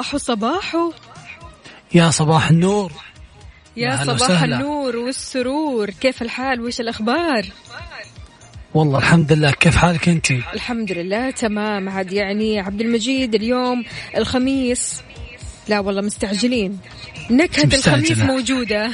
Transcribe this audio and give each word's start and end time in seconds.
صباحو 0.00 0.18
صباحو 0.18 0.92
يا 1.94 2.10
صباح 2.10 2.50
النور. 2.50 2.92
يا 3.76 3.96
صباح 4.04 4.14
وسهلا. 4.14 4.56
النور 4.56 4.96
والسرور. 4.96 5.90
كيف 5.90 6.22
الحال؟ 6.22 6.60
وش 6.60 6.80
الأخبار؟ 6.80 7.46
والله 8.74 8.98
الحمد 8.98 9.32
لله. 9.32 9.50
كيف 9.50 9.76
حالك 9.76 10.08
أنت؟ 10.08 10.30
الحمد 10.30 10.92
لله 10.92 11.30
تمام. 11.30 11.88
عاد 11.88 12.12
يعني 12.12 12.60
عبد 12.60 12.80
المجيد 12.80 13.34
اليوم 13.34 13.84
الخميس. 14.16 15.02
لا 15.68 15.80
والله 15.80 16.02
مستعجلين. 16.02 16.78
نكهة. 17.30 17.76
الخميس 17.76 18.18
موجودة. 18.18 18.90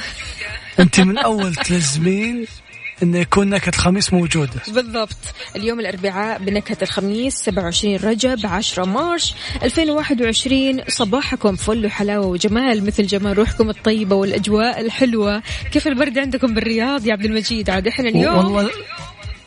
أنت 0.79 0.99
من 0.99 1.17
أول 1.17 1.55
تلزمين. 1.55 2.45
انه 3.03 3.17
يكون 3.17 3.49
نكهة 3.49 3.69
الخميس 3.69 4.13
موجودة. 4.13 4.61
بالضبط. 4.67 5.17
اليوم 5.55 5.79
الأربعاء 5.79 6.39
بنكهة 6.39 6.77
الخميس 6.81 7.35
27 7.35 7.95
رجب 7.95 8.45
10 8.45 8.85
مارش 8.85 9.33
2021 9.63 10.81
صباحكم 10.87 11.55
فل 11.55 11.85
وحلاوة 11.85 12.25
وجمال. 12.25 12.85
مثل 12.85 13.07
جمال 13.07 13.37
روحكم 13.37 13.69
الطيبة 13.69 14.15
والأجواء 14.15 14.81
الحلوة. 14.81 15.43
كيف 15.71 15.87
البرد 15.87 16.17
عندكم 16.17 16.53
بالرياض 16.53 17.05
يا 17.05 17.13
عبد 17.13 17.25
المجيد؟ 17.25 17.69
عاد 17.69 17.87
إحنا 17.87 18.09
اليوم 18.09 18.37
والله 18.37 18.69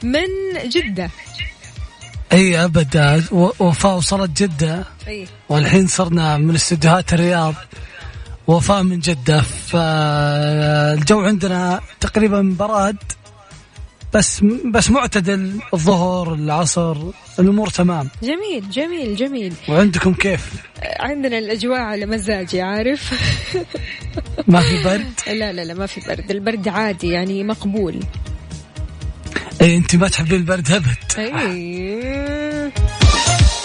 من 0.02 0.28
جدة. 0.64 1.10
إي 2.32 2.64
ابدا. 2.64 3.24
وفاء 3.32 3.96
وصلت 3.96 4.42
جدة. 4.42 4.84
أي. 5.08 5.26
والحين 5.48 5.86
صرنا 5.86 6.36
من 6.36 6.54
استديوهات 6.54 7.12
الرياض. 7.12 7.54
وفاء 8.46 8.82
من 8.82 9.00
جدة. 9.00 9.40
فالجو 9.40 11.20
عندنا 11.20 11.80
تقريبا 12.00 12.56
براد. 12.58 12.96
بس 14.14 14.44
بس 14.74 14.90
معتدل 14.90 15.60
الظهر 15.74 16.34
العصر 16.34 16.96
الأمور 17.38 17.68
تمام. 17.68 18.08
جميل 18.22 18.70
جميل 18.70 19.16
جميل. 19.16 19.52
وعندكم 19.68 20.14
كيف؟ 20.14 20.52
عندنا 21.00 21.38
الأجواء 21.38 21.80
على 21.80 22.06
مزاجي 22.06 22.60
عارف؟ 22.62 23.14
ما 24.48 24.60
في 24.60 24.84
برد؟ 24.84 25.12
لا 25.38 25.52
لا 25.52 25.64
لا 25.64 25.74
ما 25.74 25.86
في 25.86 26.00
برد. 26.08 26.30
البرد 26.30 26.68
عادي 26.68 27.08
يعني 27.08 27.44
مقبول. 27.44 28.00
اي 29.60 29.76
أنت 29.76 29.96
ما 29.96 30.08
تحبين 30.08 30.40
البرد 30.40 30.70
أبد. 30.72 30.96
أي. 31.18 32.39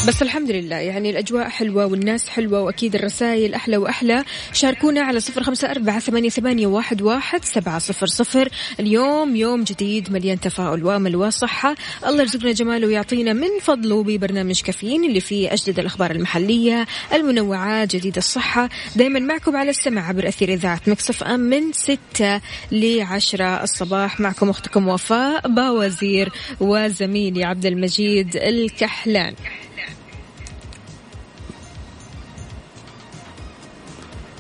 بس 0.07 0.21
الحمد 0.21 0.51
لله 0.51 0.75
يعني 0.75 1.09
الأجواء 1.09 1.49
حلوة 1.49 1.85
والناس 1.85 2.29
حلوة 2.29 2.61
وأكيد 2.61 2.95
الرسائل 2.95 3.53
أحلى 3.53 3.77
وأحلى. 3.77 4.23
شاركونا 4.53 5.01
على 5.01 5.19
صفر 5.19 5.43
خمسة 5.43 5.71
أربعة 5.71 5.99
ثمانية, 5.99 6.29
ثمانية 6.29 6.67
واحد, 6.67 7.01
واحد 7.01 7.45
سبعة 7.45 7.79
صفر 7.79 8.07
صفر. 8.07 8.49
اليوم 8.79 9.35
يوم 9.35 9.63
جديد 9.63 10.11
مليان 10.11 10.39
تفاؤل 10.39 10.83
وأمل 10.83 11.15
وصحة. 11.15 11.75
الله 12.07 12.21
يرزقنا 12.21 12.51
جماله 12.51 12.87
ويعطينا 12.87 13.33
من 13.33 13.47
فضله 13.61 14.03
ببرنامج 14.03 14.61
كافيين 14.61 15.03
اللي 15.03 15.19
فيه 15.19 15.53
أجدد 15.53 15.79
الأخبار 15.79 16.11
المحلية 16.11 16.85
المنوعات 17.13 17.95
جديد 17.95 18.17
الصحة. 18.17 18.69
دايما 18.95 19.19
معكم 19.19 19.55
على 19.55 19.69
السمع 19.69 20.09
عبر 20.09 20.27
أثير 20.27 20.53
إذاعة 20.53 20.81
مكسف 20.87 21.23
أم 21.23 21.39
من 21.39 21.71
ستة 21.71 22.41
لعشرة 22.71 23.63
الصباح. 23.63 24.19
معكم 24.19 24.49
أختكم 24.49 24.87
وفاء 24.87 25.47
باوزير 25.47 26.31
وزميلي 26.59 27.43
عبد 27.43 27.65
المجيد 27.65 28.35
الكحلان. 28.35 29.33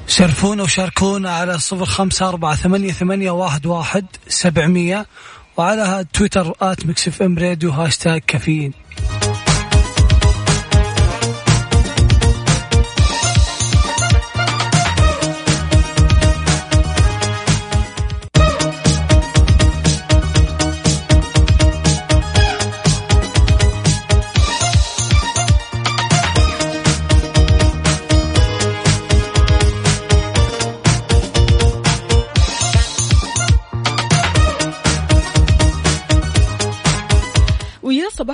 شرفونا 0.07 0.63
وشاركونا 0.63 1.29
على 1.29 1.59
صفر 1.59 1.85
خمسة 1.85 2.29
أربعة 2.29 2.55
ثمانية, 2.55 2.91
ثمانية 2.91 3.31
واحد, 3.31 3.65
واحد 3.65 4.05
سبعمية 4.27 5.05
وعلى 5.57 6.05
تويتر 6.13 6.53
at 6.61 6.85
Mix 6.85 7.21
FM 7.21 7.37
Radio 7.37 7.71
hashtag 7.71 8.21
كافيين. 8.27 8.73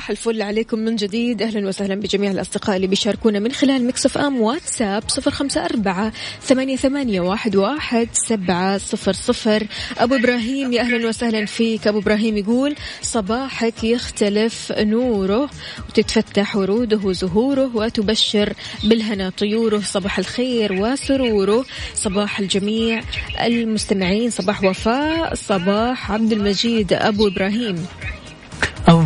صباح 0.02 0.10
الفل 0.10 0.42
عليكم 0.42 0.80
من 0.80 0.96
جديد. 0.96 1.42
أهلا 1.42 1.68
وسهلا 1.68 1.96
بجميع 1.96 2.32
الأصدقاء 2.32 2.76
اللي 2.76 2.88
بيشاركونا 2.88 3.40
من 3.40 3.52
خلال 3.52 3.88
مكسف 3.88 4.18
أم 4.18 4.42
واتساب 4.42 5.04
صفر 5.08 5.32
خمسة 5.32 5.66
أربعة 5.66 6.14
ثمانية, 6.42 6.76
ثمانية 6.76 7.22
واحد, 7.22 7.56
واحد 7.56 8.08
سبعة 8.14 8.78
صفر 8.78 9.14
صفر. 9.14 9.68
أبو 9.98 10.16
إبراهيم 10.16 10.74
يا 10.74 10.82
أهلا 10.82 11.08
وسهلا 11.08 11.46
فيك. 11.46 11.88
أبو 11.88 12.00
إبراهيم 12.00 12.38
يقول 12.38 12.76
صباحك 13.02 13.84
يختلف 13.84 14.72
نوره 14.72 15.50
وتتفتح 15.90 16.56
وروده 16.56 17.00
وزهوره 17.04 17.76
وتبشر 17.76 18.54
بالهنا 18.84 19.30
طيوره. 19.30 19.80
صباح 19.80 20.20
الخير 20.20 20.74
وسروره. 20.74 21.66
صباح 21.96 22.40
الجميع 22.40 23.02
المستمعين. 23.46 24.30
صباح 24.30 24.64
وفاء. 24.64 25.36
صباح 25.36 26.12
عبد 26.12 26.32
المجيد. 26.32 26.94
أبو 26.94 27.28
إبراهيم. 27.28 27.86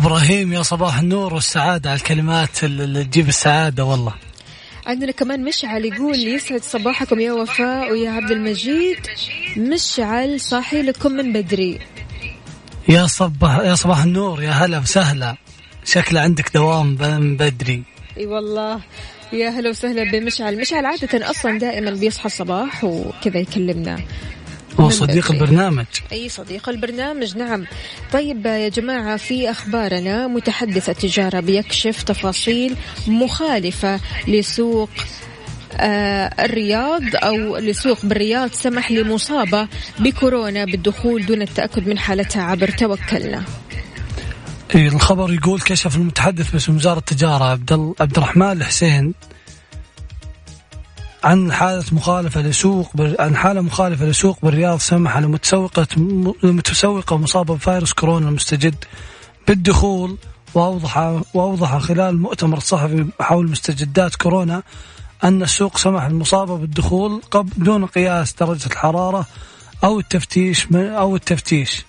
أبو 0.06 0.14
إبراهيم 0.14 0.52
يا 0.52 0.62
صباح 0.62 0.98
النور 0.98 1.34
والسعادة 1.34 1.90
على 1.90 1.98
الكلمات 1.98 2.64
اللي 2.64 3.04
تجيب 3.04 3.28
السعادة 3.28 3.84
والله. 3.84 4.14
عندنا 4.86 5.12
كمان 5.12 5.44
مشعل 5.44 5.84
يقول 5.84 6.14
يسعد 6.14 6.62
صباحكم 6.62 7.20
يا 7.20 7.32
وفاء 7.32 7.92
ويا 7.92 8.10
عبد 8.10 8.30
المجيد. 8.30 8.98
مشعل 9.56 10.40
صاحي 10.40 10.82
لكم 10.82 11.12
من 11.12 11.32
بدري. 11.32 11.78
يا 12.88 13.06
صباح 13.06 13.58
يا 13.58 13.74
صباح 13.74 14.02
النور 14.02 14.42
يا 14.42 14.50
هلا 14.50 14.78
وسهلا. 14.78 15.36
شكله 15.84 16.20
عندك 16.20 16.54
دوام 16.54 16.96
من 17.00 17.36
بدري. 17.36 17.82
إي 18.16 18.26
والله 18.26 18.80
يا 19.32 19.48
هلا 19.48 19.70
وسهلا 19.70 20.10
بمشعل. 20.10 20.60
مشعل 20.60 20.86
عادة 20.86 21.30
أصلا 21.30 21.58
دائما 21.58 21.90
بيصحى 21.90 22.26
الصباح 22.26 22.84
وكذا 22.84 23.38
يكلمنا. 23.38 24.00
هو 24.80 24.90
صديق. 24.90 25.30
البرنامج. 25.32 25.84
أي 26.12 26.28
صديق 26.28 26.68
البرنامج 26.68 27.36
نعم. 27.36 27.64
طيب 28.12 28.46
يا 28.46 28.68
جماعة 28.68 29.16
في 29.16 29.50
أخبارنا. 29.50 30.26
متحدث 30.26 30.88
التجارة 30.88 31.40
بيكشف 31.40 32.02
تفاصيل 32.02 32.76
مخالفة 33.06 34.00
لسوق 34.28 34.90
آه 35.80 36.30
الرياض 36.44 37.02
أو 37.14 37.56
لسوق 37.56 37.98
بالرياض 38.06 38.50
سمح 38.52 38.90
لمصابة 38.92 39.68
بكورونا 39.98 40.64
بالدخول 40.64 41.26
دون 41.26 41.42
التأكد 41.42 41.88
من 41.88 41.98
حالتها 41.98 42.42
عبر 42.42 42.68
توكلنا. 42.70 43.44
إيه، 44.74 44.88
الخبر 44.88 45.32
يقول 45.32 45.60
كشف 45.60 45.96
المتحدث 45.96 46.50
باسم 46.50 46.76
وزارة 46.76 46.98
التجارة 46.98 47.44
عبد 47.44 47.72
ال- 47.72 47.94
عبد 48.00 48.16
الرحمن 48.16 48.52
الحسين 48.52 49.14
عن 51.26 51.52
حالة 51.52 51.84
مخالفة 51.92 52.40
لسوق 52.40 52.90
بر... 52.94 53.14
عن 53.18 53.36
حالة 53.36 53.60
مخالفة 53.60 54.04
لسوق 54.06 54.38
بالرياض 54.42 54.78
سمح 54.78 55.18
لمتسوقة 55.18 55.86
م- 55.96 56.32
لمتسوقة 56.42 57.16
مصابة 57.16 57.54
بفيروس 57.54 57.92
كورونا 57.92 58.28
المستجد 58.28 58.74
بالدخول 59.48 60.16
وأوضح 60.54 60.96
وأوضح 61.34 61.78
خلال 61.78 62.00
المؤتمر 62.14 62.56
الصحفي 62.56 63.06
حول 63.20 63.50
مستجدات 63.50 64.14
كورونا 64.14 64.62
أن 65.24 65.42
السوق 65.42 65.76
سمح 65.78 66.06
للمصابة 66.06 66.56
بالدخول 66.56 67.22
قبل 67.30 67.50
دون 67.64 67.86
قياس 67.86 68.32
درجة 68.34 68.66
الحرارة 68.66 69.26
أو 69.84 69.98
التفتيش 69.98 70.72
من 70.72 70.86
أو 70.86 71.16
التفتيش. 71.16 71.84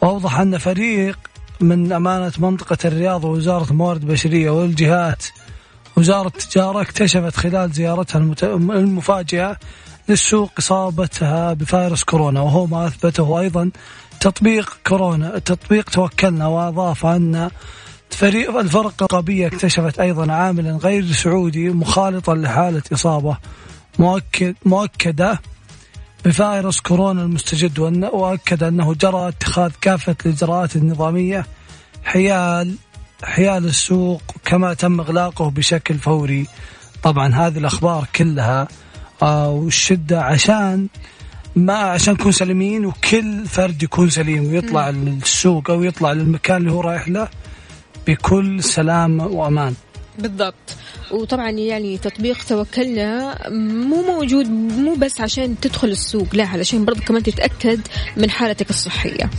وأوضح 0.00 0.40
أن 0.40 0.58
فريق 0.58 1.18
من 1.60 1.92
أمانة 1.92 2.32
منطقة 2.38 2.78
الرياض 2.84 3.24
ووزارة 3.24 3.70
الموارد 3.70 4.02
البشرية 4.02 4.50
والجهات 4.50 5.24
وزارة 5.96 6.26
التجارة 6.26 6.80
اكتشفت 6.80 7.36
خلال 7.36 7.72
زيارتها 7.72 8.18
المفاجئة 8.52 9.56
للسوق 10.08 10.50
إصابتها 10.58 11.52
بفيروس 11.52 12.04
كورونا 12.04 12.40
وهو 12.40 12.66
ما 12.66 12.86
أثبته 12.86 13.40
أيضا 13.40 13.70
تطبيق 14.20 14.78
كورونا. 14.86 15.38
تطبيق 15.38 15.90
توكلنا 15.90 16.46
وأضاف 16.46 17.06
أن 17.06 17.50
فريق 18.10 18.56
الفرق 18.56 18.94
الرقابية 19.02 19.46
اكتشفت 19.46 20.00
أيضا 20.00 20.32
عاملا 20.32 20.76
غير 20.76 21.12
سعودي 21.12 21.70
مخالطا 21.70 22.34
لحالة 22.34 22.82
إصابة 22.92 23.36
مؤكد 23.98 24.54
مؤكدة 24.64 25.40
بفيروس 26.24 26.80
كورونا 26.80 27.22
المستجد 27.22 27.78
وأكد 28.12 28.62
أنه 28.62 28.94
جرى 28.94 29.28
اتخاذ 29.28 29.72
كافة 29.80 30.16
الإجراءات 30.26 30.76
النظامية 30.76 31.46
حيال 32.04 32.74
حيال 33.24 33.64
السوق 33.64 34.22
كما 34.44 34.74
تم 34.74 35.00
إغلاقه 35.00 35.50
بشكل 35.50 35.98
فوري. 35.98 36.46
طبعا 37.02 37.34
هذه 37.34 37.58
الأخبار 37.58 38.08
كلها 38.16 38.68
آه 39.22 39.50
والشدة 39.50 40.22
عشان 40.22 40.88
ما 41.56 41.74
عشان 41.74 42.14
نكون 42.14 42.32
سليمين 42.32 42.86
وكل 42.86 43.46
فرد 43.46 43.82
يكون 43.82 44.10
سليم 44.10 44.46
ويطلع 44.46 44.90
للسوق 44.90 45.70
أو 45.70 45.82
يطلع 45.82 46.12
للمكان 46.12 46.56
اللي 46.56 46.72
هو 46.72 46.80
رايح 46.80 47.08
له 47.08 47.28
بكل 48.06 48.62
سلامة 48.62 49.26
وأمان. 49.26 49.74
بالضبط. 50.18 50.54
وطبعا 51.10 51.50
يعني 51.50 51.98
تطبيق 51.98 52.44
توكلنا 52.44 53.38
مو 53.50 54.02
موجود 54.02 54.50
مو 54.50 54.94
بس 54.94 55.20
عشان 55.20 55.60
تدخل 55.60 55.88
السوق 55.88 56.34
لا 56.34 56.46
علشان 56.46 56.84
برضه 56.84 57.00
كمان 57.00 57.22
تتأكد 57.22 57.80
من 58.16 58.30
حالتك 58.30 58.70
الصحية. 58.70 59.30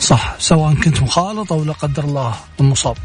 صح 0.00 0.36
سواء 0.38 0.74
كنت 0.74 1.02
مخالط 1.02 1.52
أو 1.52 1.64
لا 1.64 1.72
قدر 1.72 2.04
الله 2.04 2.34
مصاب 2.60 2.96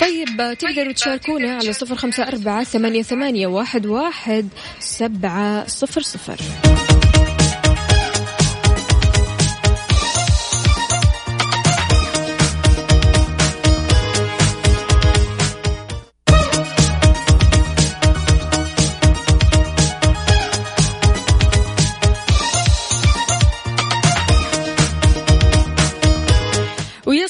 طيب 0.00 0.58
تقدروا 0.58 0.92
تشاركونا 0.92 1.56
على 1.56 1.72
صفر 1.72 1.96
خمسة 1.96 2.28
أربعة 2.28 2.64
ثمانية, 2.64 3.02
ثمانية 3.02 3.46
واحد, 3.46 3.86
واحد 3.86 4.48
سبعة 4.80 5.66
صفر 5.66 6.02
صفر. 6.02 6.36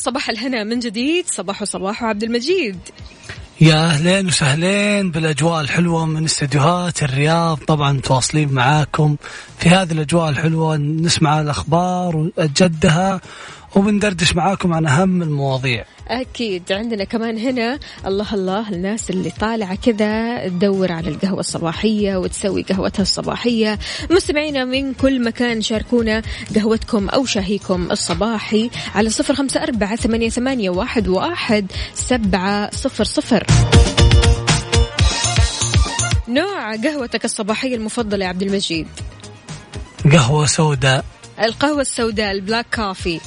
صباح 0.04 0.30
الهنا 0.30 0.64
من 0.64 0.78
جديد. 0.78 1.26
صباح 1.26 1.64
صباح 1.64 2.04
عبد 2.04 2.22
المجيد. 2.22 2.78
يا 3.60 3.86
أهلين 3.86 4.26
وسهلين 4.26 5.10
بالأجواء 5.10 5.60
الحلوة 5.60 6.06
من 6.06 6.24
استديوهات 6.24 7.02
الرياض. 7.02 7.58
طبعا 7.58 7.92
متواصلين 7.92 8.48
معاكم 8.48 9.16
في 9.58 9.68
هذه 9.68 9.92
الأجواء 9.92 10.30
الحلوة. 10.30 10.76
نسمع 10.76 11.40
الأخبار 11.40 12.30
وجدها 12.36 13.20
وبندردش 13.76 14.36
معاكم 14.36 14.72
عن 14.72 14.86
أهم 14.86 15.22
المواضيع. 15.22 15.84
أكيد 16.08 16.72
عندنا 16.72 17.04
كمان 17.04 17.38
هنا 17.38 17.78
الله 18.06 18.34
الله 18.34 18.68
الناس 18.68 19.10
اللي 19.10 19.30
طالعة 19.30 19.74
كذا 19.74 20.48
تدور 20.48 20.92
على 20.92 21.08
القهوة 21.08 21.40
الصباحية 21.40 22.16
وتسوي 22.16 22.62
قهوتها 22.62 23.02
الصباحية. 23.02 23.78
مستمعينا 24.10 24.64
من 24.64 24.94
كل 24.94 25.24
مكان 25.24 25.60
شاركونا 25.60 26.22
قهوتكم 26.54 27.08
أو 27.08 27.24
شاهيكم 27.24 27.90
الصباحي 27.90 28.70
على 28.94 29.10
صفر 29.10 29.34
خمسة 29.34 29.62
أربعة 29.62 29.96
ثمانية, 29.96 30.28
ثمانية 30.28 30.70
واحد, 30.70 31.08
واحد 31.08 31.72
سبعة 31.94 32.70
صفر 32.74 33.04
صفر. 33.04 33.46
نوع 36.28 36.76
قهوتك 36.76 37.24
الصباحية 37.24 37.76
المفضلة 37.76 38.24
يا 38.24 38.28
عبد 38.28 38.42
المجيد؟ 38.42 38.86
قهوة 40.12 40.46
سوداء. 40.46 41.04
القهوة 41.40 41.80
السوداء 41.80 42.30
البلاك 42.30 42.66
كافي 42.72 43.20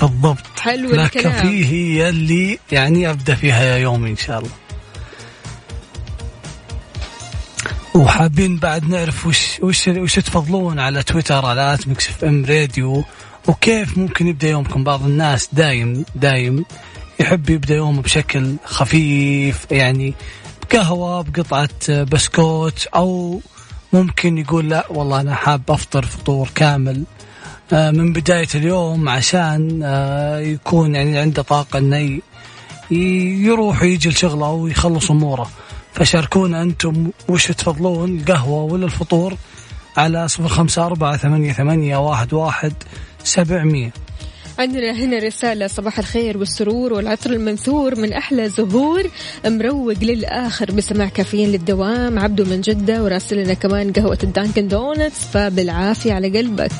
بالضبط. 0.00 0.60
حلو 0.60 0.90
لا 0.90 1.04
الكلام. 1.04 1.32
كافيه 1.32 1.66
هي 1.66 2.08
اللي 2.08 2.58
يعني 2.72 3.10
أبدأ 3.10 3.34
فيها 3.34 3.62
يا 3.64 3.76
يومي 3.76 4.10
إن 4.10 4.16
شاء 4.16 4.38
الله. 4.38 4.50
وحابين 7.94 8.56
بعد 8.56 8.88
نعرف 8.88 9.26
وش 9.26 9.60
وش 9.62 9.88
وش 9.88 10.14
تفضلون 10.14 10.78
على 10.78 11.02
تويتر 11.02 11.46
على 11.46 11.74
at 11.74 11.88
Mix 11.88 12.08
FM 12.08 12.44
Radio 12.44 13.04
وكيف 13.48 13.98
ممكن 13.98 14.26
يبدأ 14.28 14.48
يومكم؟ 14.48 14.84
بعض 14.84 15.04
الناس 15.04 15.48
دايم 15.52 16.04
دايم 16.14 16.64
يحب 17.20 17.50
يبدأ 17.50 17.74
يومه 17.74 18.02
بشكل 18.02 18.56
خفيف 18.64 19.66
يعني 19.70 20.14
بقهوة 20.62 21.22
بقطعة 21.22 22.02
بسكوت 22.02 22.86
أو 22.94 23.40
ممكن 23.92 24.38
يقول 24.38 24.70
لا 24.70 24.86
والله 24.90 25.20
أنا 25.20 25.34
حاب 25.34 25.62
أفطر 25.68 26.06
فطور 26.06 26.48
كامل. 26.54 27.04
من 27.72 28.12
بداية 28.12 28.48
اليوم 28.54 29.08
عشان 29.08 29.80
آه، 29.84 30.38
يكون 30.38 30.94
يعني 30.94 31.18
عنده 31.18 31.42
طاقة 31.42 31.78
إنه 31.78 32.20
يروح 32.90 33.82
ويجي 33.82 34.08
لشغله 34.08 34.46
أو 34.46 34.66
يخلص 34.66 35.10
أموره. 35.10 35.50
فشاركونا 35.94 36.62
أنتم 36.62 37.10
وش 37.28 37.46
تفضلون 37.46 38.18
القهوة 38.18 38.72
ولا 38.72 38.84
الفطور 38.84 39.34
على 39.96 40.28
صفر 40.28 40.48
خمسة 40.48 40.86
أربعة 40.86 41.16
ثمانية, 41.16 41.52
ثمانية 41.52 41.96
واحد, 41.96 42.32
واحد 42.32 42.72
سبعمية. 43.24 43.92
عندنا 44.58 44.92
هنا 44.92 45.18
رسالة 45.18 45.66
صباح 45.66 45.98
الخير 45.98 46.38
والسرور 46.38 46.92
والعطر 46.92 47.30
المنثور 47.30 47.94
من 47.96 48.12
أحلى 48.12 48.48
زهور 48.48 49.10
مروق 49.46 49.98
للآخر 50.02 50.70
بسماع 50.72 51.08
كافيين 51.08 51.48
للدوام 51.48 52.18
عبدو 52.18 52.44
من 52.44 52.60
جدة 52.60 53.04
وراسلنا 53.04 53.54
كمان 53.54 53.92
قهوة 53.92 54.18
الدانكن 54.22 54.68
دونتس 54.68 55.24
فبالعافية 55.32 56.12
على 56.12 56.38
قلبك. 56.38 56.72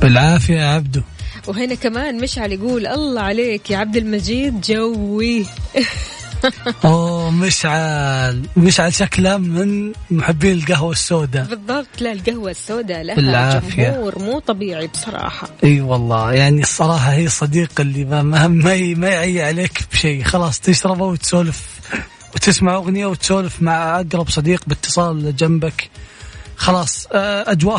بالعافية 0.00 0.54
يا 0.54 0.66
عبدو. 0.66 1.00
وهنا 1.46 1.74
كمان 1.74 2.20
مشعل 2.20 2.52
يقول 2.52 2.86
الله 2.86 3.20
عليك 3.20 3.70
يا 3.70 3.76
عبد 3.78 3.96
المجيد 3.96 4.60
جوي. 4.60 5.46
أوه 6.84 7.30
مشعل. 7.30 8.42
مشعل 8.56 8.94
شكله 8.94 9.36
من 9.38 9.92
محبين 10.10 10.58
القهوة 10.58 10.92
السوداء. 10.92 11.44
بالضبط 11.44 12.00
لا 12.00 12.12
القهوة 12.12 12.50
السوداء 12.50 13.02
لها 13.02 13.14
بالعافية. 13.14 13.90
جمهور 13.90 14.18
مو 14.18 14.38
طبيعي 14.38 14.86
بصراحة. 14.86 15.48
إي 15.64 15.80
والله 15.80 16.32
يعني 16.32 16.62
الصراحة 16.62 17.12
هي 17.12 17.28
صديق 17.28 17.80
اللي 17.80 18.04
ما 18.04 18.22
ما 18.22 18.48
ما, 18.48 19.08
يعي 19.08 19.42
عليك 19.42 19.84
بشيء. 19.92 20.22
خلاص 20.22 20.60
تشربه 20.60 21.04
وتسولف 21.04 21.66
وتسمع 22.34 22.74
أغنية 22.74 23.06
وتسولف 23.06 23.62
مع 23.62 24.00
أقرب 24.00 24.28
صديق 24.28 24.62
باتصال 24.66 25.36
جنبك. 25.36 25.90
خلاص 26.56 27.06
آه، 27.12 27.52
اجواء 27.52 27.78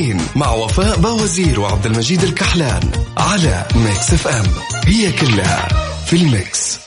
كافيين 0.00 0.20
مع 0.36 0.52
وفاء 0.52 0.98
باوزير 0.98 1.60
وعبد 1.60 1.86
المجيد 1.86 2.22
الكحلان 2.22 2.80
على 3.18 3.66
Mix 3.74 4.12
FM. 4.12 4.46
هي 4.86 5.12
كلها 5.12 5.68
في 6.06 6.16
ال 6.16 6.28
mix. 6.28 6.78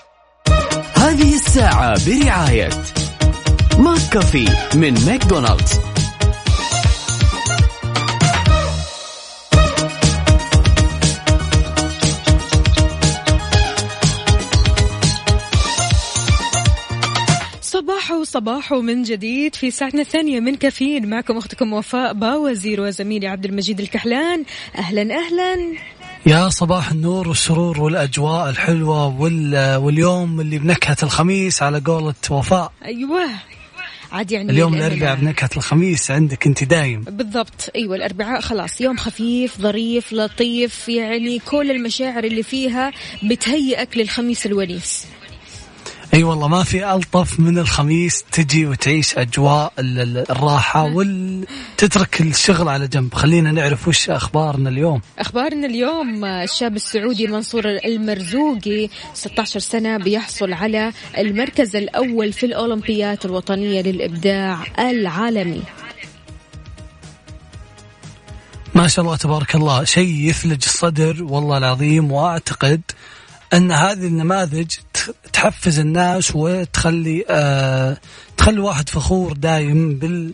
هذه 0.96 1.36
الساعة 1.36 2.05
برعاية 2.05 2.70
McCafé 3.78 4.50
من 4.75 5.05
ماكدونالدز. 5.05 5.79
صباح 18.34 18.70
صباح 18.70 18.82
من 18.82 19.04
جديد 19.04 19.56
في 19.56 19.72
ساعتنا 19.72 20.02
الثانية 20.02 20.40
من 20.40 20.56
كافيين. 20.56 21.10
معكم 21.10 21.38
أختكم 21.38 21.74
وفاء 21.74 22.13
باوزير 22.13 22.82
وزميلي 22.82 23.28
عبد 23.28 23.46
المجيد 23.46 23.80
الكحلان. 23.80 24.44
أهلا 24.78 25.02
أهلا. 25.02 25.58
يا 26.25 26.50
صباح 26.50 26.92
النور 26.92 27.28
والسرور 27.28 27.82
والأجواء 27.82 28.50
الحلوة 28.50 29.22
وال 29.22 29.75
واليوم 29.75 30.42
اللي 30.42 30.58
بنكهة 30.58 30.98
الخميس 31.04 31.63
على 31.63 31.80
قولة 31.80 32.13
وفاء. 32.30 32.72
أيوة. 32.86 33.30
عاد 34.12 34.32
يعني 34.32 34.52
اليوم 34.52 34.74
الاربعاء 34.75 35.16
بنكهة 35.16 35.50
الخميس 35.58 36.12
عندك 36.12 36.48
أنت 36.48 36.63
دايم. 36.63 37.02
بالضبط. 37.02 37.70
أيوه 37.75 37.96
الأربعاء 37.96 38.42
خلاص. 38.42 38.82
يوم 38.82 38.98
خفيف 38.98 39.62
ظريف 39.62 40.13
لطيف 40.13 40.90
يعني 40.90 41.40
كل 41.40 41.72
المشاعر 41.72 42.24
اللي 42.24 42.44
فيها 42.44 42.92
بتهيئك 43.24 43.98
للخميس 43.98 44.46
الونيس. 44.46 45.06
إي 46.13 46.24
والله 46.24 46.48
ما 46.48 46.63
في 46.63 46.93
ألطف 46.93 47.39
من 47.39 47.58
الخميس 47.58 48.24
تجي 48.32 48.65
وتعيش 48.65 49.17
أجواء 49.17 49.74
ال- 49.79 50.00
ال- 50.00 50.32
الراحة 50.32 50.84
وتترك 50.96 52.22
الشغل 52.22 52.67
على 52.70 52.88
جنب. 52.88 53.13
خلينا 53.13 53.51
نعرف 53.51 53.88
وش 53.88 54.10
أخبارنا 54.10 54.70
اليوم. 54.70 55.01
أخبارنا 55.20 55.67
اليوم 55.67 56.25
الشاب 56.25 56.75
السعودي 56.75 57.27
منصور 57.27 57.63
المرزوقي 57.86 58.89
16 59.13 59.60
سنة 59.60 59.98
بيحصل 59.98 60.53
على 60.53 60.91
المركز 61.17 61.75
الأول 61.75 62.34
في 62.34 62.46
الأولمبيات 62.46 63.25
الوطنية 63.25 63.82
للإبداع 63.82 64.58
العالمي. 64.79 65.62
ما 68.75 68.88
شاء 68.88 69.05
الله 69.05 69.15
تبارك 69.17 69.55
الله. 69.55 69.84
شيء 69.84 70.29
يثلج 70.29 70.63
الصدر 70.65 71.24
والله 71.24 71.58
العظيم 71.58 72.12
وأعتقد 72.12 72.82
أن 73.54 73.72
هذه 73.72 74.08
النماذج 74.08 74.72
تحفز 75.34 75.80
الناس 75.80 76.36
وتخلي 76.36 77.26
آه 77.30 77.98
تخلي 78.38 78.60
واحد 78.60 78.90
فخور 78.90 79.34
دايم 79.34 79.96
بال 79.96 80.34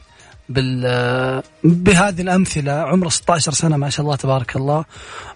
بال 0.50 0.84
آه، 0.86 1.44
بهذه 1.64 2.22
الأمثلة. 2.22 2.72
عمره 2.72 3.10
16 3.10 3.52
سنة 3.52 3.78
ما 3.78 3.90
شاء 3.90 4.06
الله 4.06 4.16
تبارك 4.16 4.56
الله 4.56 4.86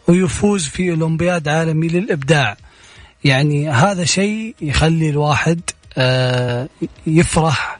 ويفوز 0.08 0.68
في 0.68 0.92
أولمبياد 0.92 1.48
عالمي 1.48 1.88
للإبداع. 1.88 2.58
يعني 3.24 3.70
هذا 3.70 4.06
شيء 4.06 4.56
يخلي 4.62 5.10
الواحد 5.10 5.62
آه 5.98 6.68
يفرح 7.08 7.80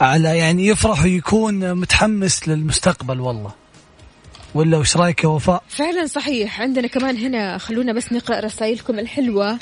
على 0.00 0.38
يعني 0.38 0.66
يفرح 0.66 1.02
ويكون 1.02 1.74
متحمس 1.74 2.48
للمستقبل 2.48 3.20
والله. 3.20 3.63
ولا 4.54 4.78
وش 4.78 4.96
رأيك 4.96 5.24
يا 5.24 5.28
وفاء؟ 5.28 5.62
فعلا 5.68 6.06
صحيح. 6.06 6.60
عندنا 6.60 6.86
كمان 6.88 7.16
هنا 7.16 7.58
خلونا 7.58 7.92
بس 7.92 8.12
نقرأ 8.12 8.40
رسائلكم 8.40 8.98
الحلوة. 8.98 9.58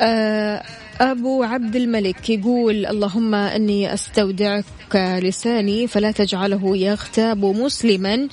آه، 0.00 0.62
أبو 1.00 1.42
عبد 1.42 1.76
الملك 1.76 2.30
يقول 2.30 2.86
اللهم 2.86 3.34
أني 3.34 3.94
أستودعك 3.94 4.64
لساني 4.94 5.86
فلا 5.86 6.10
تجعله 6.10 6.76
يغتاب 6.76 7.44
مسلما 7.44 8.28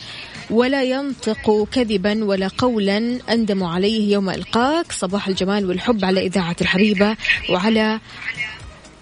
ولا 0.50 0.84
ينطق 0.84 1.68
كذبا 1.72 2.24
ولا 2.24 2.48
قولا 2.58 3.20
أندم 3.30 3.64
عليه 3.64 4.14
يوم 4.14 4.30
ألقاك. 4.30 4.92
صباح 4.92 5.28
الجمال 5.28 5.66
والحب 5.66 6.06
على 6.06 6.26
إذاعة 6.26 6.56
الحبيبة 6.62 7.16
وعلى 7.50 8.00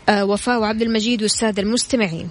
آه، 0.09 0.25
وفاء 0.25 0.59
وعبد 0.59 0.81
المجيد 0.81 1.21
والسادة 1.21 1.61
المستمعين. 1.61 2.29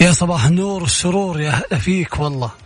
يا 0.00 0.12
صباح 0.12 0.46
النور 0.46 0.82
والسرور 0.82 1.40
يا 1.40 1.50
هلا 1.50 1.78
فيك 1.78 2.20
والله. 2.20 2.65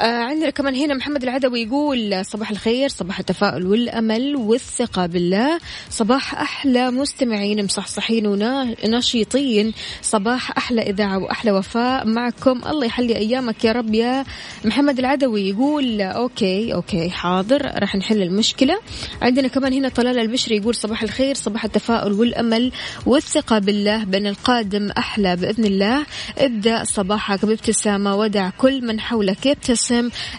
آه 0.00 0.04
عندنا 0.04 0.50
كمان 0.50 0.74
هنا 0.74 0.94
محمد 0.94 1.22
العدوي 1.22 1.62
يقول 1.62 2.24
صباح 2.24 2.50
الخير 2.50 2.88
صباح 2.88 3.18
التفاؤل 3.18 3.66
والأمل 3.66 4.36
والثقة 4.36 5.06
بالله. 5.06 5.58
صباح 5.90 6.34
أحلى 6.40 6.90
مستمعين 6.90 7.64
مصحصحين 7.64 8.26
ونشيطين. 8.26 9.72
صباح 10.02 10.58
أحلى 10.58 10.82
إذاعة 10.82 11.18
وأحلى 11.18 11.52
وفاء 11.52 12.06
معكم. 12.06 12.60
الله 12.66 12.86
يحلي 12.86 13.16
أيامك 13.16 13.64
يا 13.64 13.72
رب 13.72 13.94
يا 13.94 14.24
محمد 14.64 14.98
العدوي. 14.98 15.48
يقول 15.48 16.00
okay 16.00 16.74
okay 16.74 17.10
حاضر 17.10 17.62
راح 17.78 17.96
نحل 17.96 18.22
المشكلة. 18.22 18.78
عندنا 19.22 19.48
كمان 19.48 19.72
هنا 19.72 19.88
طلال 19.88 20.18
البشري 20.18 20.56
يقول 20.56 20.74
صباح 20.74 21.02
الخير 21.02 21.34
صباح 21.34 21.64
التفاؤل 21.64 22.12
والأمل 22.12 22.72
والثقة 23.06 23.58
بالله. 23.58 24.04
بأن 24.04 24.26
القادم 24.26 24.90
أحلى 24.90 25.36
بإذن 25.36 25.64
الله. 25.64 26.06
ابدأ 26.38 26.84
صباحك 26.84 27.44
بابتسامة 27.44 28.16
ودع 28.16 28.50
كل 28.50 28.86
من 28.86 29.00
حولك 29.00 29.46
يبتسم 29.46 29.85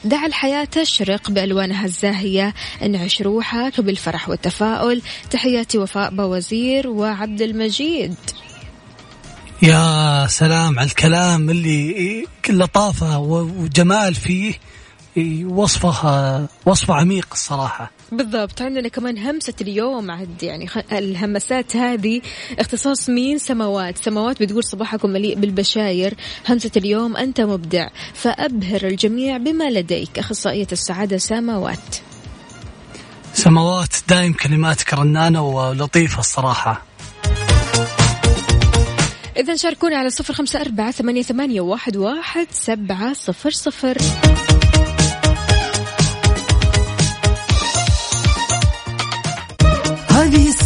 دع 0.03 0.25
الحياة 0.25 0.65
تشرق 0.65 1.31
بألوانها 1.31 1.85
الزاهية. 1.85 2.53
انعش 2.83 3.21
روحك 3.21 3.81
بالفرح 3.81 4.29
والتفاؤل. 4.29 5.01
تحياتي 5.31 5.77
وفاء 5.77 6.09
بوزير 6.09 6.87
وعبد 6.87 7.41
المجيد. 7.41 8.15
يا 9.61 10.27
سلام 10.27 10.79
على 10.79 10.87
الكلام 10.87 11.49
اللي 11.49 12.25
لطافة 12.49 13.19
وجمال 13.19 14.15
فيه. 14.15 14.53
وصفه 15.47 16.47
وصفة 16.65 16.93
عميق 16.93 17.27
الصراحة. 17.31 17.91
بالضبط. 18.11 18.61
عندنا 18.61 18.87
كمان 18.87 19.17
همسة 19.17 19.53
اليوم 19.61 20.11
عد 20.11 20.43
يعني. 20.43 20.69
الهمسات 20.91 21.75
هذه 21.75 22.21
اختصاص 22.59 23.09
مين 23.09 23.37
سماوات. 23.37 23.97
سماوات 23.97 24.43
بتقول 24.43 24.63
صباحكم 24.63 25.09
مليء 25.09 25.35
بالبشاير. 25.35 26.13
همسة 26.49 26.71
اليوم 26.77 27.17
أنت 27.17 27.41
مبدع. 27.41 27.87
فأبهر 28.13 28.83
الجميع 28.83 29.37
بما 29.37 29.69
لديك 29.69 30.19
أخصائية 30.19 30.67
السعادة 30.71 31.17
سماوات. 31.17 31.95
سماوات 33.33 33.95
دايم 34.09 34.33
كلماتك 34.33 34.93
رنانة 34.93 35.41
ولطيفة 35.41 36.19
الصراحة. 36.19 36.83
إذا 39.37 39.55
شاركونا 39.55 39.97
على 39.97 40.09
صفر 40.09 40.33
خمسة 40.33 40.61
أربعة 40.61 40.91
ثمانية, 40.91 41.21
ثمانية 41.21 41.61
واحد, 41.61 41.97
واحد 41.97 42.47
سبعة 42.51 43.13
صفر 43.13 43.51
صفر. 43.51 43.97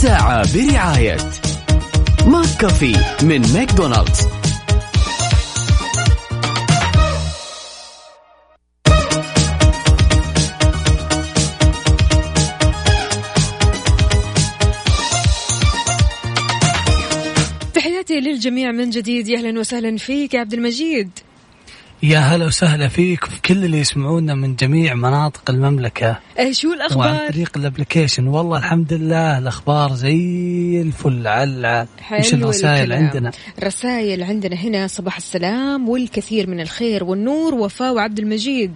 الساعة 0.01 0.53
برعاية 0.53 1.17
McCafé 2.27 2.96
من 3.24 3.41
ماكدونالدز. 3.53 4.27
تحياتي 17.74 18.20
للجميع 18.20 18.72
من 18.72 18.89
جديد 18.89 19.27
يا 19.27 19.38
أهلا 19.38 19.60
وسهلا 19.60 19.98
فيك 19.98 20.34
يا 20.34 20.39
عبد 20.39 20.53
المجيد. 20.53 21.10
يا 22.03 22.20
هلا 22.20 22.46
وسهلا 22.46 22.88
فيك 22.88 23.24
وفي 23.24 23.41
كل 23.41 23.65
اللي 23.65 23.79
يسمعونا 23.79 24.36
من 24.36 24.55
جميع 24.55 24.93
مناطق 24.93 25.50
المملكة. 25.50 26.20
إيه 26.39 26.51
شو 26.51 26.67
وعن 26.67 26.77
الأخبار 26.77 27.29
طريق 27.29 27.58
الابلكيشن. 27.58 28.27
والله 28.27 28.58
الحمد 28.58 28.93
لله 28.93 29.38
الأخبار 29.38 29.93
زي 29.93 30.81
الفل 30.81 31.27
على 31.27 31.88
وش 32.20 32.34
الرسائل 32.34 32.81
الكلام. 32.84 33.03
عندنا. 33.03 33.31
رسائل 33.63 34.24
عندنا 34.24 34.55
هنا 34.55 34.88
صباح 34.88 35.17
السلام 35.17 35.89
والكثير 35.89 36.50
من 36.50 36.60
الخير 36.62 37.03
والنور 37.03 37.55
وفاء 37.55 37.93
وعبد 37.93 38.20
المجيد. 38.20 38.74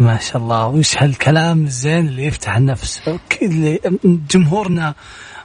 ما 0.00 0.18
شاء 0.18 0.36
الله. 0.36 0.66
وش 0.66 1.02
هالكلام 1.02 1.64
الزين 1.64 2.08
اللي 2.08 2.24
يفتح 2.24 2.56
النفس؟ 2.56 3.02
جمهورنا 4.04 4.94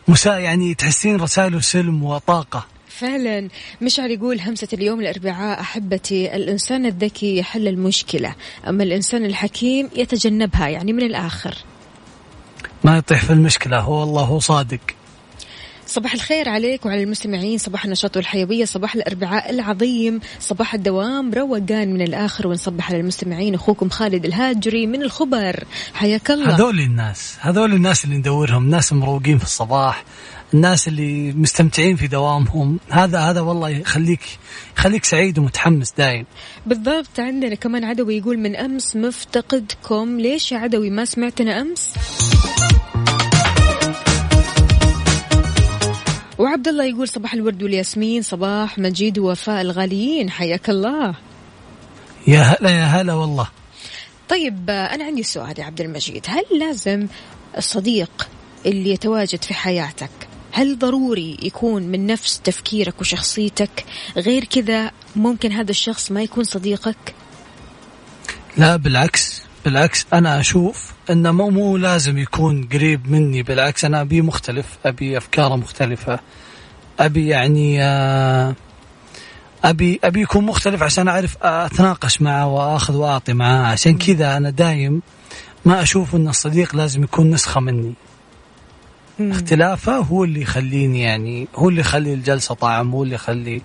مسا 0.07 0.37
يعني 0.37 0.73
تحسين 0.73 1.15
رسائله 1.15 1.59
سلم 1.59 2.03
وطاقة. 2.03 2.65
فعلا 3.01 3.47
مشعل 3.81 4.11
يقول 4.11 4.41
همسة 4.41 4.67
اليوم 4.73 4.99
الأربعاء 4.99 5.59
أحبتي 5.61 6.35
الإنسان 6.35 6.85
الذكي 6.85 7.37
يحل 7.37 7.67
المشكلة 7.67 8.35
أما 8.67 8.83
الإنسان 8.83 9.25
الحكيم 9.25 9.89
يتجنبها 9.95 10.67
يعني 10.67 10.93
من 10.93 11.03
الآخر. 11.03 11.55
ما 12.83 12.97
يطيح 12.97 13.25
في 13.25 13.33
المشكلة 13.33 13.79
هو 13.79 13.99
والله 13.99 14.21
هو 14.21 14.39
صادق. 14.39 14.79
صباح 15.87 16.13
الخير 16.13 16.49
عليك 16.49 16.85
وعلى 16.85 17.03
المستمعين 17.03 17.57
صباح 17.57 17.85
النشاط 17.85 18.17
والحيوية 18.17 18.65
صباح 18.65 18.95
الأربعاء 18.95 19.49
العظيم 19.49 20.19
صباح 20.39 20.73
الدوام 20.73 21.33
روقان 21.33 21.93
من 21.93 22.01
الآخر 22.01 22.47
ونصبح 22.47 22.91
على 22.91 22.99
المستمعين 22.99 23.53
أخوكم 23.53 23.89
خالد 23.89 24.25
الهاجري 24.25 24.87
من 24.87 25.01
الخبر. 25.01 25.63
حياك 25.93 26.31
الله. 26.31 26.55
هذول 26.55 26.79
الناس 26.79 27.37
هذول 27.39 27.73
الناس 27.73 28.05
اللي 28.05 28.17
ندورهم 28.17 28.69
ناس 28.69 28.93
مروقين 28.93 29.37
في 29.37 29.43
الصباح 29.43 30.03
الناس 30.53 30.87
اللي 30.87 31.31
مستمتعين 31.31 31.95
في 31.95 32.07
دوامهم 32.07 32.79
هذا 32.89 33.19
هذا 33.19 33.41
والله 33.41 33.69
يخليك 33.69 34.39
يخليك 34.77 35.05
سعيد 35.05 35.39
ومتحمس 35.39 35.93
دايم. 35.97 36.25
بالضبط 36.65 37.19
عندنا 37.19 37.55
كمان 37.55 37.83
عدوي 37.83 38.17
يقول 38.17 38.37
من 38.37 38.55
أمس 38.55 38.95
مفتقدكم 38.95 40.19
ليش 40.19 40.51
يا 40.51 40.57
عدوي 40.57 40.89
ما 40.89 41.05
سمعتنا 41.05 41.61
أمس؟ 41.61 41.93
وعبد 46.39 46.67
الله 46.67 46.83
يقول 46.85 47.07
صباح 47.07 47.33
الورد 47.33 47.63
والياسمين 47.63 48.21
صباح 48.21 48.79
مجيد 48.79 49.19
ووفاء 49.19 49.61
الغاليين 49.61 50.29
حياك 50.29 50.69
الله. 50.69 51.15
يا 52.27 52.41
هلا 52.41 52.69
يا 52.69 52.85
هلا 52.85 53.13
والله. 53.13 53.47
طيب 54.29 54.69
أنا 54.69 55.03
عندي 55.03 55.23
سؤال 55.23 55.59
يا 55.59 55.63
عبد 55.63 55.81
المجيد 55.81 56.25
هل 56.27 56.59
لازم 56.59 57.07
الصديق 57.57 58.29
اللي 58.65 58.89
يتواجد 58.89 59.43
في 59.43 59.53
حياتك 59.53 60.30
هل 60.51 60.79
ضروري 60.79 61.37
يكون 61.43 61.83
من 61.83 62.07
نفس 62.07 62.39
تفكيرك 62.39 63.01
وشخصيتك 63.01 63.85
غير 64.17 64.43
كذا 64.43 64.91
ممكن 65.15 65.51
هذا 65.51 65.71
الشخص 65.71 66.11
ما 66.11 66.23
يكون 66.23 66.43
صديقك؟ 66.43 67.15
لا 68.57 68.75
بالعكس 68.75 69.41
بالعكس 69.65 70.05
أنا 70.13 70.39
أشوف 70.39 70.91
انه 71.09 71.31
مو 71.31 71.49
مو 71.49 71.77
لازم 71.77 72.17
يكون 72.17 72.67
قريب 72.73 73.11
مني 73.11 73.43
بالعكس 73.43 73.85
أنا 73.85 74.01
أبي 74.01 74.21
مختلف 74.21 74.65
أبي 74.85 75.17
افكاره 75.17 75.55
مختلفة 75.55 76.19
أبي 76.99 77.27
يعني 77.27 77.83
آه، 77.83 78.55
أبي 79.63 79.99
أبي 80.03 80.21
يكون 80.21 80.45
مختلف 80.45 80.83
عشان 80.83 81.07
أعرف 81.07 81.37
أتناقش 81.41 82.21
معه 82.21 82.47
وأخذ 82.47 82.95
وأعطي 82.95 83.33
معاه 83.33 83.65
عشان 83.65 83.97
كذا 83.97 84.37
أنا 84.37 84.49
دايم 84.49 85.01
ما 85.65 85.81
أشوف 85.81 86.15
أن 86.15 86.27
الصديق 86.27 86.75
لازم 86.75 87.03
يكون 87.03 87.31
نسخة 87.31 87.59
مني. 87.59 87.93
اختلافه 89.19 89.97
هو 89.97 90.23
اللي 90.23 90.41
يخليني 90.41 91.01
يعني 91.01 91.47
هو 91.55 91.69
اللي 91.69 91.81
يخلي 91.81 92.13
الجلسة 92.13 92.55
طعم 92.55 92.91
هو 92.91 93.03
اللي 93.03 93.15
يخلي 93.15 93.61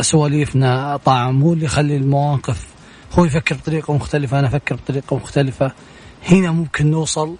سواليفنا 0.00 0.96
طعم 1.04 1.42
هو 1.42 1.52
اللي 1.52 1.64
يخلي 1.64 1.96
المواقف. 1.96 2.66
هو 3.12 3.24
يفكر 3.24 3.54
بطريقة 3.54 3.94
مختلفة 3.94 4.38
أنا 4.38 4.46
أفكر 4.46 4.74
بطريقة 4.74 5.16
مختلفة. 5.16 5.72
هنا 6.28 6.50
ممكن 6.50 6.90
نوصل 6.90 7.36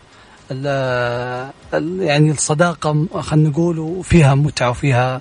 ال- 0.50 1.50
ال- 1.74 2.02
يعني 2.02 2.30
الصداقة 2.30 3.06
خلينا 3.20 3.48
نقول 3.48 3.78
وفيها 3.78 4.34
متعة 4.34 4.70
وفيها 4.70 5.20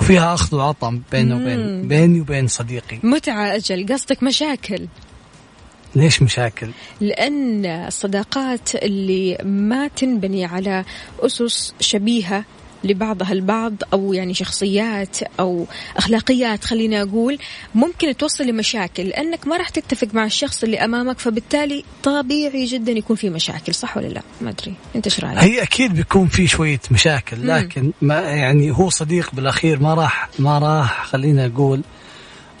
وفيها 0.00 0.34
أخذ 0.34 0.56
وعطاء 0.56 1.00
بيني 1.12 1.34
وبين 1.34 1.88
بيني 1.88 2.20
وبين 2.20 2.46
صديقي. 2.48 2.98
متعة 3.02 3.54
أجل 3.56 3.86
قصدك 3.92 4.22
مشاكل. 4.22 4.86
ليش 5.96 6.22
مشاكل؟ 6.22 6.68
لأن 7.00 7.66
الصداقات 7.66 8.74
اللي 8.74 9.38
ما 9.44 9.88
تنبني 9.88 10.44
على 10.44 10.84
أسس 11.20 11.74
شبيهة 11.80 12.44
لبعضها 12.84 13.32
البعض 13.32 13.74
أو 13.92 14.12
يعني 14.12 14.34
شخصيات 14.34 15.18
أو 15.40 15.66
أخلاقيات 15.96 16.64
خلينا 16.64 17.02
أقول 17.02 17.38
ممكن 17.74 18.16
توصل 18.16 18.44
لمشاكل. 18.44 19.02
لأنك 19.02 19.46
ما 19.46 19.56
راح 19.56 19.68
تتفق 19.68 20.08
مع 20.12 20.24
الشخص 20.24 20.62
اللي 20.62 20.78
أمامك 20.84 21.18
فبالتالي 21.18 21.84
طبيعي 22.02 22.64
جدا 22.64 22.92
يكون 22.92 23.16
في 23.16 23.30
مشاكل 23.30 23.74
صح 23.74 23.96
ولا 23.96 24.06
لا؟ 24.06 24.22
ما 24.40 24.50
أدري. 24.50 24.74
أنت 24.96 25.06
إيش 25.06 25.20
رأيك؟ 25.20 25.38
هي 25.38 25.62
أكيد 25.62 25.94
بيكون 25.94 26.28
في 26.28 26.46
شوية 26.46 26.80
مشاكل 26.90 27.48
لكن 27.48 27.92
ما 28.02 28.20
يعني 28.20 28.70
هو 28.70 28.90
صديق 28.90 29.30
بالأخير 29.32 29.80
ما 29.80 29.94
راح 29.94 30.28
ما 30.38 30.58
راح 30.58 31.06
خلينا 31.06 31.46
أقول 31.46 31.82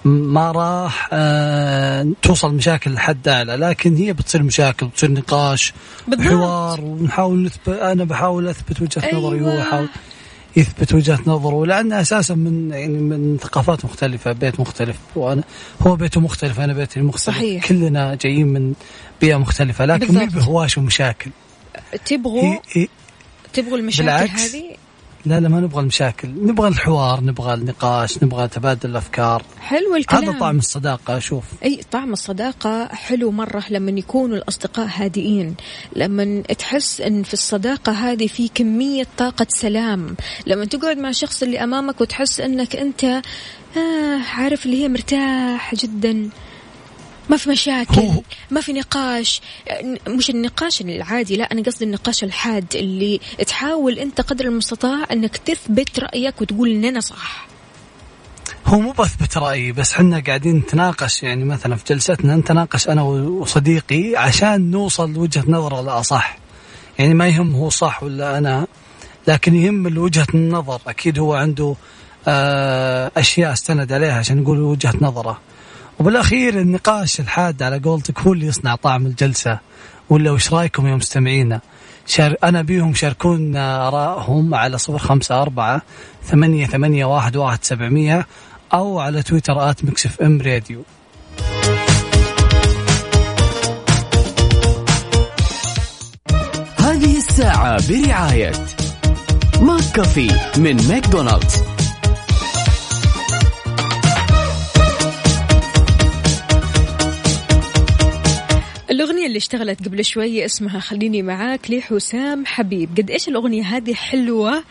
ما 0.06 0.52
راح 0.52 1.08
آه 1.12 2.06
توصل 2.22 2.54
مشاكل 2.54 2.92
لحد 2.94 3.28
أعلى 3.28 3.56
لكن 3.56 3.96
هي 3.96 4.12
بتصير 4.12 4.42
مشاكل 4.42 4.86
بتصير 4.86 5.10
نقاش 5.10 5.72
بالضبط. 6.08 6.26
حوار 6.28 6.80
ونحاول 6.80 7.42
نثبت 7.42 7.68
أنا 7.68 8.04
بحاول 8.04 8.48
أثبت 8.48 8.82
وجهة 8.82 9.16
نظري 9.16 9.38
أيوة. 9.38 9.48
وهو 9.48 9.58
يحاول 9.58 9.88
يثبت 10.56 10.94
وجهة 10.94 11.18
نظره 11.26 11.66
لأن 11.66 11.92
أساسا 11.92 12.34
من 12.34 12.70
يعني 12.70 12.98
من 12.98 13.38
ثقافات 13.42 13.84
مختلفة 13.84 14.32
بيت 14.32 14.60
مختلف 14.60 14.96
وأنا 15.16 15.42
هو 15.80 15.96
بيته 15.96 16.20
مختلف 16.20 16.60
أنا 16.60 16.72
بيتي 16.72 17.00
مختلف 17.00 17.36
صحيح. 17.36 17.68
كلنا 17.68 18.14
جايين 18.14 18.46
من 18.46 18.74
بيئة 19.20 19.36
مختلفة 19.36 19.84
لكن 19.84 20.06
بالضبط. 20.06 20.34
بهواش 20.34 20.78
ومشاكل 20.78 21.30
تبغوا 22.06 22.56
تبغوا 23.52 23.78
المشاكل 23.78 24.04
بالعكس. 24.06 24.54
هذه 24.54 24.75
لا 25.26 25.40
لا 25.40 25.48
ما 25.48 25.60
نبغى 25.60 25.80
المشاكل. 25.80 26.28
نبغى 26.28 26.68
الحوار 26.68 27.24
نبغى 27.24 27.54
النقاش 27.54 28.22
نبغى 28.22 28.48
تبادل 28.48 28.90
الأفكار. 28.90 29.42
حلو 29.60 29.96
الكلام. 29.96 30.24
هذا 30.24 30.38
طعم 30.38 30.58
الصداقة 30.58 31.16
أشوف. 31.16 31.44
أي 31.64 31.80
طعم 31.90 32.12
الصداقة 32.12 32.86
حلو 32.86 33.30
مرة 33.30 33.64
لما 33.70 33.90
يكونوا 33.90 34.36
الأصدقاء 34.36 34.88
هادئين. 34.94 35.54
لما 35.96 36.40
تحس 36.40 37.00
أن 37.00 37.22
في 37.22 37.34
الصداقة 37.34 37.92
هذه 37.92 38.26
في 38.26 38.48
كمية 38.54 39.06
طاقة 39.18 39.46
سلام. 39.48 40.16
لما 40.46 40.64
تقعد 40.64 40.98
مع 40.98 41.08
الشخص 41.08 41.42
اللي 41.42 41.64
أمامك 41.64 42.00
وتحس 42.00 42.40
أنك 42.40 42.76
أنت 42.76 43.04
آه 43.04 44.20
عارف 44.34 44.66
اللي 44.66 44.82
هي 44.82 44.88
مرتاح 44.88 45.74
جدا. 45.74 46.28
ما 47.28 47.36
في 47.36 47.50
مشاكل 47.50 48.00
هو- 48.00 48.22
ما 48.50 48.60
في 48.60 48.72
نقاش. 48.72 49.40
مش 50.08 50.30
النقاش 50.30 50.80
العادي 50.80 51.36
لا 51.36 51.52
أنا 51.52 51.62
قصدي 51.62 51.84
النقاش 51.84 52.24
الحاد 52.24 52.64
اللي 52.74 53.20
تحاول 53.46 53.98
أنت 53.98 54.20
قدر 54.20 54.44
المستطاع 54.44 54.98
أنك 55.12 55.36
تثبت 55.36 55.98
رأيك 56.00 56.40
وتقول 56.40 56.70
أن 56.70 56.84
أنا 56.84 57.00
صح. 57.00 57.46
هو 58.66 58.80
مو 58.80 58.92
بثبت 58.92 59.38
رايي 59.38 59.72
بس 59.72 59.92
حنا 59.92 60.22
قاعدين 60.26 60.56
نتناقش 60.56 61.22
يعني 61.22 61.44
مثلا 61.44 61.76
في 61.76 61.84
جلستنا 61.88 62.36
نتناقش 62.36 62.88
أنا 62.88 63.02
وصديقي 63.02 64.16
عشان 64.16 64.70
نوصل 64.70 65.12
لوجهة 65.12 65.44
نظر 65.48 65.80
الاصح 65.80 66.38
يعني 66.98 67.14
ما 67.14 67.28
يهم 67.28 67.54
هو 67.54 67.70
صح 67.70 68.02
ولا 68.02 68.38
أنا 68.38 68.66
لكن 69.28 69.54
يهم 69.54 69.98
وجهة 69.98 70.26
النظر. 70.34 70.80
أكيد 70.86 71.18
هو 71.18 71.34
عنده 71.34 71.74
آه، 72.28 73.10
أشياء 73.16 73.52
استند 73.52 73.92
عليها 73.92 74.14
عشان 74.18 74.36
نقول 74.42 74.60
وجهة 74.60 74.94
نظره. 75.00 75.40
وبالأخير 75.98 76.60
النقاش 76.60 77.20
الحاد 77.20 77.62
على 77.62 77.78
قولتك 77.78 78.20
هو 78.20 78.32
اللي 78.32 78.46
يصنع 78.46 78.74
طعم 78.74 79.06
الجلسة. 79.06 79.58
ولا 80.10 80.30
وش 80.30 80.52
رأيكم 80.52 80.86
يا 80.86 80.94
مستمعينا 80.94 81.60
أنا 82.06 82.62
أبيهم 82.62 82.94
يشاركونا 82.94 83.88
ارائهم 83.88 84.54
على 84.54 84.78
صفر 84.78 84.98
خمسة 84.98 85.42
أربعة 85.42 85.82
ثمانية 86.24 86.66
ثمانية 86.66 87.04
واحد 87.04 87.36
واحد 87.36 87.64
سبعمية 87.64 88.26
أو 88.74 88.98
على 88.98 89.22
تويتر 89.22 89.70
at 89.70 89.84
Mix 89.84 90.20
FM 90.22 90.40
Radio. 90.40 90.82
هذه 96.78 97.16
الساعة 97.16 97.88
برعاية 97.88 98.52
McCafé 99.60 100.30
من 100.56 100.88
ماكدونالدز. 100.88 101.75
الأغنية 108.96 109.26
اللي 109.26 109.36
اشتغلت 109.38 109.84
قبل 109.84 110.04
شوي 110.04 110.44
اسمها 110.44 110.80
خليني 110.80 111.22
معاك 111.22 111.70
لحسام 111.70 112.46
حبيب. 112.46 112.90
قد 112.98 113.10
إيش 113.10 113.28
الأغنية 113.28 113.62
هذه 113.62 113.94
حلوة 113.94 114.64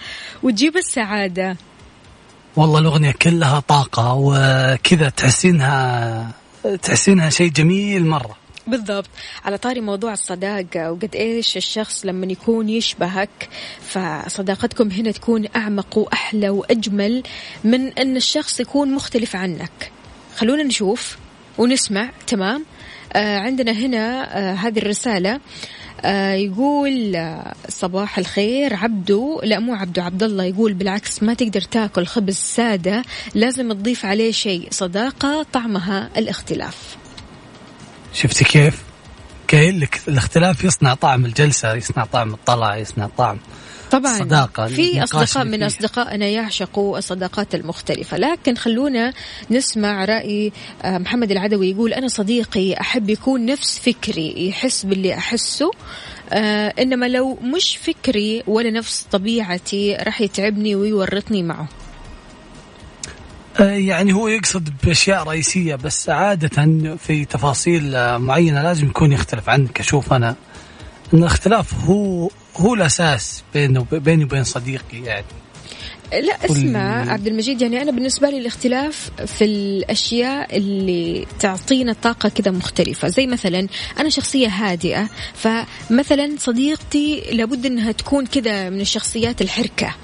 وتجيب 0.43 0.77
السعادة؟ 0.77 1.57
والله 2.55 2.79
الأغنية 2.79 3.11
كلها 3.11 3.59
طاقة 3.59 4.13
وكذا 4.13 5.09
تحسينها 5.09 6.31
تحسينها 6.81 7.29
شيء 7.29 7.51
جميل 7.51 8.05
مرة. 8.05 8.35
بالضبط. 8.67 9.09
على 9.45 9.57
طاري 9.57 9.81
موضوع 9.81 10.13
الصداقة 10.13 10.91
وقد 10.91 11.15
إيش 11.15 11.57
الشخص 11.57 12.05
لما 12.05 12.25
يكون 12.25 12.69
يشبهك 12.69 13.49
فصداقتكم 13.81 14.91
هنا 14.91 15.11
تكون 15.11 15.45
أعمق 15.55 15.97
وأحلى 15.97 16.49
وأجمل 16.49 17.23
من 17.63 17.87
أن 17.87 18.15
الشخص 18.17 18.59
يكون 18.59 18.95
مختلف 18.95 19.35
عنك. 19.35 19.91
خلونا 20.35 20.63
نشوف 20.63 21.17
ونسمع 21.57 22.09
تمام؟ 22.27 22.65
عندنا 23.19 23.71
هنا 23.71 24.37
آه 24.37 24.53
هذه 24.53 24.79
الرسالة 24.79 25.39
آه 26.01 26.33
يقول 26.33 27.15
آه 27.15 27.53
صباح 27.69 28.17
الخير 28.17 28.75
عبدو 28.75 29.41
لا 29.43 29.59
مو 29.59 29.73
عبدو 29.73 30.01
عبد 30.01 30.23
الله 30.23 30.43
يقول 30.43 30.73
بالعكس 30.73 31.23
ما 31.23 31.33
تقدر 31.33 31.61
تاكل 31.61 32.05
خبز 32.05 32.35
سادة 32.35 33.03
لازم 33.35 33.73
تضيف 33.73 34.05
عليه 34.05 34.31
شيء 34.31 34.67
صداقة 34.71 35.45
طعمها 35.53 36.09
الاختلاف 36.17 36.97
شفتي 38.13 38.43
كيف؟ 38.43 38.83
قايل 39.51 39.79
لك 39.79 40.01
الاختلاف 40.07 40.63
يصنع 40.63 40.93
طعم 40.93 41.25
الجلسة 41.25 41.73
يصنع 41.73 42.05
طعم 42.05 42.33
الطلعة 42.33 42.75
يصنع 42.75 43.09
طعم 43.17 43.37
طبعا 43.91 44.11
الصداقة، 44.11 44.67
في 44.67 45.03
أصدقاء 45.03 45.45
من. 45.45 45.63
أصدقائنا 45.63 46.25
يعشقوا 46.25 46.97
الصداقات 46.97 47.55
المختلفة. 47.55 48.17
لكن 48.17 48.55
خلونا 48.55 49.13
نسمع 49.51 50.05
رأي 50.05 50.51
آه، 50.83 50.97
محمد 50.97 51.31
العدوي 51.31 51.69
يقول 51.69 51.93
أنا 51.93 52.07
صديقي 52.07 52.73
أحب 52.73 53.09
يكون 53.09 53.45
نفس 53.45 53.79
فكري 53.79 54.47
يحس 54.47 54.85
باللي 54.85 55.13
أحسه. 55.13 55.71
آه 56.33 56.73
إنما 56.79 57.05
لو 57.05 57.37
مش 57.55 57.77
فكري 57.77 58.43
ولا 58.47 58.71
نفس 58.71 59.07
طبيعتي 59.11 59.95
راح 59.95 60.21
يتعبني 60.21 60.75
ويورطني 60.75 61.43
معه. 61.43 61.67
آه، 63.59 63.63
يعني 63.63 64.13
هو 64.13 64.27
يقصد 64.27 64.69
بأشياء 64.83 65.23
رئيسية 65.23 65.75
بس 65.75 66.09
عادة 66.09 66.65
في 66.97 67.25
تفاصيل 67.25 67.95
آه، 67.95 68.17
معينة 68.17 68.63
لازم 68.63 68.87
يكون 68.87 69.11
يختلف 69.11 69.49
عنك. 69.49 69.79
أشوف 69.79 70.13
أنا 70.13 70.35
إن 71.13 71.19
الاختلاف 71.19 71.73
هو 71.73 72.29
هو 72.57 72.73
الأساس 72.73 73.43
بينه 73.53 73.85
بيني 73.91 74.23
وبين 74.23 74.43
صديقي 74.43 74.97
يعني. 75.03 75.25
لا 76.11 76.45
اسمع 76.45 77.11
عبد 77.11 77.27
المجيد 77.27 77.61
يعني 77.61 77.81
أنا 77.81 77.91
بالنسبة 77.91 78.29
لي 78.29 78.37
الاختلاف 78.37 79.11
في 79.25 79.45
الأشياء 79.45 80.57
اللي 80.57 81.25
تعطينا 81.39 81.93
طاقة 81.93 82.29
كذا 82.29 82.51
مختلفة. 82.51 83.07
زي 83.07 83.27
مثلا 83.27 83.67
أنا 83.99 84.09
شخصية 84.09 84.47
هادئة 84.47 85.09
فمثلا 85.33 86.35
صديقتي 86.37 87.23
لابد 87.31 87.65
إنها 87.65 87.91
تكون 87.91 88.25
كذا 88.25 88.69
من 88.69 88.81
الشخصيات 88.81 89.41
الحركة. 89.41 89.95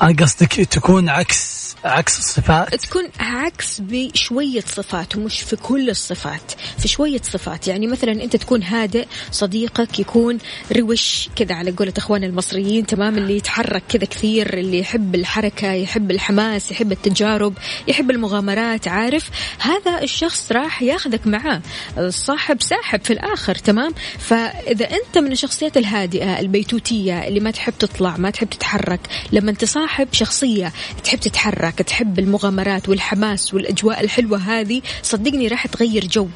قصدك 0.00 0.52
تكون 0.52 1.08
عكس 1.08 1.64
عكس 1.84 2.18
الصفات؟ 2.18 2.74
تكون 2.74 3.08
عكس 3.20 3.80
بشوية 3.80 4.60
صفات 4.60 5.16
ومش 5.16 5.40
في 5.40 5.56
كل 5.56 5.90
الصفات 5.90 6.52
في 6.78 6.88
شوية 6.88 7.20
صفات. 7.22 7.68
يعني 7.68 7.86
مثلا 7.86 8.12
أنت 8.12 8.36
تكون 8.36 8.62
هادئ 8.62 9.06
صديقك 9.30 9.98
يكون 9.98 10.38
روش 10.76 11.28
كذا 11.36 11.54
على 11.54 11.70
قولة 11.70 11.92
إخواننا 11.98 12.26
المصريين 12.26 12.86
تمام؟ 12.86 13.18
اللي 13.18 13.36
يتحرك 13.36 13.82
كذا 13.88 14.04
كثير 14.04 14.58
اللي 14.58 14.78
يحب 14.78 15.14
الحركة 15.14 15.72
يحب 15.72 16.10
الحماس 16.10 16.70
يحب 16.70 16.92
التجارب 16.92 17.54
يحب 17.88 18.10
المغامرات 18.10 18.88
عارف؟ 18.88 19.30
هذا 19.58 20.02
الشخص 20.02 20.52
راح 20.52 20.82
ياخذك 20.82 21.26
معاه 21.26 21.62
الصاحب 21.98 22.62
ساحب 22.62 23.04
في 23.04 23.12
الآخر 23.12 23.54
تمام؟ 23.54 23.92
فإذا 24.18 24.84
أنت 24.90 25.18
من 25.18 25.32
الشخصيات 25.32 25.76
الهادئة 25.76 26.40
البيتوتية 26.40 27.28
اللي 27.28 27.40
ما 27.40 27.50
تحب 27.50 27.72
تطلع 27.78 28.16
ما 28.16 28.30
تحب 28.30 28.50
تتحرك 28.50 29.00
لما 29.32 29.50
تصاحب 29.84 30.08
شخصية. 30.12 30.72
تحب 31.04 31.18
تتحرك 31.18 31.78
تحب 31.78 32.18
المغامرات 32.18 32.88
والحماس 32.88 33.54
والأجواء 33.54 34.04
الحلوة 34.04 34.38
هذه 34.38 34.82
صدقني 35.02 35.48
راح 35.48 35.66
تغير 35.66 36.06
جو. 36.06 36.28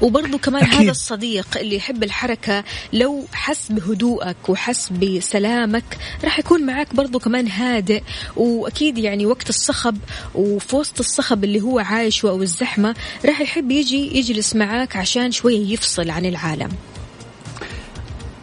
وبرضو 0.00 0.38
كمان 0.38 0.62
أكيد. 0.62 0.74
هذا 0.74 0.90
الصديق 0.90 1.46
اللي 1.56 1.76
يحب 1.76 2.02
الحركة 2.02 2.64
لو 2.92 3.24
حس 3.32 3.72
بهدوءك 3.72 4.48
وحس 4.48 4.88
بسلامك 4.88 5.84
راح 6.24 6.38
يكون 6.38 6.66
معك 6.66 6.94
برضو 6.94 7.18
كمان 7.18 7.48
هادئ. 7.48 8.02
وأكيد 8.36 8.98
يعني 8.98 9.26
وقت 9.26 9.48
الصخب 9.48 9.98
وفي 10.34 10.76
وسط 10.76 10.98
الصخب 10.98 11.44
اللي 11.44 11.60
هو 11.60 11.78
عايشه 11.78 12.28
أو 12.28 12.42
الزحمة 12.42 12.94
راح 13.24 13.40
يحب 13.40 13.70
يجي 13.70 14.18
يجلس 14.18 14.56
معك 14.56 14.96
عشان 14.96 15.30
شوية 15.30 15.72
يفصل 15.72 16.10
عن 16.10 16.26
العالم. 16.26 16.68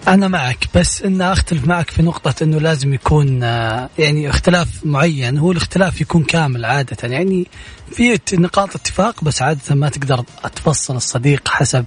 أنا 0.08 0.28
معك 0.28 0.68
بس 0.76 1.02
إن 1.02 1.22
أختلف 1.22 1.68
معك 1.68 1.90
في 1.90 2.02
نقطة 2.02 2.44
إنه 2.44 2.60
لازم 2.60 2.94
يكون 2.94 3.44
آه، 3.44 3.90
يعني 4.00 4.30
اختلاف 4.30 4.68
معين 4.86 5.38
هو 5.38 5.52
الاختلاف 5.52 6.02
يكون 6.02 6.24
كامل 6.24 6.66
عادة. 6.66 6.98
يعني 7.04 7.48
في 7.92 8.20
نقاط 8.34 8.76
اتفاق 8.76 9.24
بس 9.24 9.42
عادة 9.42 9.76
ما 9.76 9.90
تقدر 9.90 10.24
تفصل 10.56 10.96
الصديق 10.96 11.48
حسب 11.48 11.86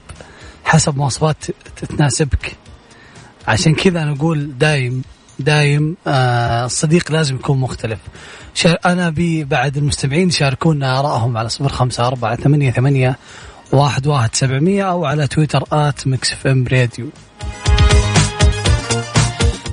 حسب 0.64 0.96
مواصفات 0.96 1.44
تناسبك 1.88 2.56
عشان 3.48 3.74
كذا 3.74 4.02
أنا 4.02 4.12
أقول 4.12 4.58
دايم 4.58 5.02
دايم 5.38 5.96
آه 6.06 6.64
الصديق 6.64 7.12
لازم 7.12 7.34
يكون 7.34 7.60
مختلف. 7.60 7.98
أنا 8.86 9.10
أبي 9.10 9.44
بعد 9.44 9.76
المستمعين 9.76 10.28
يشاركونا 10.28 11.00
ارائهم 11.00 11.36
على 11.36 11.48
صفر 11.48 11.68
خمسة 11.68 12.06
أربعة 12.06 12.36
ثمانية 12.36 12.70
ثمانية 12.70 13.16
واحد 13.72 14.06
واحد 14.06 14.34
سبعمية 14.34 14.90
أو 14.90 15.04
على 15.04 15.26
تويتر 15.26 15.64
at 15.72 16.06
Mix 16.06 16.32
FM 16.32 16.66
Radio. 16.72 17.08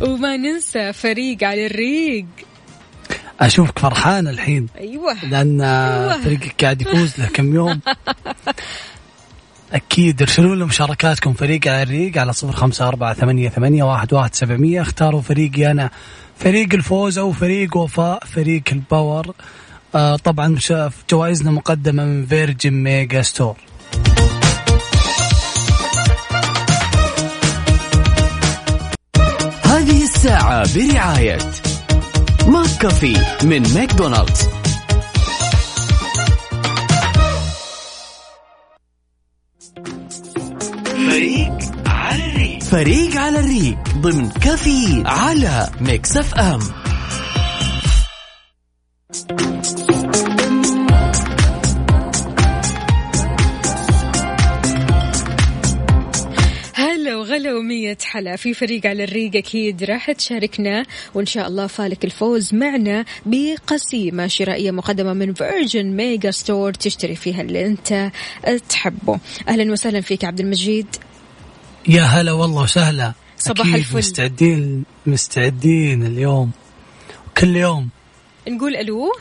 وما 0.08 0.38
ننسى 0.38 0.94
فريق 0.94 1.44
على 1.44 1.66
الريق. 1.66 2.26
اشوفك 3.40 3.80
فرحان 3.80 4.28
الحين. 4.28 4.68
أيوة. 4.78 5.26
لأن 5.26 5.62
أيوة. 5.62 6.22
فريقك 6.22 6.64
قاعد 6.64 6.82
يفوز 6.82 7.20
له 7.20 7.26
كم 7.26 7.56
يوم. 7.56 7.82
أكيد 9.74 10.22
ارسلوا 10.22 10.56
لنا 10.56 10.66
مشاركاتكم 10.66 11.34
فريق 11.34 11.68
على 11.68 11.84
الريق 11.84 12.18
على 12.18 12.34
صفر 12.34 12.52
خمسة 12.52 12.88
أربعة 12.88 13.14
ثمانية, 13.14 13.50
ثمانية 13.50 13.84
واحد, 13.84 14.14
واحد 14.14 14.36
سبعمية 14.36 14.82
اختاروا 14.82 15.22
فريقي 15.22 15.72
أنا 15.72 15.90
فريق 16.38 16.74
الفوز 16.74 17.18
أو 17.18 17.32
فريق 17.32 17.78
وفاء 17.78 18.26
فريق 18.26 18.64
الباور. 18.72 19.36
آه 19.96 20.16
طبعا 20.16 20.58
جوائزنا 21.10 21.52
مقدمة 21.52 22.06
من 22.06 22.26
Virgin 22.26 22.74
Megastore 22.74 23.58
الساعة 30.22 30.76
برعاية 30.76 31.38
McCafé 32.48 33.18
من 33.44 33.74
ماكدونالدز. 33.74 34.48
فريق 40.86 41.58
على 41.88 42.26
الريق. 42.26 42.64
فريق 42.64 43.22
على 43.22 43.40
الريق 43.40 43.78
ضمن 43.98 44.30
كافيين 44.30 45.08
على 45.08 45.70
Mix 45.80 46.18
FM. 46.18 46.60
وغلا 57.22 57.56
ومية 57.56 57.98
حلا 58.04 58.36
في 58.36 58.54
فريق 58.54 58.86
على 58.88 59.04
الريق 59.04 59.36
أكيد 59.36 59.84
راح 59.84 60.12
تشاركنا 60.12 60.86
وإن 61.14 61.26
شاء 61.26 61.48
الله 61.48 61.68
فالك 61.68 62.06
الفوز 62.06 62.56
معنا 62.56 63.06
بقسيمة 63.26 64.28
شرائية 64.28 64.72
مقدمة 64.72 65.14
من 65.14 65.34
Virgin 65.34 65.86
Megastore 65.86 66.74
تشتري 66.74 67.16
فيها 67.16 67.42
اللي 67.42 67.66
أنت 67.66 68.12
تحبه. 68.70 69.20
أهلا 69.48 69.72
وسهلا 69.72 70.02
فيك 70.02 70.26
عبد 70.26 70.40
المجيد. 70.40 70.88
يا 71.88 72.02
هلا 72.02 72.32
والله 72.32 72.64
وسهلا. 72.64 73.14
صباح 73.38 73.68
أكيد 73.68 73.76
الفل. 73.76 73.98
مستعدين 73.98 74.84
مستعدين 75.06 76.06
اليوم. 76.06 76.52
كل 77.38 77.56
يوم. 77.56 77.90
نقول 78.48 78.76
ألو. 78.76 79.12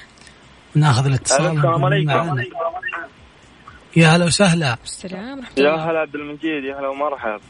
ناخذ 0.74 1.06
الاتصال 1.06 1.56
السلام 1.56 1.84
عليكم. 1.84 2.06
معنا. 2.06 2.44
يا 3.96 4.08
هلا 4.08 4.24
وسهلا. 4.24 4.78
السلام 4.84 5.38
ورحمة 5.38 5.64
يا 5.64 5.74
هلا 5.74 5.98
عبد 6.00 6.14
المجيد 6.14 6.64
يا 6.64 6.80
هلا 6.80 6.88
ومرحب 6.88 7.40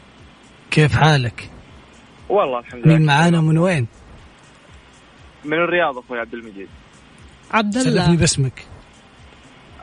كيف 0.71 0.93
حالك؟ 0.95 1.49
والله 2.29 2.59
الحمد 2.59 2.85
لله 2.87 2.97
مين 2.97 3.05
معانا 3.05 3.41
من 3.41 3.57
وين؟ 3.57 3.87
من 5.45 5.53
الرياض 5.53 5.97
أخوي 5.97 6.19
عبد 6.19 6.33
المجيد 6.33 6.67
عبد 7.51 7.73
سلفني 7.77 7.89
الله 8.05 8.17
باسمك 8.17 8.65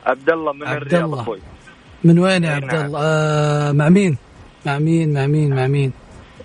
عبد 0.05 0.29
الله 0.29 0.53
من 0.53 0.67
عبد 0.67 0.81
الرياض 0.81 1.03
الله. 1.03 1.21
أخوي 1.21 1.39
من 2.03 2.19
وين 2.19 2.43
يا 2.43 2.51
عبد 2.51 2.73
نعم. 2.73 2.85
الله؟ 2.85 2.99
آه 3.03 3.71
مع 3.71 3.89
مين؟ 3.89 4.17
مع 4.65 4.79
مين 4.79 5.13
مع 5.13 5.27
مين 5.27 5.55
مع 5.55 5.67
مين؟ 5.67 5.91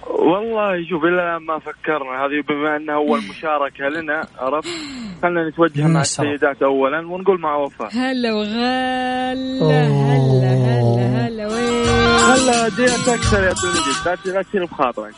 والله 0.09 0.88
شوف 0.90 1.04
إلى 1.04 1.40
ما 1.40 1.59
فكرنا 1.59 2.24
هذه 2.24 2.42
بما 2.48 2.76
انها 2.76 2.94
أول 2.94 3.20
مشاركة 3.30 3.88
لنا 3.88 4.26
عرفت 4.38 4.68
خلينا 5.22 5.48
نتوجه 5.48 5.83
من 5.87 5.92
مع. 5.92 6.00
السيدات 6.00 6.62
اولا 6.62 6.98
ونقول 6.98 7.40
مع 7.40 7.57
وفاء 7.57 7.88
هلا 7.92 8.33
وغلا 8.33 9.33
هلا 9.33 9.87
أوه. 9.88 11.00
هلا 11.07 11.23
هلا 11.35 11.47
وين؟ 11.47 11.85
خلها 12.18 12.68
ديت 12.68 13.09
أكثر 13.09 13.44
يا 13.44 13.49
عبد 13.49 13.64
المجيد 13.64 13.94
لا 14.07 14.33
لا 14.33 14.42
تشيل 14.42 14.66
بخاطرك 14.66 15.14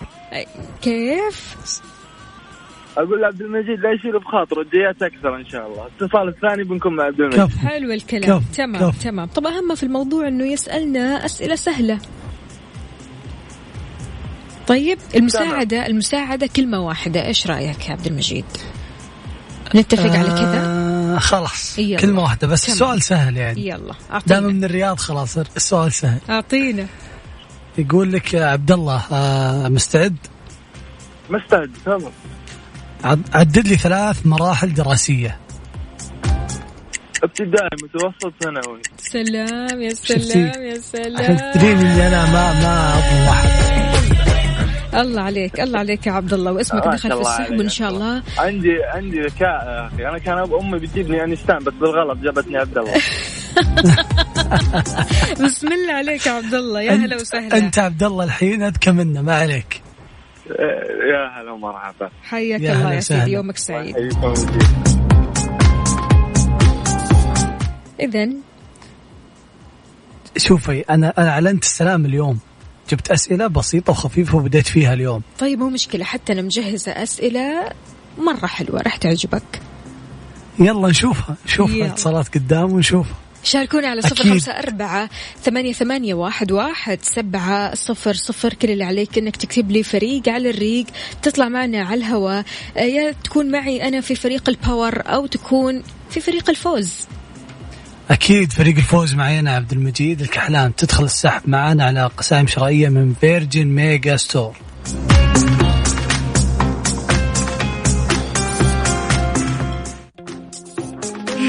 كيف؟ 0.82 1.56
أقول 2.98 3.20
لعبد 3.20 3.40
المجيد 3.40 3.80
لا 3.80 3.92
يشيل 3.92 4.18
بخاطره 4.18 4.60
الديات 4.60 5.02
أكثر 5.02 5.36
إن 5.36 5.46
شاء 5.48 5.66
الله. 5.66 5.86
الاتصال 5.86 6.28
الثاني 6.28 6.64
بنكون 6.64 6.96
مع 6.96 7.04
عبد 7.04 7.20
المجيد. 7.20 7.40
كفو. 7.40 7.68
حلو 7.68 7.92
الكلام. 7.92 8.40
كف، 8.40 8.56
تمام 8.56 8.90
كف. 8.90 9.02
تمام. 9.02 9.26
طب 9.26 9.46
أهم 9.46 9.74
في 9.74 9.82
الموضوع 9.82 10.28
أنه 10.28 10.46
يسألنا 10.46 11.24
أسئلة 11.24 11.54
سهلة. 11.54 11.98
طيب 14.66 14.98
المساعدة 15.14 15.86
المساعدة 15.86 16.48
كلمة 16.56 16.86
واحدة. 16.86 17.26
إيش 17.26 17.46
رأيك 17.46 17.88
يا 17.88 17.92
عبد 17.92 18.06
المجيد؟ 18.06 18.44
نتفق 19.74 20.10
على 20.10 20.28
كذا؟ 20.28 20.95
آه 21.16 21.20
خلاص 21.20 21.78
يلا. 21.78 21.98
كلمة 22.00 22.22
واحدة 22.22 22.46
بس 22.46 22.62
تمام. 22.62 22.74
السؤال 22.74 23.02
سهل 23.02 23.36
يعني. 23.36 23.66
يلا 23.68 23.94
دام 24.26 24.44
من 24.44 24.64
الرياض 24.64 24.98
خلاص 24.98 25.38
السؤال 25.38 25.92
سهل. 25.92 26.18
أعطينا. 26.30 26.86
يقول 27.78 28.12
لك 28.12 28.34
يا 28.34 28.46
عبد 28.46 28.72
الله 28.72 29.02
آه 29.12 29.68
مستعد؟ 29.68 30.16
مستعد 31.30 31.70
تمام. 31.84 32.12
عد- 33.04 33.28
عدد 33.34 33.68
لي 33.68 33.76
ثلاث 33.76 34.26
مراحل 34.26 34.74
دراسية. 34.74 35.38
ابتدائي 37.22 37.68
متوسط 37.82 38.34
ثانوي. 38.42 38.82
سلام 38.98 39.82
يا؟ 39.82 39.94
سلام 39.94 40.62
يا 40.62 40.78
سلام. 40.80 41.52
تدرين 41.54 41.78
إني 41.78 42.06
أنا 42.08 42.26
ما 42.26 42.52
ما 42.52 42.98
اظلم 42.98 43.28
احد 43.28 43.85
الله 44.96 45.22
عليك 45.22 45.60
الله 45.60 45.78
عليك 45.78 46.06
يا 46.06 46.12
عبد 46.12 46.32
الله 46.32 46.52
واسمك 46.52 46.86
ما 46.86 46.94
دخل 46.94 47.12
في 47.12 47.20
السحب. 47.20 47.58
وإن 47.58 47.68
شاء 47.68 47.90
الله. 47.90 48.22
عندي 48.38 48.84
عندي 48.84 49.20
ذكاء 49.20 49.66
يا 49.66 49.86
أخي. 49.86 50.08
أنا 50.08 50.18
كان 50.18 50.44
أب- 50.46 50.52
أمي 50.62 50.78
بتجيبني 50.78 51.24
انستان 51.24 51.58
بس 51.58 51.72
بالغلط 51.72 52.18
جابتني 52.18 52.56
عبد 52.58 52.78
الله. 52.78 52.94
بسم 55.44 55.68
الله 55.72 55.92
عليك 55.94 56.26
يا 56.26 56.32
عبد 56.32 56.54
الله 56.54 56.80
يا 56.80 56.92
هلا 56.92 57.16
أنت- 57.16 57.20
وسهلا. 57.20 57.56
أنت 57.56 57.78
عبد 57.78 58.02
الله 58.02 58.24
الحين 58.24 58.62
أذكى 58.62 58.90
منا 58.90 59.22
ما 59.22 59.34
عليك. 59.36 59.82
إيه، 60.50 60.54
يا 61.12 61.40
هلا 61.42 61.52
ومرحبا. 61.52 62.10
حياك 62.22 62.60
يا 62.60 62.72
الله 62.72 62.92
يا 62.94 63.00
سيدي. 63.00 63.30
يومك 63.32 63.56
سعيد. 63.56 63.96
اذا 68.00 68.28
شوفي 70.36 70.80
أنا 70.90 71.12
أنا 71.18 71.28
أعلنت 71.30 71.64
السلام 71.64 72.04
اليوم. 72.06 72.38
جبت 72.90 73.10
أسئلة 73.10 73.46
بسيطة 73.46 73.90
وخفيفة 73.90 74.38
وبديت 74.38 74.66
فيها 74.66 74.94
اليوم. 74.94 75.22
طيب 75.38 75.58
مو 75.58 75.68
مشكلة 75.68 76.04
حتى 76.04 76.32
أنا 76.32 76.42
مجهزه 76.42 76.92
أسئلة 76.92 77.70
مرة 78.18 78.46
حلوة 78.46 78.82
راح 78.82 78.96
تعجبك. 78.96 79.60
يلا 80.58 80.88
نشوفها 80.88 81.36
نشوف 81.46 81.70
يلا. 81.70 81.86
الاتصالات 81.86 82.34
قدام 82.34 82.72
ونشوفها. 82.72 83.14
شاركونا 83.42 83.88
على 83.88 84.02
صفر. 84.02 84.16
خمسة 84.16 84.52
أربعة 84.52 85.10
ثمانية, 85.42 85.72
ثمانية 85.72 86.14
واحد, 86.14 86.52
واحد 86.52 86.98
سبعة 87.02 87.74
صفر 87.74 88.14
صفر. 88.14 88.54
كل 88.54 88.70
اللي 88.70 88.84
عليك 88.84 89.18
إنك 89.18 89.36
تكتب 89.36 89.70
لي 89.70 89.82
فريق 89.82 90.28
على 90.28 90.50
الريق 90.50 90.86
تطلع 91.22 91.48
معنا 91.48 91.82
على 91.82 91.94
الهواء. 91.94 92.44
آه، 92.76 92.80
يا 92.80 93.12
تكون 93.24 93.50
معي 93.50 93.88
أنا 93.88 94.00
في 94.00 94.14
فريق 94.14 94.48
الباور 94.48 95.02
أو 95.06 95.26
تكون 95.26 95.82
في 96.10 96.20
فريق 96.20 96.50
الفوز. 96.50 97.06
أكيد 98.10 98.52
فريق 98.52 98.76
الفوز 98.76 99.14
معنا 99.14 99.50
عبد 99.50 99.72
المجيد 99.72 100.20
الكحلان. 100.20 100.74
تدخل 100.74 101.04
السحب 101.04 101.42
معنا 101.46 101.84
على 101.84 102.10
قسائم 102.16 102.46
شرائية 102.46 102.88
من 102.88 103.14
Virgin 103.20 103.66
Megastore. 103.66 104.56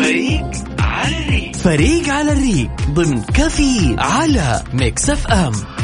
فريق 0.01 0.51
على 0.79 1.17
الريق. 1.17 1.55
فريق 1.55 2.09
على 2.09 2.31
الريق 2.31 2.69
ضمن 2.89 3.21
كافيين 3.21 3.95
على 3.99 4.63
Mix 4.73 5.09
FM. 5.09 5.76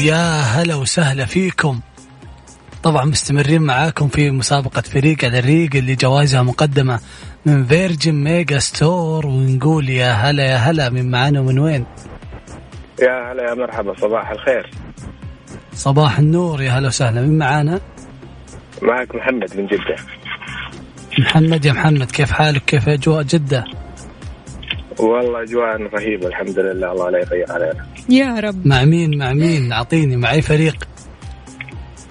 ويا 0.00 0.40
هلا 0.40 0.74
وسهلا 0.74 1.24
فيكم. 1.24 1.80
طبعا 2.82 3.04
مستمرين 3.04 3.62
معاكم 3.62 4.08
في 4.08 4.30
مسابقة 4.30 4.80
فريق 4.80 5.24
على 5.24 5.38
الريق 5.38 5.76
اللي 5.76 5.94
جوائزها 5.94 6.42
مقدمة 6.42 7.00
من 7.46 7.64
Virgin 7.64 8.14
Megastore 8.14 9.26
ونقول 9.26 9.88
يا 9.88 10.12
هلا 10.12 10.44
يا 10.44 10.56
هلا 10.56 10.90
من 10.90 11.10
معانا 11.10 11.40
ومن 11.40 11.58
وين؟ 11.58 11.86
يا 13.02 13.32
هلا 13.32 13.48
يا 13.48 13.54
مرحبا 13.54 13.94
صباح 14.00 14.30
الخير. 14.30 14.70
صباح 15.74 16.18
النور 16.18 16.62
يا 16.62 16.70
هلا 16.70 16.88
وسهلا 16.88 17.20
من 17.20 17.38
معانا؟ 17.38 17.80
معك 18.82 19.14
محمد 19.14 19.56
من 19.56 19.66
جدة. 19.66 19.96
محمد 21.18 21.64
يا 21.64 21.72
محمد 21.72 22.10
كيف 22.10 22.32
حالك؟ 22.32 22.64
كيف 22.64 22.88
أجواء 22.88 23.22
جدة؟ 23.22 23.64
والله 25.04 25.42
أجواء 25.42 25.82
رهيبة 25.94 26.26
الحمد 26.26 26.58
لله 26.58 26.92
الله 26.92 27.10
لا 27.10 27.18
يضيع 27.18 27.46
علينا. 27.50 27.86
يا 28.08 28.40
رب. 28.40 28.66
مع 28.66 28.84
مين؟ 28.84 29.18
مع 29.18 29.32
مين؟ 29.32 29.72
أعطيني 29.72 30.16
مع 30.16 30.32
أي 30.32 30.42
فريق. 30.42 30.76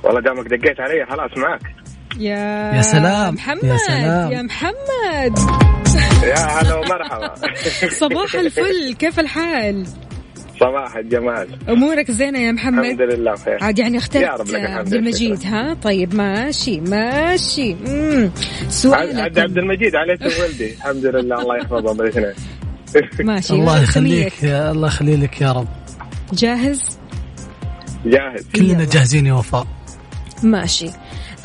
والله 0.04 0.22
دامك 0.22 0.48
دقيت 0.48 0.80
علي 0.80 1.06
خلاص 1.10 1.38
معك. 1.38 1.62
يا 2.20 2.74
يا 2.76 2.82
سلام، 2.82 3.34
محمد 3.34 3.64
يا 3.64 3.78
سلام. 3.78 4.32
يا 4.32 4.42
محمد. 4.42 5.38
يا 6.24 6.36
هلا 6.36 6.76
ومرحبا. 6.76 7.34
صباح 8.02 8.36
الفل 8.36 8.94
كيف 9.00 9.20
الحال؟ 9.20 9.86
صباح 10.60 10.96
الجمال. 10.98 11.48
أمورك 11.70 12.12
زينة 12.12 12.40
يا 12.40 12.52
الحمد 12.52 12.74
محمد؟ 12.86 13.02
لله 13.02 13.32
بخير. 13.34 13.58
عاد 13.62 13.80
يعني 13.80 13.94
يا 13.94 14.00
اخترت 14.00 14.40
رب 14.42 14.48
لك 14.48 14.56
الحمد 14.56 14.78
عبد 14.78 14.94
المجيد 14.94 15.40
ها؟ 15.46 15.74
طيب 15.74 16.16
ماشي 16.16 16.80
ماشي. 16.82 17.74
امم 17.88 18.32
عاد 18.86 19.40
عبد 19.40 19.58
المجيد 19.58 19.96
عليه 19.96 20.14
اسم 20.28 20.44
ولدي 20.44 20.74
الحمد 20.74 21.06
لله 21.06 21.42
الله 21.42 21.58
يحفظهم 21.58 22.02
الاثنين 22.02 22.34
ماشي 23.20 23.54
الله 23.54 23.82
يخليك. 23.84 24.44
يا 24.44 24.72
الله 24.72 24.88
يخلي 24.88 25.16
لك 25.16 25.42
يا 25.42 25.52
رب. 25.52 25.68
جاهز؟ 26.34 26.98
جاهز. 28.06 28.48
كلنا 28.56 28.84
يلا. 28.84 28.86
جاهزين 28.86 29.26
يا 29.26 29.34
وفاء. 29.34 29.68
ماشي. 30.44 30.90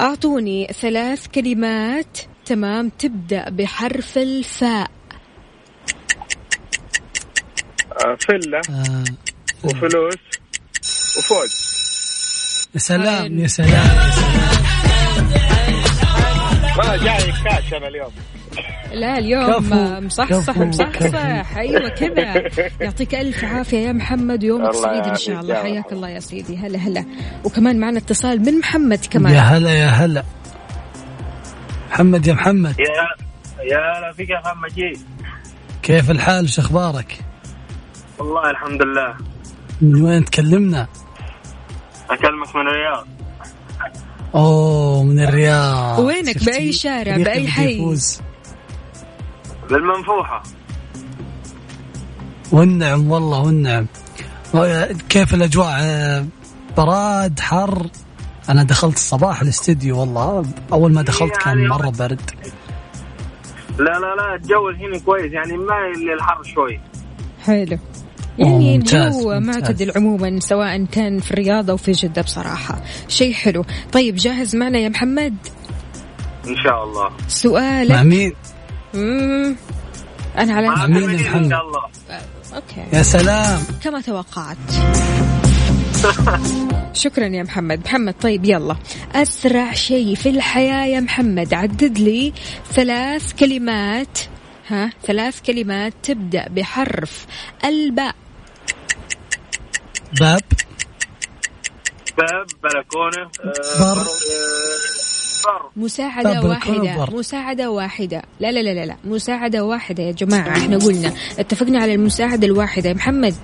أعطوني 0.00 0.66
ثلاث 0.80 1.26
كلمات 1.26 2.18
تمام؟ 2.46 2.88
تبدأ 2.98 3.50
بحرف 3.50 4.18
الفاء. 4.18 4.90
آه، 7.92 8.16
فلة. 8.20 8.60
آه. 8.70 9.04
وفلوس. 9.64 10.14
وفوز. 11.18 11.74
يا 12.74 12.78
سلام. 12.78 13.38
يا 13.38 13.46
سلام 13.46 13.70
يا 13.70 14.10
سلام. 14.10 14.44
ما 16.78 16.96
جاي 16.96 17.32
كاش 17.44 17.74
أنا 17.74 17.88
اليوم. 17.88 18.12
لا 18.94 19.18
اليوم 19.18 19.70
مصحصح 20.06 20.58
مصحصح. 20.58 21.56
أيوه 21.56 21.88
كذا. 21.88 22.42
يعطيك 22.84 23.14
ألف 23.14 23.44
عافية 23.44 23.78
يا 23.78 23.92
محمد 23.92 24.44
ويومك 24.44 24.72
سعيد 24.72 25.06
إن 25.06 25.16
شاء 25.16 25.40
الله. 25.40 25.54
يا 25.54 25.62
حياك. 25.62 25.92
الله 25.92 26.08
يا 26.08 26.20
سيدي. 26.20 26.56
هلا 26.56 26.78
هلا. 26.78 27.04
وكمان 27.44 27.80
معنا 27.80 27.98
اتصال 27.98 28.40
من 28.40 28.58
محمد 28.58 29.04
يا 29.04 29.10
كمان 29.10 29.36
هلا 29.36 29.70
يا 29.70 29.86
هلا. 29.86 30.22
محمد 31.90 32.26
يا 32.26 32.32
محمد. 32.32 32.74
يا 32.80 32.86
يا 33.72 33.98
هلا 33.98 34.12
فيك 34.12 34.30
يا 34.30 34.42
مجيد 34.64 34.98
كيف 35.82 36.10
الحال؟ 36.10 36.44
وش 36.44 36.58
أخبارك؟ 36.58 37.18
والله 38.18 38.50
الحمد 38.50 38.82
لله. 38.82 39.14
من 39.80 40.02
وين 40.02 40.24
تكلمنا؟ 40.24 40.86
أكلمك 42.10 42.56
من 42.56 42.62
الرياض. 42.62 43.06
أوه 44.34 45.02
من 45.02 45.20
الرياض. 45.20 45.98
وينك؟ 45.98 46.44
بأي 46.44 46.72
شارع؟ 46.72 47.16
بده 47.16 47.46
حي؟ 47.48 47.74
يفوز. 47.74 48.20
بالمنفوحة. 49.70 50.42
والنعم 52.52 53.10
والله 53.10 53.40
والنعم. 53.40 53.86
كيف 55.08 55.34
الأجواء؟ 55.34 55.78
آه، 55.80 56.26
براد 56.76 57.40
حر؟ 57.40 57.86
أنا 58.48 58.62
دخلت 58.62 58.96
الصباح 58.96 59.42
الاستديو 59.42 60.00
والله. 60.00 60.44
أول 60.72 60.92
ما 60.92 61.02
دخلت 61.02 61.36
كان 61.36 61.58
يعني 61.58 61.68
مرة 61.68 61.90
برد. 61.90 62.30
لا 63.78 63.84
لا 63.84 64.14
لا 64.16 64.34
الجو 64.34 64.68
الحين 64.68 65.00
كويس 65.00 65.32
يعني 65.32 65.56
مايل 65.56 66.12
للحر 66.12 66.42
شوي. 66.42 66.80
حلو. 67.44 67.78
يعني 68.38 68.76
الجو. 68.76 69.40
معتدل 69.40 69.92
عموما 69.96 70.40
سواء 70.40 70.84
كان 70.84 71.20
في 71.20 71.30
الرياض 71.30 71.70
أو 71.70 71.76
في 71.76 71.92
جدة 71.92 72.22
بصراحة. 72.22 72.82
شيء 73.08 73.32
حلو. 73.32 73.64
طيب 73.92 74.14
جاهز 74.14 74.56
معنا 74.56 74.78
يا 74.78 74.88
محمد؟ 74.88 75.36
إن 76.48 76.56
شاء 76.56 76.84
الله. 76.84 77.08
مع 77.08 77.28
سؤالك 77.28 77.98
مين؟ 77.98 78.32
أنا 78.94 80.54
على 80.54 80.68
مين 80.94 81.14
محمد؟ 81.14 81.42
إن 81.42 81.50
شاء 81.50 81.60
الله. 81.62 81.82
okay. 82.54 82.96
يا 82.96 83.02
سلام. 83.02 83.60
كما 83.84 84.00
توقعت. 84.00 84.56
شكرا 87.04 87.26
يا 87.26 87.42
محمد. 87.42 87.80
محمد 87.84 88.14
طيب 88.20 88.44
يلا. 88.44 88.76
أسرع 89.14 89.72
شيء 89.72 90.14
في 90.14 90.28
الحياة 90.28 90.86
يا 90.86 91.00
محمد. 91.00 91.54
عدد 91.54 91.98
لي 91.98 92.32
ثلاث 92.72 93.32
كلمات. 93.32 94.18
ها؟ 94.68 94.90
ثلاث 95.06 95.40
كلمات 95.40 95.92
تبدأ 96.02 96.48
بحرف 96.48 97.26
الباء. 97.64 98.14
باب. 100.20 100.42
باب 102.18 102.46
بلكونة. 102.62 103.30
آه، 103.44 103.94
بر. 103.94 104.06
مساعدة 105.76 106.32
باب 106.32 106.44
واحدة. 106.44 107.06
مساعدة 107.12 107.70
واحدة. 107.70 108.22
لا 108.40 108.52
لا 108.52 108.60
لا 108.60 108.84
لا 108.84 108.96
مساعدة 109.04 109.64
واحدة 109.64 110.02
يا 110.02 110.12
جماعة 110.12 110.48
إحنا 110.48 110.78
قلنا. 110.78 111.12
اتفقنا 111.38 111.82
على 111.82 111.94
المساعدة 111.94 112.46
الواحدة. 112.46 112.88
يا 112.88 112.94
محمد 112.94 113.34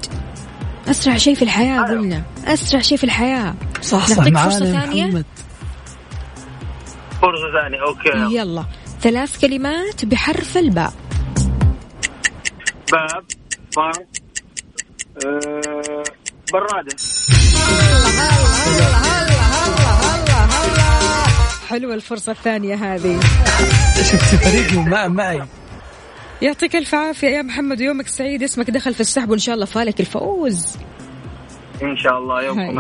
أسرع 0.89 1.17
شيء 1.17 1.35
في 1.35 1.43
الحياة 1.43 1.83
قلنا. 1.83 2.23
أسرع 2.47 2.81
شيء 2.81 2.99
في 2.99 3.05
الحياة. 3.05 3.55
صح 3.83 4.07
صح. 4.07 4.17
نعطيك 4.19 4.39
فرصة 4.39 4.67
يا 4.67 4.81
ثانية؟ 4.81 5.05
محمد. 5.05 5.25
فرصة 7.23 7.61
ثانية 7.63 7.83
أوكي. 7.83 8.37
يلا. 8.37 8.65
ثلاث 9.01 9.41
كلمات 9.41 10.05
بحرف 10.05 10.57
الباء. 10.57 10.93
باب 12.93 13.25
بر 13.77 13.93
آه، 15.27 16.03
برادة. 16.53 16.97
حلوة 21.71 21.95
الفرصة 21.95 22.33
الثانية 22.33 22.75
هذه. 22.75 23.21
شفتي 23.97 24.37
فريقي 24.37 24.77
مع 24.77 25.09
معي. 25.09 25.43
يعطيك 26.43 26.77
الف 26.77 26.95
عافية 26.95 27.29
يا 27.29 27.43
محمد 27.43 27.81
ويومك 27.81 28.09
سعيد 28.09 28.43
اسمك 28.43 28.71
دخل 28.71 28.95
في 28.95 29.01
السحب 29.01 29.31
وإن 29.31 29.39
شاء 29.39 29.55
الله 29.55 29.67
فالك 29.67 30.01
الفوز. 30.01 30.77
إن 31.83 31.97
شاء 31.97 32.19
الله 32.19 32.43
يومكم 32.43 32.79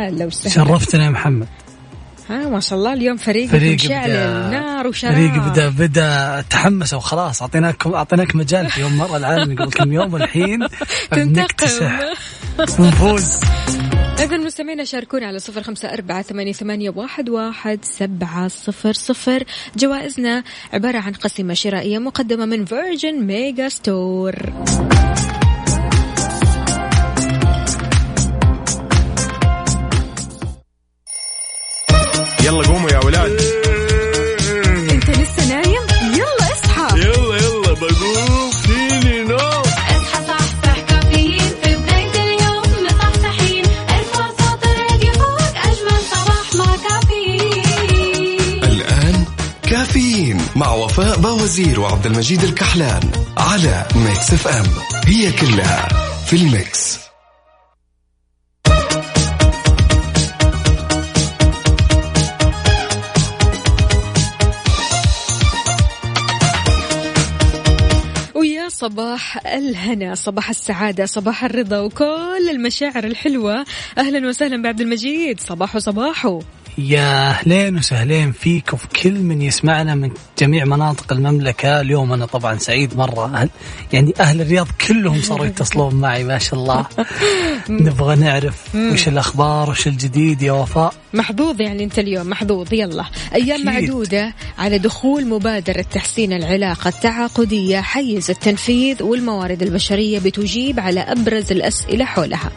هلا 0.00 0.26
وسهلا. 0.26 0.54
شرفتنا 0.54 1.04
يا 1.04 1.10
محمد. 1.10 1.46
ها 2.30 2.48
ما 2.48 2.60
شاء 2.60 2.78
الله 2.78 2.92
اليوم 2.92 3.16
فريقك 3.16 3.50
فريقي 3.50 3.74
مشعل 3.74 4.10
بدا 4.10 4.48
نار 4.50 4.86
وشرار 4.86 5.12
فريقي 5.12 5.50
بدا 5.50 5.68
بدأ 5.68 6.40
تحمس 6.50 6.94
وخلاص. 6.94 7.42
اعطيناكم 7.42 7.94
أعطيناك 7.94 8.36
مجال 8.36 8.70
في 8.70 8.80
يوم 8.80 8.98
مرة 8.98 9.16
العالمي. 9.16 9.54
قبل 9.54 9.70
كم 9.70 9.92
يوم 9.92 10.14
والحين 10.14 10.66
بنكتسح 11.12 12.00
تنتقم 12.58 12.84
ونفوز 12.84 13.40
إذا 14.20 14.36
مستمعينا 14.36 14.84
شاركونا 14.84 15.26
على 15.26 15.38
صفر 15.38 15.62
خمسة 15.62 15.92
أربعة 15.92 16.22
ثمانية, 16.22 16.52
ثمانية 16.52 16.90
واحد, 16.90 17.28
واحد 17.28 17.84
سبعة 17.84 18.48
صفر 18.48 18.92
صفر. 18.92 19.44
جوائزنا 19.76 20.44
عبارة 20.72 20.98
عن 20.98 21.12
قسمة 21.12 21.54
شرائية 21.54 21.98
مقدمة 21.98 22.46
من 22.46 22.64
Virgin 22.64 23.14
Megastore 23.14 24.34
يلا 32.44 32.66
قوموا 32.66 32.90
يا 32.90 32.98
ولاد. 33.04 33.47
الوزير 51.48 51.80
وعبد 51.80 52.06
المجيد 52.06 52.42
الكحلان 52.42 53.00
على 53.38 53.86
Mix 53.96 54.32
FM. 54.32 54.66
هي 55.06 55.32
كلها 55.32 55.88
في 56.26 56.36
ال 56.36 56.48
Mix. 56.48 56.98
ويا 68.34 68.68
صباح 68.68 69.46
الهنا 69.46 70.14
صباح 70.14 70.48
السعادة 70.48 71.06
صباح 71.06 71.44
الرضا 71.44 71.80
وكل 71.80 72.48
المشاعر 72.50 73.04
الحلوة. 73.04 73.64
أهلا 73.98 74.28
وسهلا 74.28 74.62
بعبد 74.62 74.80
المجيد. 74.80 75.40
صباحو 75.40 75.78
صباحو 75.78 76.42
يا 76.78 77.30
أهلين 77.30 77.76
وسهلين 77.76 78.32
فيك 78.32 78.72
وفي 78.72 78.88
كل 79.02 79.12
من 79.12 79.42
يسمعنا 79.42 79.94
من 79.94 80.10
جميع 80.38 80.64
مناطق 80.64 81.12
المملكة. 81.12 81.80
اليوم 81.80 82.12
أنا 82.12 82.26
طبعا 82.26 82.58
سعيد 82.58 82.96
مرة. 82.96 83.34
أهل 83.34 83.48
يعني 83.92 84.14
أهل 84.20 84.40
الرياض 84.40 84.68
كلهم 84.88 85.22
صاروا 85.22 85.46
يتصلون 85.50 85.94
معي 85.94 86.24
ما 86.24 86.38
شاء 86.38 86.60
الله. 86.60 86.86
نبغى 87.68 88.16
نعرف 88.16 88.74
وش 88.74 89.08
الأخبار 89.08 89.70
وش 89.70 89.86
الجديد 89.86 90.42
يا 90.42 90.52
وفاء؟ 90.52 90.94
محظوظ 91.14 91.60
يعني 91.60 91.84
أنت 91.84 91.98
اليوم 91.98 92.30
محظوظ. 92.30 92.72
يلا. 92.72 93.04
أيام 93.34 93.68
أكيد. 93.68 93.82
معدودة 93.90 94.34
على 94.58 94.78
دخول 94.78 95.26
مبادرة 95.26 95.82
تحسين 95.82 96.32
العلاقة 96.32 96.88
التعاقدية 96.88 97.80
حيز 97.80 98.30
التنفيذ 98.30 99.02
والموارد 99.02 99.62
البشرية 99.62 100.18
بتجيب 100.18 100.80
على 100.80 101.00
أبرز 101.00 101.52
الأسئلة 101.52 102.04
حولها. 102.04 102.50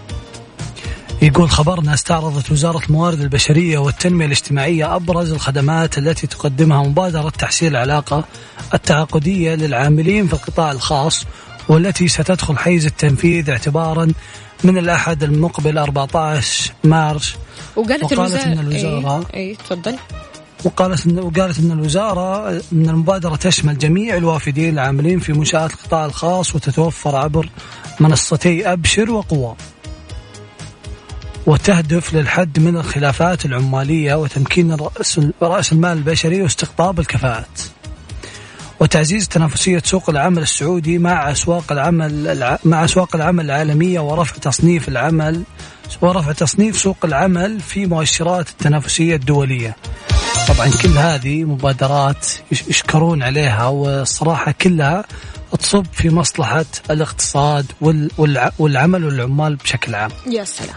يقول 1.22 1.50
خبرنا 1.50 1.94
استعرضت 1.94 2.52
وزارة 2.52 2.82
الموارد 2.90 3.22
البشرية 3.22 3.78
والتنمية 3.78 4.26
الاجتماعية 4.26 4.96
أبرز 4.96 5.32
الخدمات 5.32 5.98
التي 5.98 6.28
تقدمها 6.28 6.84
مبادرة 6.84 7.30
تحسين 7.30 7.68
العلاقة 7.68 8.24
التعاقدية 8.74 9.56
للعاملين 9.56 10.28
في 10.28 10.34
القطاع 10.34 10.72
الخاص 10.72 11.26
والتي 11.70 12.08
ستدخل 12.08 12.58
حيز 12.58 12.86
التنفيذ 12.86 13.50
اعتبارا 13.50 14.08
من 14.64 14.78
الأحد 14.78 15.24
المقبل 15.24 15.78
14 15.78 16.72
مارس 16.84 17.36
وقالت, 17.76 18.04
وقالت 18.04 18.14
الوزارة 18.14 18.44
إن 18.44 18.72
الوزارة- 18.72 19.26
أي, 19.36 19.40
أي 19.50 19.56
تفضل 19.56 19.96
وقالت 20.64 21.06
إن 21.06 21.20
وقالت 21.20 21.60
إن 21.60 21.72
الوزارة 21.72 22.50
إن 22.50 22.90
المبادرة 22.90 23.36
تشمل 23.36 23.78
جميع 23.78 24.18
الوافدين 24.18 24.74
العاملين 24.74 25.20
في 25.20 25.34
منشآت 25.34 25.72
القطاع 25.74 26.06
الخاص 26.06 26.56
وتتوفر 26.56 27.16
عبر 27.16 27.50
منصتي 28.00 28.74
أبشر 28.74 29.12
وقوى. 29.12 29.56
وتهدف 31.48 32.14
للحد 32.14 32.60
من 32.60 32.78
الخلافات 32.78 33.46
العمالية 33.46 34.16
وتمكين 34.16 34.78
رأس 35.42 35.72
المال 35.72 35.98
البشري 35.98 36.42
واستقطاب 36.42 37.00
الكفاءات. 37.00 37.62
وتعزيز 38.80 39.28
تنافسية 39.28 39.82
سوق 39.86 40.10
العمل 40.10 40.42
السعودي 40.42 40.98
مع 40.98 41.32
أسواق 41.32 41.72
العمل 41.72 42.28
الع... 42.28 42.58
مع 42.66 42.86
أسواق 42.86 43.16
العمل 43.16 43.46
العالمية 43.46 44.00
ورفع 44.00 44.36
تصنيف 44.38 44.88
العمل 44.90 45.44
ورفع 46.02 46.32
تصنيف 46.32 46.78
سوق 46.78 46.98
العمل 47.04 47.60
في 47.60 47.86
مؤشرات 47.86 48.50
التنافسية 48.50 49.16
الدولية. 49.16 49.76
طبعا 50.48 50.70
كل 50.82 50.90
هذه 50.98 51.44
مبادرات 51.44 52.26
يش- 52.52 52.68
يشكرون 52.68 53.24
عليها 53.24 53.68
والصراحة 53.68 54.52
كلها 54.62 55.04
تصب 55.58 55.86
في 55.94 56.10
مصلحة 56.10 56.66
الاقتصاد 56.92 57.66
وال- 57.82 58.12
والع- 58.18 58.52
والعمل 58.60 59.06
والعمال 59.06 59.56
بشكل 59.56 59.96
عام. 59.96 60.12
يا 60.28 60.44
سلام. 60.44 60.76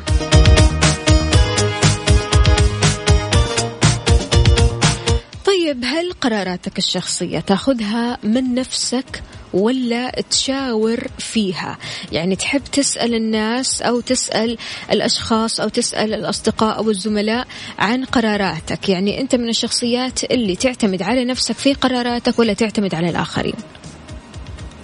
طيب 5.46 5.84
هل 5.84 6.12
قراراتك 6.20 6.78
الشخصية 6.78 7.40
تاخذها 7.40 8.18
من 8.22 8.54
نفسك 8.54 9.22
ولا 9.52 10.20
تشاور 10.30 11.00
فيها؟ 11.18 11.78
يعني 12.12 12.36
تحب 12.36 12.62
تسأل 12.72 13.14
الناس 13.14 13.82
أو 13.82 14.00
تسأل 14.00 14.58
الأشخاص 14.92 15.60
أو 15.60 15.68
تسأل 15.68 16.14
الأصدقاء 16.14 16.76
أو 16.78 16.90
الزملاء 16.90 17.46
عن 17.78 18.04
قراراتك؟ 18.04 18.88
يعني 18.88 19.20
أنت 19.20 19.34
من 19.34 19.48
الشخصيات 19.48 20.24
اللي 20.24 20.56
تعتمد 20.56 21.02
على 21.02 21.24
نفسك 21.24 21.54
في 21.54 21.74
قراراتك 21.74 22.38
ولا 22.38 22.52
تعتمد 22.52 22.94
على 22.94 23.10
الآخرين؟ 23.10 23.54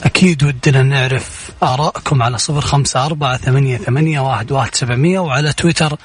أكيد 0.05 0.45
ودنا 0.45 0.83
نعرف 0.83 1.51
آراءكم 1.63 2.23
على 2.23 2.39
صفر 2.39 2.61
خمسة 2.61 3.07
أربعة 3.07 3.37
ثمانية, 3.37 3.77
ثمانية 3.77 4.21
واحد, 4.21 4.53
واحد 4.53 4.75
سبعمية 4.75 5.19
وعلى 5.19 5.53
تويتر 5.53 5.97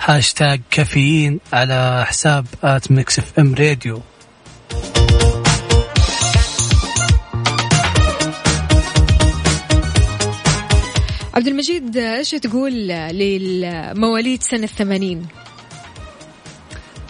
هاشتاج 0.00 0.60
كافيين 0.70 1.40
على 1.52 2.04
حساب 2.06 2.46
at 2.64 2.90
Mix 2.90 3.18
FM 3.18 3.54
Radio. 3.54 4.02
عبد 11.34 11.46
المجيد 11.46 11.96
إيش 11.96 12.30
تقول 12.30 12.72
للمواليد 12.88 14.42
سنة 14.42 14.64
الثمانين؟ 14.64 15.26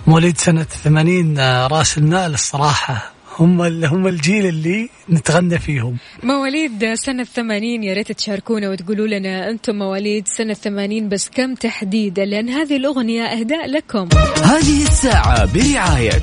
مواليد 0.07 0.39
سنة 0.39 0.63
80 0.63 1.39
آه، 1.39 1.67
راس 1.67 1.99
المال 1.99 2.35
الصراحة 2.35 3.16
هم 3.39 3.63
ال- 3.63 3.85
هم 3.85 4.07
الجيل 4.07 4.47
اللي 4.47 4.89
نتغنى 5.11 5.59
فيهم. 5.59 5.97
مواليد 6.23 6.95
سنة 6.95 7.23
الثمانين 7.23 7.83
يا 7.83 7.95
ريت 7.95 8.13
تشاركونا 8.13 8.71
وتقولوا 8.71 9.07
لنا 9.07 9.51
أنتم 9.51 9.77
مواليد 9.79 10.29
سنة 10.29 10.51
الثمانين 10.53 11.09
بس 11.09 11.31
كم 11.35 11.55
تحديدا؟ 11.55 12.25
لأن 12.25 12.49
هذه 12.49 12.77
الأغنية 12.77 13.23
إهداء 13.23 13.67
لكم. 13.67 14.09
هذه 14.43 14.83
الساعة 14.83 15.53
برعاية 15.55 16.23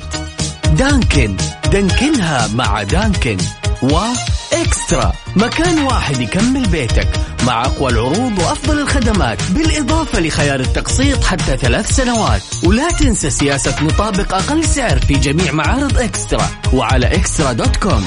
Dunkin'. 0.78 1.36
دانكنها 1.72 2.48
مع 2.54 2.82
Dunkin'. 2.82 3.36
و 3.92 4.09
eXtra. 4.09 5.12
مكان 5.36 5.78
واحد 5.78 6.20
يكمل 6.20 6.68
بيتك 6.68 7.08
مع 7.46 7.64
أقوى 7.64 7.90
العروض 7.90 8.38
وأفضل 8.38 8.78
الخدمات 8.78 9.42
بالإضافة 9.50 10.20
لخيار 10.20 10.60
التقسيط 10.60 11.24
حتى 11.24 11.56
ثلاث 11.56 11.90
سنوات. 11.96 12.42
ولا 12.64 12.88
تنسى 12.88 13.30
سياسة 13.30 13.84
نطابق 13.84 14.34
أقل 14.34 14.64
سعر 14.64 14.98
في 14.98 15.14
جميع 15.14 15.52
معارض 15.52 15.98
eXtra 15.98 16.48
وعلى 16.72 17.14
eXtra 17.14 17.52
dot 17.52 17.76
com. 17.76 18.06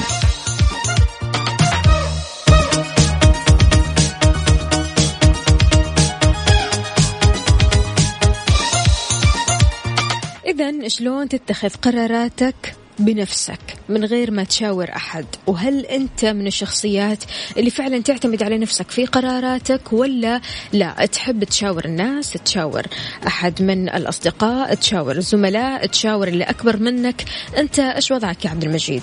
إذا 10.46 10.88
شلون 10.88 11.28
تتخذ 11.28 11.68
قراراتك؟ 11.68 12.76
بنفسك 12.98 13.60
من 13.88 14.04
غير 14.04 14.30
ما 14.30 14.44
تشاور 14.44 14.90
أحد. 14.96 15.26
وهل 15.46 15.86
أنت 15.86 16.24
من 16.24 16.46
الشخصيات 16.46 17.24
اللي 17.56 17.70
فعلا 17.70 18.02
تعتمد 18.02 18.42
على 18.42 18.58
نفسك 18.58 18.90
في 18.90 19.06
قراراتك 19.06 19.92
ولا 19.92 20.40
لا؟ 20.72 21.06
تحب 21.06 21.44
تشاور 21.44 21.84
الناس 21.84 22.30
تشاور 22.30 22.82
أحد 23.26 23.62
من 23.62 23.88
الأصدقاء 23.88 24.74
تشاور 24.74 25.16
الزملاء 25.16 25.86
تشاور 25.86 26.28
اللي 26.28 26.44
أكبر 26.44 26.76
منك. 26.76 27.24
أنت 27.56 27.78
إيش 27.78 28.10
وضعك 28.10 28.44
يا 28.44 28.50
عبد 28.50 28.64
المجيد؟ 28.64 29.02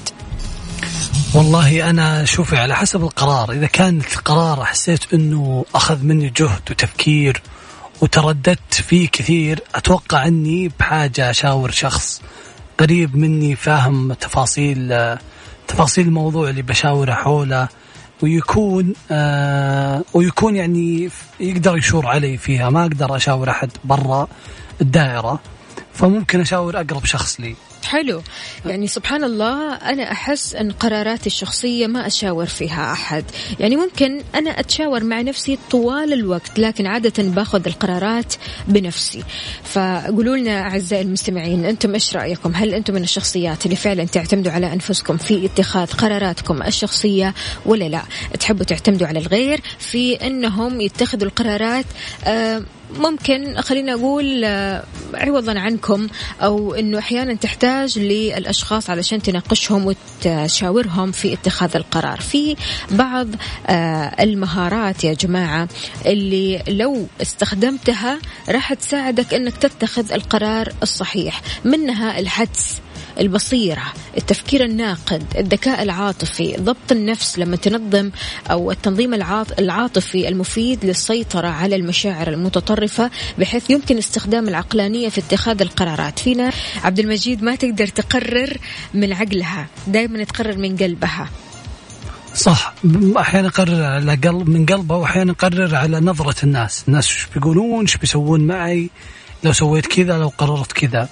والله 1.35 1.89
أنا 1.89 2.25
شوفي 2.25 2.57
على 2.57 2.75
حسب 2.75 3.03
القرار. 3.03 3.51
إذا 3.51 3.67
كان 3.67 4.01
القرار 4.17 4.65
حسيت 4.65 5.13
إنه 5.13 5.65
أخذ 5.75 6.03
مني 6.03 6.29
جهد 6.29 6.61
وتفكير 6.71 7.41
وترددت 8.01 8.73
فيه 8.73 9.07
كثير 9.07 9.59
أتوقع 9.75 10.27
إني 10.27 10.71
بحاجة 10.79 11.29
أشاور 11.29 11.71
شخص. 11.71 12.21
قريب 12.77 13.15
مني 13.15 13.55
فاهم 13.55 14.13
تفاصيل 14.13 14.93
تفاصيل 15.67 16.07
الموضوع 16.07 16.49
اللي 16.49 16.61
بشاوره 16.61 17.13
حوله 17.13 17.67
ويكون 18.21 18.93
آه 19.11 20.03
ويكون 20.13 20.55
يعني 20.55 21.09
يقدر 21.39 21.77
يشور 21.77 22.07
علي 22.07 22.37
فيها. 22.37 22.69
ما 22.69 22.81
أقدر 22.81 23.15
أشاور 23.15 23.49
أحد 23.49 23.71
برا 23.83 24.27
الدائرة 24.81 25.39
فممكن 25.93 26.41
أشاور 26.41 26.75
أقرب 26.75 27.05
شخص 27.05 27.39
لي. 27.39 27.55
حلو. 27.85 28.21
يعني 28.65 28.87
سبحان 28.87 29.23
الله 29.23 29.73
أنا 29.73 30.11
أحس 30.11 30.55
أن 30.55 30.71
قراراتي 30.71 31.27
الشخصية 31.27 31.87
ما 31.87 32.07
أشاور 32.07 32.45
فيها 32.45 32.91
أحد. 32.91 33.23
يعني 33.59 33.75
ممكن 33.75 34.21
أنا 34.35 34.59
أتشاور 34.59 35.03
مع 35.03 35.21
نفسي 35.21 35.57
طوال 35.71 36.13
الوقت 36.13 36.59
لكن 36.59 36.87
عادة 36.87 37.23
باخذ 37.23 37.67
القرارات 37.67 38.33
بنفسي. 38.67 39.23
فقولوا 39.63 40.37
لنا 40.37 40.61
أعزائي 40.61 41.01
المستمعين 41.01 41.65
أنتم 41.65 41.93
إيش 41.93 42.15
رأيكم؟ 42.15 42.51
هل 42.55 42.73
أنتم 42.73 42.93
من 42.93 43.03
الشخصيات 43.03 43.65
اللي 43.65 43.75
فعلا 43.75 44.03
تعتمدوا 44.05 44.51
على 44.51 44.73
أنفسكم 44.73 45.17
في 45.17 45.45
اتخاذ 45.45 45.91
قراراتكم 45.91 46.63
الشخصية 46.63 47.33
ولا 47.65 47.85
لا؟ 47.85 48.01
تحبوا 48.39 48.65
تعتمدوا 48.65 49.07
على 49.07 49.19
الغير 49.19 49.61
في 49.79 50.13
أنهم 50.15 50.81
يتخذوا 50.81 51.27
القرارات 51.27 51.85
آه 52.25 52.61
ممكن 52.99 53.61
خلينا 53.61 53.93
أقول 53.93 54.43
آه، 54.45 54.83
عوضا 55.13 55.59
عنكم 55.59 56.07
أو 56.41 56.73
أنه 56.73 56.99
أحيانا 56.99 57.33
تحتاج 57.33 57.99
للأشخاص 57.99 58.89
علشان 58.89 59.21
تناقشهم 59.21 59.85
وتشاورهم 59.85 61.11
في 61.11 61.33
اتخاذ 61.33 61.75
القرار. 61.75 62.21
في 62.21 62.55
بعض 62.91 63.27
آه، 63.67 64.23
المهارات 64.23 65.03
يا 65.03 65.13
جماعة 65.13 65.67
اللي 66.05 66.63
لو 66.67 67.07
استخدمتها 67.21 68.19
راح 68.49 68.73
تساعدك 68.73 69.33
أنك 69.33 69.57
تتخذ 69.57 70.11
القرار 70.11 70.73
الصحيح 70.83 71.41
منها 71.65 72.19
الحدس. 72.19 72.84
البصيرة 73.19 73.83
التفكير 74.17 74.63
الناقد 74.63 75.23
الذكاء 75.37 75.83
العاطفي 75.83 76.55
ضبط 76.59 76.91
النفس 76.91 77.39
لما 77.39 77.55
تنظم 77.55 78.11
أو 78.51 78.71
التنظيم 78.71 79.13
العاط- 79.13 79.59
العاطفي 79.59 80.27
المفيد 80.27 80.85
للسيطرة 80.85 81.47
على 81.47 81.75
المشاعر 81.75 82.27
المتطرفة 82.27 83.11
بحيث 83.39 83.69
يمكن 83.69 83.97
استخدام 83.97 84.47
العقلانية 84.47 85.09
في 85.09 85.21
اتخاذ 85.21 85.61
القرارات. 85.61 86.19
فينا 86.19 86.51
عبد 86.83 86.99
المجيد 86.99 87.43
ما 87.43 87.55
تقدر 87.55 87.87
تقرر 87.87 88.57
من 88.93 89.13
عقلها 89.13 89.67
دائما 89.87 90.23
تقرر 90.23 90.57
من 90.57 90.77
قلبها. 90.77 91.29
صح 92.35 92.73
أحيانا 93.17 93.47
يقرر 93.47 93.83
على 93.83 94.15
قلب 94.15 94.49
من 94.49 94.65
قلبه 94.65 94.95
واحيانا 94.95 95.31
يقرر 95.31 95.75
على 95.75 95.99
نظرة 95.99 96.35
الناس، 96.43 96.83
الناس 96.87 97.05
إيش 97.11 97.27
بيقولون 97.35 97.81
إيش 97.81 97.97
بيسوون 97.97 98.47
معي؟ 98.47 98.89
لو 99.43 99.53
سويت 99.53 99.85
كذا 99.85 100.17
لو 100.17 100.27
قررت 100.37 100.71
كذا. 100.71 101.09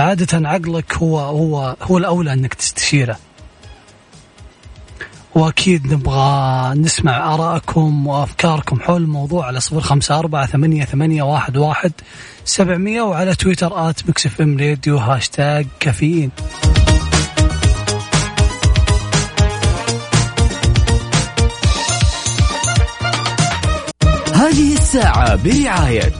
فعادة 0.00 0.48
عقلك 0.48 0.94
هو 0.94 1.18
هو 1.18 1.76
هو 1.82 1.98
الأولى 1.98 2.32
أنك 2.32 2.54
تستشيره. 2.54 3.16
وأكيد 5.34 5.92
نبغى 5.92 6.74
نسمع 6.74 7.34
آرائكم 7.34 8.06
وأفكاركم 8.06 8.80
حول 8.80 9.02
الموضوع 9.02 9.46
على 9.46 9.60
صفر 9.60 9.80
خمسة 9.80 10.18
أربعة 10.18 10.46
ثمانية, 10.46 10.84
ثمانية 10.84 11.22
واحد, 11.22 11.56
واحد 11.56 11.92
سبعمية 12.44 13.02
وعلى 13.02 13.34
تويتر 13.34 13.90
at 13.90 14.08
Mix 14.08 14.40
FM 14.40 14.58
Radio 14.58 14.96
hashtag 14.98 15.66
كافيين. 15.80 16.30
هذه 24.34 24.72
الساعة 24.72 25.36
برعاية 25.36 26.12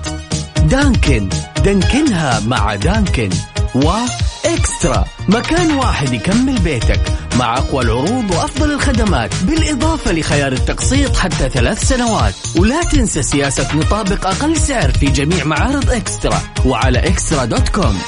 Dunkin'. 0.64 1.28
دانكنها 1.64 2.40
مع 2.40 2.74
Dunkin'. 2.74 3.30
و 3.74 3.93
eXtra. 3.93 5.04
مكان 5.28 5.72
واحد 5.72 6.12
يكمل 6.12 6.58
بيتك 6.58 7.00
مع 7.38 7.58
أقوى 7.58 7.84
العروض 7.84 8.30
وأفضل 8.30 8.70
الخدمات 8.70 9.34
بالإضافة 9.44 10.12
لخيار 10.12 10.52
التقسيط 10.52 11.16
حتى 11.16 11.48
ثلاث 11.48 11.84
سنوات. 11.84 12.34
ولا 12.56 12.82
تنسى 12.82 13.22
سياسة 13.22 13.76
نطابق 13.76 14.26
أقل 14.26 14.56
سعر 14.56 14.90
في 14.90 15.06
جميع 15.06 15.44
معارض 15.44 15.90
eXtra 15.90 16.40
وعلى 16.66 16.98
إكسترا 16.98 17.44
دوت 17.44 17.68
كوم. 17.68 17.98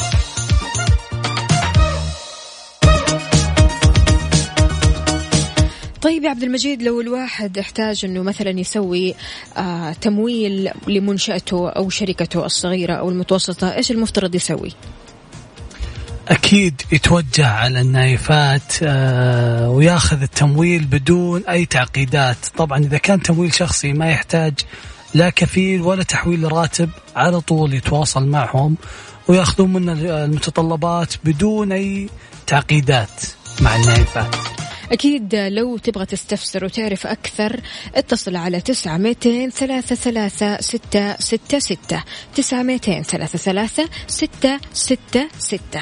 طيب 6.02 6.24
يا 6.24 6.30
عبد 6.30 6.42
المجيد 6.42 6.82
لو 6.82 7.00
الواحد 7.00 7.58
احتاج 7.58 8.04
إنه 8.04 8.22
مثلا 8.22 8.60
يسوي 8.60 9.14
آه 9.56 9.92
تمويل 9.92 10.70
لمنشأته 10.88 11.68
أو 11.68 11.90
شركته 11.90 12.46
الصغيرة 12.46 12.92
أو 12.92 13.10
المتوسطة 13.10 13.74
إيش 13.74 13.90
المفترض 13.90 14.34
يسوي؟ 14.34 14.72
أكيد 16.28 16.82
يتوجه 16.92 17.46
على 17.46 17.80
النايفات 17.80 18.72
آه، 18.82 19.70
وياخذ 19.70 20.22
التمويل 20.22 20.84
بدون 20.84 21.42
أي 21.48 21.64
تعقيدات. 21.66 22.36
طبعا 22.56 22.78
إذا 22.78 22.98
كان 22.98 23.22
تمويل 23.22 23.54
شخصي 23.54 23.92
ما 23.92 24.10
يحتاج 24.10 24.54
لا 25.14 25.30
كفيل 25.30 25.80
ولا 25.82 26.02
تحويل 26.02 26.52
راتب 26.52 26.90
على 27.16 27.40
طول 27.40 27.74
يتواصل 27.74 28.26
معهم 28.26 28.76
ويأخذون 29.28 29.72
منا 29.72 30.24
المتطلبات 30.24 31.14
بدون 31.24 31.72
أي 31.72 32.08
تعقيدات 32.46 33.22
مع 33.60 33.76
النايفات. 33.76 34.36
أكيد 34.92 35.34
لو 35.34 35.78
تبغى 35.78 36.06
تستفسر 36.06 36.64
وتعرف 36.64 37.06
أكثر 37.06 37.60
اتصل 37.94 38.36
على 38.36 38.60
تسعة 38.60 38.96
ميتين 38.96 39.50
ثلاثة 39.50 39.94
ثلاثة 39.94 40.60
ستة 40.60 41.16
ستة 41.16 41.58
ستة 41.58 42.04
تسعة 42.34 42.62
ميتين 42.62 43.02
ثلاثة 43.02 43.38
ثلاثة 43.38 43.88
ستة 44.06 44.58
ستة 44.72 45.28
ستة. 45.38 45.80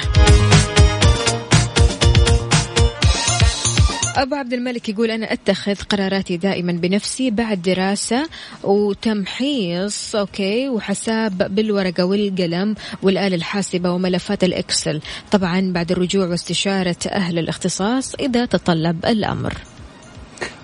أبو 4.15 4.35
عبد 4.35 4.53
الملك 4.53 4.89
يقول 4.89 5.11
أنا 5.11 5.33
أتخذ 5.33 5.75
قراراتي 5.75 6.37
دائما 6.37 6.71
بنفسي 6.71 7.31
بعد 7.31 7.61
دراسة 7.61 8.29
وتمحيص 8.63 10.15
okay 10.15 10.69
وحساب 10.69 11.55
بالورقة 11.55 12.05
والقلم 12.05 12.75
والآلة 13.01 13.35
الحاسبة 13.35 13.91
وملفات 13.91 14.43
ال 14.43 14.51
Excel. 14.51 15.01
طبعا 15.31 15.71
بعد 15.73 15.91
الرجوع 15.91 16.27
واستشارة 16.27 16.97
أهل 17.11 17.39
الاختصاص 17.39 18.15
إذا 18.15 18.45
تطلب 18.45 19.05
الأمر. 19.05 19.53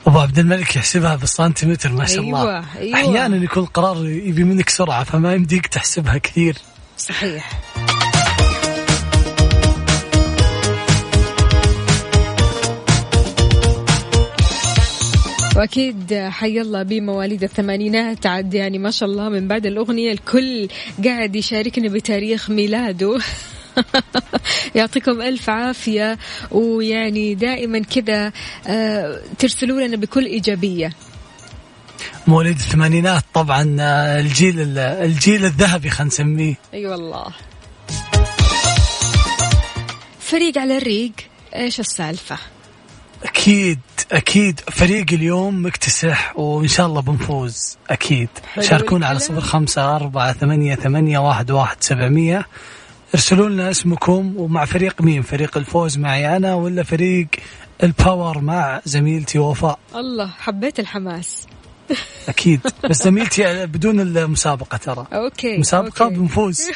أبو 0.08 0.20
عبد 0.20 0.40
الملك 0.40 0.76
يحسبها 0.76 1.16
بالسنتيمتر 1.16 1.92
ما 1.92 2.06
شاء 2.06 2.20
الله. 2.20 2.42
أيوة، 2.42 2.66
أيوة. 2.78 2.96
أحيانا 2.96 3.44
يكون 3.44 3.64
القرار 3.64 4.06
يبي 4.08 4.44
منك 4.44 4.70
سرعة 4.70 5.04
فما 5.04 5.34
يمديك 5.34 5.68
تحسبها 5.68 6.18
كثير. 6.18 6.56
صحيح. 6.98 7.52
وأكيد 15.58 16.14
حي 16.30 16.62
الله 16.62 16.84
بمواليد 16.84 17.44
الثمانينات. 17.44 18.26
عاد 18.26 18.54
يعني 18.54 18.78
ما 18.78 18.92
شاء 18.92 19.10
الله 19.10 19.30
من 19.30 19.48
بعد 19.48 19.66
الأغنية 19.66 20.12
الكل 20.12 20.68
قاعد 21.06 21.36
يشاركنا 21.36 21.90
بتاريخ 21.90 22.50
ميلاده. 22.50 23.20
يعطيكم 24.76 25.22
ألف 25.22 25.50
عافية. 25.50 26.18
ويعني 26.52 27.36
دائما 27.36 27.80
كذا 27.80 28.32
آه، 28.68 29.22
ترسلوا 29.40 29.82
لنا 29.82 29.98
بكل 29.98 30.26
إيجابية. 30.26 30.94
مواليد 32.28 32.56
الثمانينات 32.56 33.24
طبعا 33.34 33.78
آه، 33.80 34.20
الجيل 34.20 34.60
ال- 34.62 34.78
الجيل 34.80 35.46
الذهبي 35.46 35.90
خلينا 35.90 36.08
نسميه. 36.14 36.54
أي 36.74 36.80
أيوة 36.80 36.92
والله. 36.92 37.26
فريق 40.20 40.58
على 40.58 40.78
الريق 40.78 41.12
إيش 41.56 41.80
السالفة؟ 41.80 42.38
أكيد 43.24 43.80
أكيد 44.12 44.60
فريق 44.60 45.06
اليوم 45.14 45.66
مكتسح 45.66 46.40
وإن 46.40 46.68
شاء 46.68 46.86
الله 46.88 47.02
بنفوز 47.02 47.78
أكيد. 47.90 48.30
حلو 48.54 48.64
شاركونا 48.64 49.08
على. 49.08 49.20
صفر 49.20 49.42
خمسة 49.42 49.96
أربعة 49.96 50.34
ثمانية, 50.34 50.76
ثمانية 50.76 51.20
واحد, 51.20 51.52
واحد 51.52 51.78
سبعمية. 51.80 52.46
ارسلوا 53.16 53.50
لنا 53.50 53.70
اسمكم 53.72 54.34
ومع 54.38 54.66
فريق 54.66 55.02
مين؟ 55.02 55.22
فريق 55.22 55.58
الفوز 55.58 55.98
معي 55.98 56.38
أنا 56.38 56.56
ولا 56.56 56.84
فريق 56.84 57.28
ال 57.84 57.93
power 57.93 58.40
مع 58.42 58.82
زميلتي 58.86 59.40
وفاء؟ 59.40 59.80
الله 59.96 60.28
حبيت 60.40 60.80
الحماس. 60.80 61.48
أكيد. 62.30 62.60
بس 62.90 63.04
زميلتي 63.04 63.66
بدون 63.66 64.00
المسابقة 64.00 64.78
ترى. 64.78 65.08
okay 65.14 65.58
مسابقة 65.58 66.06
okay. 66.06 66.16
بنفوز. 66.16 66.62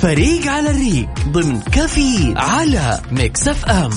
فريق 0.00 0.46
على 0.46 0.70
الريق. 0.70 1.08
ضمن 1.28 1.60
كافيين 1.60 2.38
على 2.38 3.00
Mix 3.12 3.48
FM. 3.48 3.90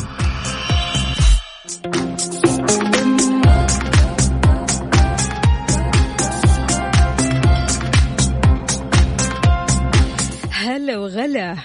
هلا 10.51 10.97
وغلا. 10.97 11.57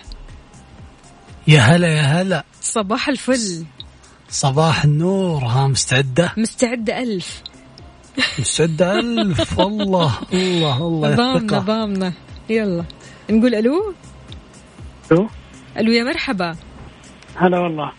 يا 1.49 1.61
هلا 1.61 1.89
يا 1.89 2.03
هلا. 2.03 2.45
صباح 2.63 3.09
الفل. 3.09 3.65
صباح 4.31 4.85
النور 4.85 5.45
ها 5.45 5.67
مستعدة؟ 5.67 6.33
مستعدة 6.37 7.03
ألف. 7.03 7.43
مستعدة 8.39 8.99
ألف. 8.99 9.61
الله 9.69 10.19
الله 10.33 10.77
الله 10.79 11.15
ضامنة 11.15 11.59
ضامنة 11.59 12.13
يلا. 12.51 12.85
نقول 13.31 13.55
ألو؟ 13.55 13.95
ألو 15.13 15.29
ألو 15.79 15.93
يا 15.93 16.05
مرحبا. 16.05 16.57
هلا 17.37 17.59
والله. 17.59 17.93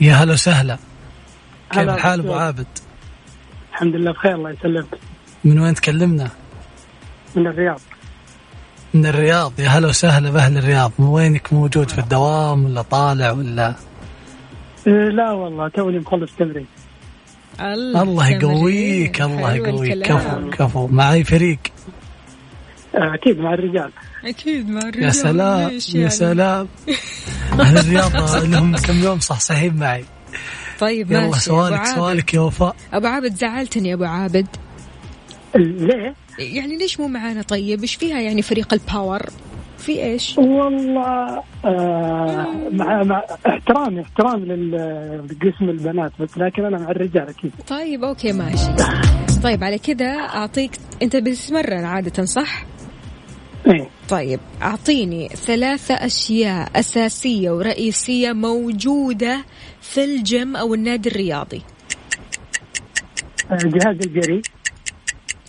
يا 0.00 0.14
هلا 0.14 0.32
وسهلا. 0.32 0.78
كيف 1.70 1.88
الحال. 1.88 2.20
أبو 2.20 2.32
عابد؟ 2.32 2.66
الحمد 3.72 3.94
لله 3.94 4.12
بخير 4.12 4.34
الله 4.34 4.50
يسلمك. 4.50 4.98
من 5.44 5.58
وين 5.58 5.74
تكلمنا؟ 5.74 6.30
من 7.36 7.46
الرياض. 7.46 7.80
من 8.94 9.06
الرياض. 9.06 9.60
يا 9.60 9.68
هلا 9.68 9.88
وسهلا 9.88 10.30
بأهل 10.30 10.58
الرياض، 10.58 10.92
من 10.98 11.06
وينك؟ 11.06 11.52
موجود 11.52 11.90
في 11.90 11.98
الدوام 11.98 12.64
ولا 12.64 12.82
طالع 12.82 13.30
ولا؟ 13.30 13.74
إيه، 14.86 15.08
لا 15.08 15.30
والله 15.30 15.68
توني 15.68 15.98
مخلص 15.98 16.30
تمرين. 16.38 16.66
الله 17.60 18.28
يقويك 18.28 19.22
الله 19.22 19.54
يقويك. 19.54 20.06
كفو 20.06 20.50
كفو. 20.50 20.86
معي 20.86 21.24
فريق. 21.24 21.58
أكيد 22.94 23.38
مع 23.38 23.54
الرجال. 23.54 23.90
أكيد 24.24 24.70
ما 24.70 24.80
الرجال 24.80 25.02
يا 25.02 25.10
سلام 25.10 25.68
ليش 25.70 25.94
يا 25.94 25.98
يعني؟ 25.98 26.10
سلام. 26.10 26.68
أهل 27.60 27.78
الرياض 27.78 28.44
لهم 28.44 28.76
كم 28.76 29.02
يوم 29.02 29.18
صحصحين 29.20 29.76
معي. 29.76 30.04
طيب 30.80 31.12
يلا 31.12 31.26
ماشي 31.26 31.40
سؤالك. 31.40 31.84
سؤالك 31.86 32.34
يا 32.34 32.40
وفاء. 32.40 32.76
أبو 32.92 33.06
عابد 33.06 33.34
زعلتني 33.34 33.88
يا 33.88 33.94
أبو 33.94 34.04
عابد. 34.04 34.46
ليه؟ 35.56 36.14
يعني 36.38 36.76
ليش 36.78 37.00
مو 37.00 37.08
معانا؟ 37.08 37.42
طيب 37.42 37.80
إيش 37.80 37.94
فيها 37.94 38.20
يعني 38.20 38.42
فريق 38.42 38.72
الباور 38.72 39.22
في 39.78 40.02
إيش؟ 40.04 40.38
والله 40.38 41.42
آه 41.64 42.46
مع 42.72 43.02
مع 43.02 43.22
احترامي 43.46 44.02
احترام 44.02 44.44
لل- 44.44 45.26
لقسم 45.30 45.64
البنات 45.70 46.12
بس 46.20 46.38
لكن 46.38 46.64
أنا 46.64 46.78
مع 46.78 46.90
الرجال 46.90 47.28
أكيد. 47.28 47.52
طيب 47.68 48.04
okay 48.04 48.32
ماشي. 48.32 48.66
طيب 49.42 49.64
على 49.64 49.78
كذا 49.78 50.06
أعطيك 50.10 50.70
أنت 51.02 51.16
بتتمرن 51.16 51.84
عادة 51.84 52.24
صح؟ 52.24 52.64
إيه. 53.66 53.88
طيب 54.08 54.40
أعطيني 54.62 55.28
ثلاثة 55.28 55.94
أشياء 55.94 56.70
أساسية 56.76 57.50
ورئيسية 57.50 58.32
موجودة 58.32 59.44
في 59.80 60.04
الجيم 60.04 60.56
أو 60.56 60.74
النادي 60.74 61.08
الرياضي. 61.08 61.62
جهاز 63.50 63.96
الجري. 64.06 64.42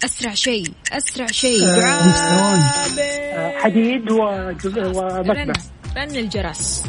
أسرع 0.05 0.33
شيء 0.33 0.71
أسرع 0.91 1.27
شيء. 1.27 1.63
آه، 1.65 3.51
حديد 3.57 4.11
رن 4.11 4.55
ومسبح 4.95 5.53
رن 5.97 6.15
الجرس. 6.15 6.83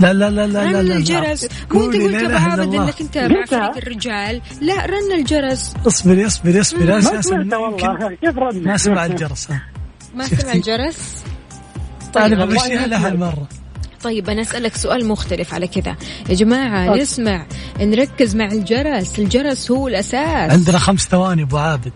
لا 0.00 0.12
لا 0.12 0.30
لا 0.30 0.46
لا 0.46 0.64
لا 0.64 0.80
رن 0.80 0.86
لا 0.86 0.96
الجرس. 0.96 1.48
مو 1.72 1.84
أنت 1.86 1.94
قلت 1.94 2.22
لا 2.22 2.26
أبو 2.26 2.50
عابد. 2.50 2.74
إنك 2.74 3.00
أنت 3.00 3.18
مع. 3.18 3.44
فريق 3.44 3.76
الرجال. 3.76 4.40
لا 4.60 4.86
رن 4.86 5.12
الجرس. 5.12 5.74
اصبري 5.86 6.26
اصبري 6.26 6.60
اصبري. 6.60 6.84
ما 6.84 6.98
أساسا 6.98 7.20
سمعت 7.20 7.42
يمكن 7.44 7.56
والله. 7.56 8.08
كيف 8.08 8.38
رد 8.38 8.56
ما 8.56 8.76
سمع 8.76 9.06
الجرس. 9.06 9.50
ها. 9.50 9.62
ما؟ 10.14 10.26
سمع 10.26 10.52
الجرس؟ 10.52 11.24
أنا 12.16 12.24
والله 12.24 12.44
بمشيها 12.44 12.80
ما 12.80 12.86
لها. 12.86 13.08
المره 13.08 13.48
طيب 14.02 14.30
أنا 14.30 14.42
أسألك 14.42 14.76
سؤال 14.76 15.06
مختلف 15.06 15.54
على 15.54 15.66
كذا. 15.66 15.96
يا 16.28 16.34
جماعة 16.34 16.88
okay. 16.88 17.02
نسمع. 17.02 17.46
نركز 17.80 18.36
مع 18.36 18.46
الجرس. 18.46 19.18
الجرس 19.18 19.70
هو 19.70 19.88
الأساس. 19.88 20.50
عندنا 20.50 20.78
خمس 20.78 21.08
ثواني 21.08 21.42
أبو 21.42 21.56
عابد. 21.56 21.92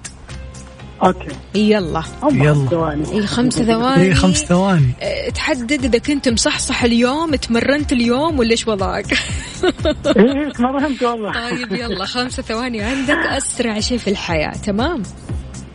okay. 1.04 1.28
يلا. 1.54 2.02
يلا. 2.32 2.68
ثواني. 2.70 3.12
اي 3.12 3.26
خمس 3.26 3.54
ثواني. 3.54 4.02
هي 4.02 4.14
خمس 4.14 4.44
ثواني. 4.44 4.92
أه، 5.02 5.30
تحدد 5.30 5.84
إذا 5.84 5.98
كنت 5.98 6.28
مصحصح 6.28 6.82
اليوم 6.82 7.34
تمرنت 7.34 7.92
اليوم 7.92 8.38
ولا 8.38 8.50
إيش 8.50 8.68
وضعك؟ 8.68 9.12
إيه 10.16 10.52
تمرنت 10.52 11.02
والله. 11.02 11.32
طيب 11.32 11.72
يلا 11.72 12.04
خمسة 12.04 12.42
ثواني. 12.42 12.82
عندك 12.82 13.16
أسرع 13.16 13.80
شيء 13.80 13.98
في 13.98 14.10
الحياة 14.10 14.52
تمام؟ 14.52 15.02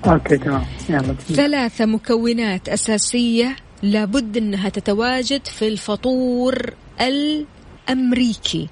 okay 0.08 0.38
تمام 0.38 0.66
يلا 0.90 1.16
ثلاثة 1.36 1.86
مكونات 1.86 2.70
أساسية 2.70 3.56
لابد 3.84 4.38
أنها 4.38 4.70
تتواجد 4.70 5.48
في 5.48 5.68
الفطور 5.68 6.74
الأمريكي 7.02 8.70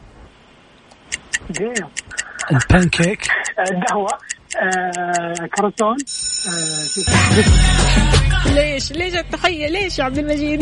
جيم. 1.51 1.73
البانكيك 2.51 3.27
القهوة 3.71 4.09
آه، 4.61 5.33
كروسون 5.57 5.95
آه، 6.47 6.85
اسمه؟ 6.85 8.53
ليش 8.55 8.91
ليش 8.91 9.15
التحية 9.15 9.67
ليش 9.67 9.99
يا 9.99 10.03
عبد 10.03 10.17
المجيد 10.17 10.61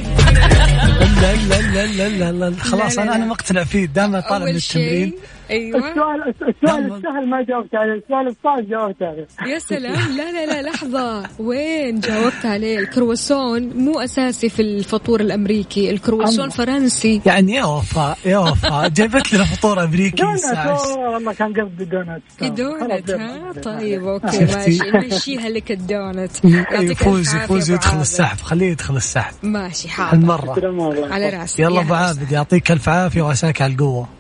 لا 1.21 1.35
لا 1.35 1.61
لا 1.61 1.85
لا 1.85 2.31
لا, 2.31 2.49
لا. 2.49 2.55
خلاص 2.63 2.97
لا، 2.97 3.03
أنا. 3.03 3.15
أنا 3.15 3.25
مقتنع 3.25 3.63
فيه 3.63 3.85
دائما 3.85 4.19
طالع 4.19 4.45
من 4.45 4.55
التمرين 4.55 5.13
أيوة. 5.49 5.77
السؤال 5.79 6.33
السؤال 6.49 6.87
نعم. 6.87 6.93
السهل 6.93 7.29
ما 7.29 7.41
جاوبت 7.43 7.75
عليه 7.75 7.93
السؤال 7.93 8.27
الصعب 8.27 8.69
جاوبت 8.69 9.03
عليه. 9.03 9.27
يا 9.53 9.59
سلام. 9.59 10.17
لا 10.17 10.31
لا 10.31 10.45
لا 10.45 10.69
لحظة. 10.69 11.29
وين 11.39 11.99
جاوبت 11.99 12.45
عليه؟ 12.45 12.79
الكرواسون 12.79 13.69
مو 13.75 13.99
أساسي 13.99 14.49
في 14.49 14.61
الفطور 14.61 15.21
الأمريكي 15.21 15.89
الكرواسون. 15.91 16.49
فرنسي. 16.49 17.21
يعني 17.25 17.53
يا 17.53 17.63
وفاء 17.65 18.17
يا 18.25 18.37
وفاء 18.37 18.89
جابت 18.97 19.33
لنا 19.33 19.43
فطور 19.43 19.83
أمريكي 19.83 20.23
أوه، 20.23 21.09
والله 21.13 21.33
كان 21.33 21.53
قصدي 21.53 21.85
donut. 21.85 22.21
donut 22.41 23.11
ها؟ 23.11 23.51
طيب 23.63 24.07
okay 24.07 24.31
شفتي؟ 24.31 24.79
ماشي. 24.91 25.07
نمشيها 25.13 25.49
لك 25.49 25.71
الدونت. 25.71 26.45
يعطيك 26.45 26.91
يفوز 26.91 27.35
يفوز 27.35 27.71
أبو 27.71 27.75
يدخل 27.75 27.89
عابد. 27.89 28.01
السحب. 28.01 28.37
خليه 28.37 28.71
يدخل 28.71 28.95
السحب. 28.97 29.33
ماشي 29.43 29.89
حاضر. 29.89 30.17
هالمرة. 30.17 31.13
على 31.13 31.29
راسي 31.29 31.61
يلا 31.61 31.81
أبو 31.81 31.93
عابد 31.93 32.31
يعطيك 32.31 32.71
ألف 32.71 32.89
عافية 32.89 33.21
وعساك 33.21 33.61
على 33.61 33.73
القوة. 33.73 34.18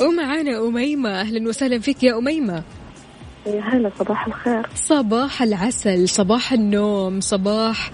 ومعانا 0.00 0.68
أميمة. 0.68 1.20
أهلا 1.20 1.48
وسهلا 1.48 1.78
فيك 1.78 2.02
يا 2.02 2.18
أميمة. 2.18 2.62
يا 3.46 3.60
هلا 3.60 3.90
صباح 3.98 4.26
الخير. 4.26 4.66
صباح 4.74 5.42
العسل 5.42 6.08
صباح 6.08 6.52
النوم 6.52 7.20
صباح 7.20 7.90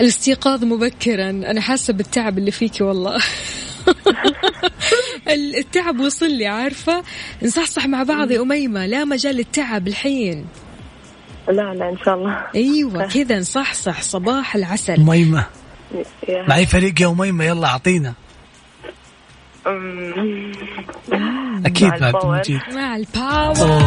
الاستيقاظ 0.00 0.64
مبكرا. 0.64 1.30
أنا 1.30 1.60
حاسة 1.60 1.92
بالتعب 1.92 2.38
اللي 2.38 2.50
فيكي 2.50 2.84
والله. 2.84 3.18
التعب 5.58 6.00
وصل 6.00 6.30
لي 6.30 6.46
عارفة؟ 6.46 7.02
نصحصح 7.42 7.86
مع 7.86 8.02
بعض 8.02 8.30
يا 8.30 8.42
أميمة. 8.42 8.86
لا 8.86 9.04
مجال 9.04 9.36
للتعب 9.36 9.88
الحين. 9.88 10.46
لا 11.48 11.74
لا 11.74 11.88
إن 11.88 11.96
شاء 12.04 12.14
الله. 12.14 12.46
أيوة 12.54 13.06
كذا 13.06 13.38
نصحصح. 13.38 14.02
صباح 14.02 14.56
العسل. 14.56 14.94
أميمة. 14.94 15.46
معي 16.48 16.66
فريق 16.66 17.02
يوميمة 17.02 17.44
يلا 17.44 17.66
أعطينا. 17.66 18.14
أكيد 21.66 21.90
بعد 21.90 22.02
عبد 22.02 22.24
المجيد 22.24 22.60
مع 22.72 22.96
الباور. 22.96 23.82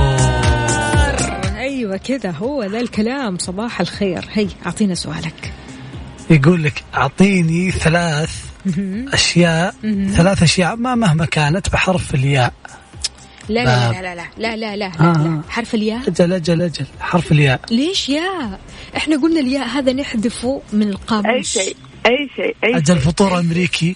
أيوة 1.57 1.97
كذا 1.97 2.31
هو 2.31 2.63
ذا 2.63 2.79
الكلام. 2.79 3.37
صباح 3.37 3.81
الخير. 3.81 4.25
هي 4.33 4.47
أعطينا 4.65 4.95
سؤالك. 4.95 5.53
يقول 6.29 6.63
لك 6.63 6.83
أعطيني 6.95 7.71
ثلاث 7.71 8.45
أشياء. 9.13 9.75
ثلاث 10.15 10.43
أشياء 10.43 10.75
ما 10.75 10.95
مهما 10.95 11.25
كانت 11.25 11.69
بحرف 11.69 12.15
الياء. 12.15 12.53
لا 13.49 13.63
لا 13.63 13.91
لا 13.91 14.15
لا 14.15 14.15
لا 14.15 14.55
لا 14.55 14.55
لا, 14.55 14.75
لا, 14.75 14.85
آه. 14.85 15.23
لا, 15.23 15.41
حرف 15.49 15.75
الياء؟ 15.75 16.07
أجل 16.07 16.33
أجل 16.33 16.61
أجل. 16.61 16.85
حرف 16.99 17.31
الياء. 17.31 17.59
ليش 17.71 18.09
ياء؟ 18.09 18.59
إحنا 18.97 19.21
قلنا 19.21 19.39
الياء 19.39 19.67
هذا 19.67 19.93
نحذفه 19.93 20.61
من 20.73 20.89
القاموس. 20.89 21.25
أي 21.25 21.43
شيء. 21.43 21.75
أي 22.07 22.29
شيء 22.35 22.55
أي 22.63 22.77
أجل 22.77 22.85
شيء. 22.85 22.95
فطور 22.95 23.39
أمريكي. 23.39 23.95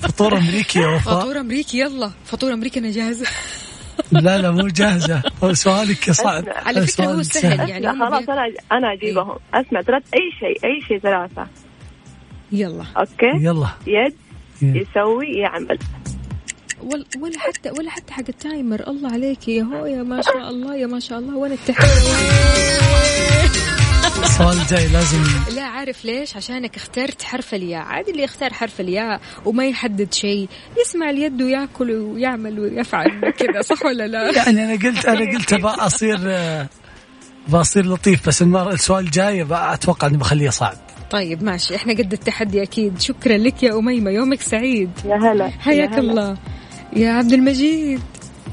فطور 0.00 0.38
أمريكي 0.38 0.78
يا 0.78 0.86
وفاء. 0.86 1.20
فطور 1.20 1.40
أمريكي 1.40 1.78
يلا. 1.78 2.10
فطور 2.24 2.52
أمريكي 2.52 2.80
أنا 2.80 2.90
جاهزة. 2.90 3.26
لا 4.12 4.38
لا 4.38 4.50
مو 4.50 4.68
جاهزة. 4.68 5.22
سؤالك 5.52 6.10
صعب 6.10 6.44
على 6.48 6.86
فكرة 6.86 7.04
هو 7.04 7.22
سهل. 7.22 7.70
يعني. 7.70 7.86
خلاص 7.98 8.24
بي- 8.24 8.32
أنا 8.32 8.46
أنا 8.72 8.92
اجيبهم 8.92 9.36
أسمع 9.54 9.82
ثلاث 9.82 10.02
أي 10.14 10.20
شيء 10.40 10.64
أي 10.64 10.80
شيء 10.88 10.98
ثلاثة. 10.98 11.46
يلا. 12.52 12.84
okay. 12.98 13.32
يلا. 13.46 13.68
يد 13.86 14.14
يلا. 14.62 14.80
يسوي 14.80 15.26
يعمل. 15.26 15.78
ولا 16.82 17.04
ولا 17.20 17.38
حتى 17.38 17.70
ولا 17.70 17.90
حتى 17.90 18.12
حق 18.12 18.24
ال 18.28 18.37
timer. 18.37 18.88
الله 18.88 19.12
عليك 19.12 19.48
يا 19.48 19.62
هو 19.62 19.86
يا 19.86 20.02
ما 20.02 20.20
شاء 20.22 20.50
الله 20.50 20.76
يا 20.76 20.86
ما 20.86 21.00
شاء 21.00 21.18
الله. 21.18 21.36
وين 21.36 21.52
التحية؟ 21.52 21.86
السؤال 24.22 24.60
الجاي 24.60 24.88
لازم. 24.88 25.22
لا 25.54 25.62
عارف 25.62 26.04
ليش؟ 26.04 26.36
عشانك 26.36 26.76
اخترت 26.76 27.22
حرف 27.22 27.54
الياء. 27.54 27.82
عادي 27.82 28.10
اللي 28.10 28.22
يختار 28.22 28.52
حرف 28.52 28.80
الياء 28.80 29.20
وما 29.44 29.66
يحدد 29.66 30.14
شيء. 30.14 30.48
يسمع 30.80 31.10
اليد 31.10 31.42
وياكل 31.42 31.90
ويعمل 31.90 32.60
ويفعل 32.60 33.32
كذا 33.38 33.62
صح 33.62 33.84
ولا 33.86 34.06
لا؟ 34.06 34.30
يعني 34.38 34.64
أنا 34.64 34.72
قلت 34.72 35.06
أنا 35.06 35.38
قلت 35.38 35.52
أبغى 35.52 35.74
أصير 35.74 36.18
آه، 36.26 36.68
بصير 37.48 37.86
لطيف 37.86 38.28
بس 38.28 38.42
المرة 38.42 38.72
السؤال 38.72 39.04
الجاي 39.04 39.44
بقى 39.44 39.74
أتوقع 39.74 40.06
إني 40.08 40.16
بخليه 40.16 40.50
صعب. 40.50 40.76
طيب 41.10 41.42
ماشي. 41.42 41.76
إحنا 41.76 41.92
قد 41.92 42.12
التحدي 42.12 42.62
أكيد. 42.62 43.00
شكرا 43.00 43.36
لك 43.36 43.62
يا 43.62 43.78
أميمة. 43.78 44.10
يومك 44.10 44.40
سعيد. 44.40 44.90
يا 45.04 45.16
هلا. 45.16 45.50
حياك. 45.60 45.98
الله. 45.98 46.36
يا 46.96 47.10
عبد 47.10 47.32
المجيد. 47.32 48.00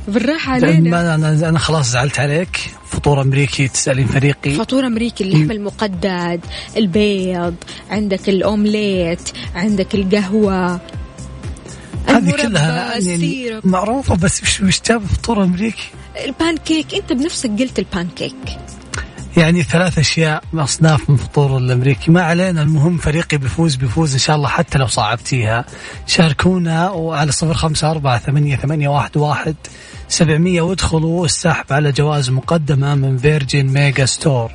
بالراحة 0.07 0.53
علينا. 0.53 0.89
ما 0.89 1.15
أنا 1.15 1.49
أنا 1.49 1.59
خلاص 1.59 1.91
زعلت 1.91 2.19
عليك. 2.19 2.57
فطور 2.89 3.21
أمريكي 3.21 3.67
تسألين 3.67 4.07
فريقي. 4.07 4.51
فطور 4.51 4.87
أمريكي 4.87 5.23
اللحم 5.23 5.51
المقدد 5.51 6.39
البيض 6.77 7.55
عندك 7.89 8.29
الأومليت 8.29 9.29
عندك 9.55 9.95
القهوة. 9.95 10.79
هذه 12.07 12.31
كلها 12.31 12.99
يعني 12.99 13.59
معروفة 13.63 14.15
بس 14.15 14.43
وش 14.43 14.61
وش 14.61 14.81
جاب 14.89 15.05
فطور 15.05 15.43
أمريكي؟ 15.43 15.87
البانكيك 16.25 16.95
أنت 16.95 17.13
بنفسك 17.13 17.49
قلت 17.49 17.79
البانكيك. 17.79 18.35
يعني 19.37 19.63
ثلاث 19.63 19.99
أشياء 19.99 20.43
أصناف 20.55 21.09
من 21.09 21.15
فطور 21.15 21.57
الأمريكي. 21.57 22.11
ما 22.11 22.21
علينا 22.21 22.61
المهم 22.61 22.97
فريقي 22.97 23.37
بيفوز 23.37 23.75
بيفوز 23.75 24.13
إن 24.13 24.19
شاء 24.19 24.35
الله 24.35 24.47
حتى 24.47 24.77
لو 24.77 24.87
صعبتيها 24.87 25.65
شاركونا 26.07 26.89
وعلى 26.89 27.31
صفر 27.31 27.53
خمسة 27.53 27.91
أربعة 27.91 28.19
ثمانية, 28.19 28.55
ثمانية 28.55 28.87
واحد, 28.87 29.17
واحد. 29.17 29.55
سبعمية 30.07 30.61
وادخلوا 30.61 31.25
السحب 31.25 31.73
على 31.73 31.91
جوائز 31.91 32.29
مقدمة 32.29 32.95
من 32.95 33.17
Virgin 33.17 33.65
Megastore 33.65 34.51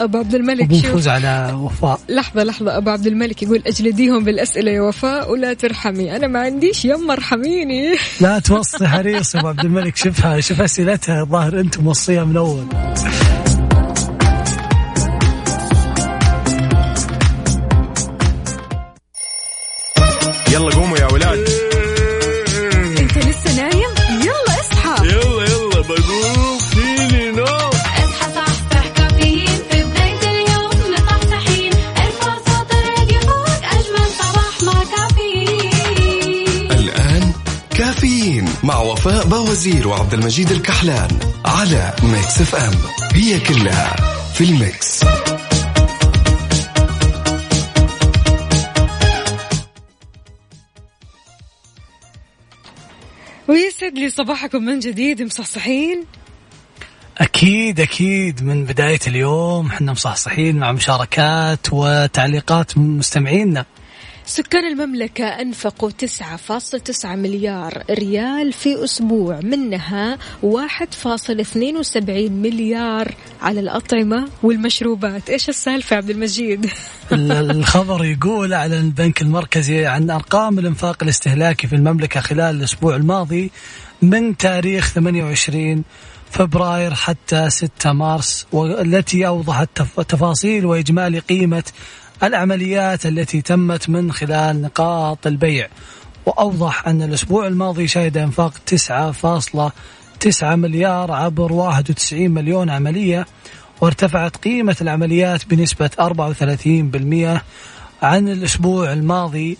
أبو 0.00 0.18
عبد 0.18 0.34
الملك 0.34 0.74
شوف. 0.74 1.08
على 1.08 1.52
وفاء. 1.58 2.00
لحظة 2.08 2.44
لحظة 2.44 2.76
أبو 2.76 2.90
عبد 2.90 3.06
الملك 3.06 3.42
يقول 3.42 3.62
أجلديهم 3.66 4.24
بالأسئلة 4.24 4.70
يا 4.70 4.80
وفاء 4.80 5.32
ولا 5.32 5.52
ترحمي. 5.54 6.16
أنا 6.16 6.26
ما 6.26 6.40
عنديش 6.40 6.84
يما 6.84 7.12
ارحميني 7.12 7.94
لا 8.20 8.38
توصي 8.38 8.88
حريص 8.94 9.36
أبو 9.36 9.48
عبد 9.48 9.64
الملك. 9.64 9.96
شوفها 9.96 10.40
شوف 10.40 10.60
أسئلتها. 10.60 11.22
الظاهر 11.22 11.60
أنت 11.60 11.78
موصيها 11.78 12.24
من 12.24 12.36
أول. 12.36 12.66
وفاء 39.60 39.72
بوازير 39.72 39.88
وعبد 39.88 40.14
المجيد 40.14 40.50
الكحلان 40.50 41.08
على 41.44 41.92
Mix 42.02 42.40
FM. 42.40 42.74
هي 43.12 43.40
كلها 43.40 43.96
في 44.34 44.44
ال 44.44 44.56
mix. 44.56 45.04
ويسعد 53.48 53.94
لي 53.94 54.10
صباحكم 54.10 54.62
من 54.62 54.78
جديد 54.78 55.22
مصحصحين؟ 55.22 56.04
أكيد 57.18 57.80
أكيد. 57.80 58.42
من 58.42 58.64
بداية 58.64 59.00
اليوم 59.06 59.66
إحنا 59.66 59.92
مصحصحين 59.92 60.56
مع 60.56 60.72
مشاركات 60.72 61.66
وتعليقات 61.72 62.78
من 62.78 62.98
مستمعينا. 62.98 63.66
سكان 64.30 64.64
المملكة 64.72 65.24
أنفقوا 65.24 65.90
9.9 65.90 67.06
مليار 67.06 67.82
ريال 67.90 68.52
في 68.52 68.84
أسبوع 68.84 69.40
منها 69.42 70.18
1.72 70.42 72.08
مليار 72.30 73.14
على 73.42 73.60
الأطعمة 73.60 74.28
والمشروبات. 74.42 75.30
إيش 75.30 75.48
السالفة 75.48 75.96
عبد 75.96 76.10
المجيد؟ 76.10 76.70
ال- 77.12 77.50
الخبر 77.50 78.04
يقول 78.04 78.52
أعلن 78.52 78.72
البنك 78.72 79.22
المركزي 79.22 79.86
عن 79.86 80.10
أرقام 80.10 80.58
الإنفاق 80.58 81.02
الاستهلاكي 81.02 81.66
في 81.66 81.76
المملكة 81.76 82.20
خلال 82.20 82.56
الأسبوع 82.56 82.96
الماضي 82.96 83.50
من 84.02 84.36
تاريخ 84.36 84.92
28 84.92 85.84
فبراير 86.30 86.94
حتى 86.94 87.50
6 87.50 87.92
مارس 87.92 88.46
والتي 88.52 89.26
أوضحت 89.26 89.68
تف- 89.74 90.00
تفاصيل 90.00 90.66
وإجمالي 90.66 91.18
قيمة 91.18 91.64
العمليات 92.22 93.06
التي 93.06 93.42
تمت 93.42 93.88
من 93.88 94.12
خلال 94.12 94.62
نقاط 94.62 95.26
البيع. 95.26 95.68
وأوضح 96.26 96.88
أن 96.88 97.02
الأسبوع 97.02 97.46
الماضي 97.46 97.88
شهد 97.88 98.16
إنفاق 98.16 98.52
9.9 98.66 100.42
مليار 100.42 101.12
عبر 101.12 101.52
91 101.52 102.30
مليون 102.30 102.70
عملية 102.70 103.26
وارتفعت 103.80 104.36
قيمة 104.36 104.76
العمليات 104.80 105.46
بنسبة 105.46 105.90
34% 106.00 107.40
عن 108.02 108.28
الأسبوع 108.28 108.92
الماضي 108.92 109.58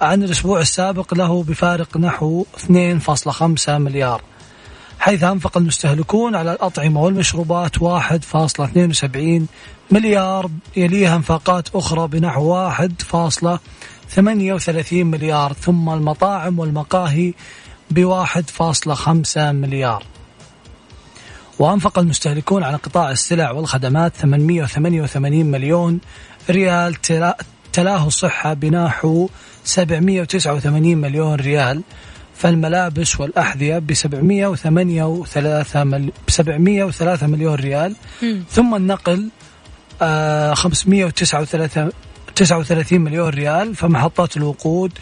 عن 0.00 0.22
الأسبوع 0.22 0.60
السابق 0.60 1.14
له 1.14 1.42
بفارق 1.42 1.96
نحو 1.96 2.46
2.5 2.56 3.68
مليار. 3.68 4.22
حيث 4.98 5.24
أنفق 5.24 5.56
المستهلكون 5.56 6.34
على 6.34 6.52
الأطعمة 6.52 7.02
والمشروبات 7.02 7.76
1.72 7.78 9.46
مليار 9.90 10.50
يليها 10.76 11.16
أنفاقات 11.16 11.68
أخرى 11.74 12.08
بنحو 12.08 12.70
1.38 12.70 14.92
مليار 14.92 15.52
ثم 15.52 15.90
المطاعم 15.90 16.58
والمقاهي 16.58 17.32
ب 17.90 18.04
1.5 18.26 19.52
مليار. 19.52 20.04
وأنفق 21.58 21.98
المستهلكون 21.98 22.62
على 22.62 22.76
قطاع 22.76 23.10
السلع 23.10 23.50
والخدمات 23.50 24.16
888 24.16 25.46
مليون 25.46 26.00
ريال 26.50 26.94
تلا- 26.94 27.36
تلاه 27.72 28.06
الصحة 28.06 28.54
بنحو 28.54 29.28
789 29.64 30.98
مليون 30.98 31.34
ريال. 31.34 31.82
فالملابس 32.38 33.20
والأحذية 33.20 33.78
ب 33.78 33.92
703 33.92 35.84
مل... 35.84 36.12
703 36.28 37.26
مليون 37.26 37.54
ريال. 37.54 37.96
مم. 38.22 38.42
ثم 38.50 38.74
النقل 38.74 39.28
آه 40.02 40.54
539 40.54 41.90
39 42.34 43.00
مليون 43.00 43.28
ريال 43.28 43.74
فمحطات 43.74 44.36
الوقود. 44.36 44.92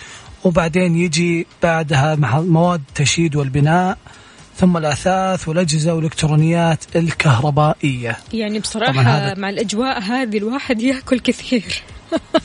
وبعدين 0.44 0.96
يجي 0.96 1.46
بعدها 1.62 2.14
مواد 2.40 2.82
التشييد 2.88 3.36
والبناء. 3.36 3.98
ثم 4.56 4.76
الأثاث 4.76 5.48
والأجهزة 5.48 5.94
والإلكترونيات 5.94 6.84
الكهربائية. 6.96 8.16
يعني 8.32 8.58
هذا- 9.00 9.34
مع 9.40 9.50
الأجواء 9.50 10.00
هذه 10.02 10.38
الواحد 10.38 10.82
يأكل 10.82 11.18
كثير. 11.18 11.82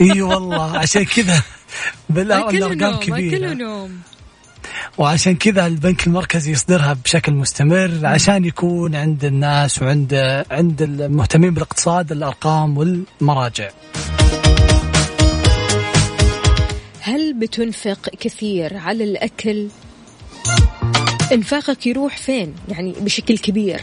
إي 0.02 0.22
والله 0.22 0.78
عشان 0.78 1.06
كذا. 1.06 1.42
بالله 2.10 2.38
نوم 2.38 2.48
أكله 2.48 3.00
كبيرة. 3.00 3.54
نوم. 3.54 4.00
وعشان 4.98 5.36
كذا 5.36 5.68
البنك 5.68 6.08
المركزي 6.08 6.52
يصدرها 6.52 6.94
بشكل 6.94 7.34
مستمر 7.34 8.00
عشان 8.04 8.46
يكون 8.46 8.96
عند 8.96 9.26
الناس 9.26 9.82
وعند 9.82 10.44
عند 10.52 10.82
المهتمين 10.82 11.54
بالاقتصاد 11.54 12.12
الأرقام 12.12 12.78
والمراجع. 12.78 13.70
هل 17.02 17.34
بتنفق 17.34 18.10
كثير 18.20 18.78
على 18.78 19.04
الأكل؟ 19.04 19.68
إنفاقك 21.32 21.88
يروح 21.88 22.18
فين؟ 22.18 22.54
يعني 22.70 22.94
بشكل 23.02 23.38
كبير. 23.38 23.82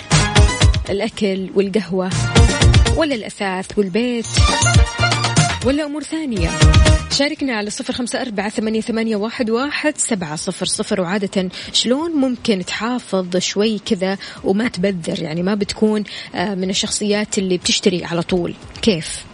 الأكل 0.91 1.51
والقهوة 1.55 2.11
ولا 2.97 3.15
الأثاث 3.15 3.79
والبيت؟ 3.79 4.27
ولا 5.67 5.85
أمور 5.85 6.03
ثانية. 6.03 6.51
شاركنا 7.11 7.53
على 7.57 7.71
صفر 7.71 7.93
خمسة 7.93 8.23
أربعة 8.23 8.49
ثمانية, 8.49 9.17
واحد, 9.51 9.99
سبعة 9.99 10.37
صفر 10.37 10.67
صفر. 10.67 11.01
وعادة 11.01 11.49
شلون 11.73 12.11
ممكن 12.11 12.65
تحافظ 12.65 13.37
شوي 13.37 13.79
كذا 13.79 14.19
وما 14.45 14.69
تبذر؟ 14.69 15.23
يعني 15.23 15.43
ما 15.43 15.55
بتكون 15.55 16.05
آه، 16.35 16.55
من 16.55 16.71
الشخصيات 16.71 17.39
اللي 17.39 17.59
بتشتري 17.59 18.05
على 18.05 18.23
طول. 18.23 18.55
كيف؟ 18.83 19.25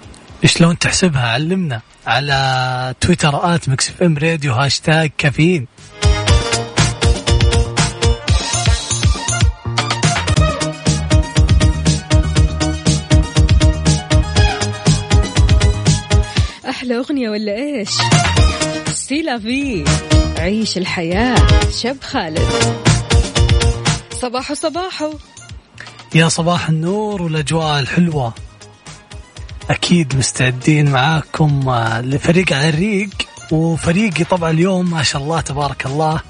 شلون 0.45 0.79
تحسبها؟ 0.79 1.29
علمنا 1.29 1.81
على 2.07 2.95
تويتر 3.01 3.55
at 3.55 3.69
Mix 3.69 3.89
FM 3.89 4.19
Radio 4.19 4.53
hashtag 4.53 5.11
كافيين. 5.19 5.67
أحلى 16.85 16.97
أغنية 16.97 17.31
ولا 17.31 17.55
إيش؟ 17.55 17.91
C'est 18.93 19.26
la 19.26 19.39
vie 19.39 19.85
عيش 20.39 20.79
الحياة 20.79 21.37
شب 21.71 21.97
خالد. 22.03 22.49
صباحو 24.21 24.55
صباحو. 24.55 25.13
يا 26.15 26.29
صباح 26.29 26.69
النور 26.69 27.23
والأجواء 27.23 27.81
الحلوة. 27.81 28.35
أكيد 29.71 30.17
مستعدين 30.17 30.91
معاكم 30.91 31.69
آه، 31.69 32.01
لفريق 32.01 32.53
على 32.53 32.69
الريق 32.69 33.11
وفريقي 33.53 34.25
طبعا 34.25 34.51
اليوم 34.51 34.91
ما 34.91 35.03
شاء 35.03 35.23
الله 35.23 35.41
تبارك 35.41 35.87
الله. 35.87 36.21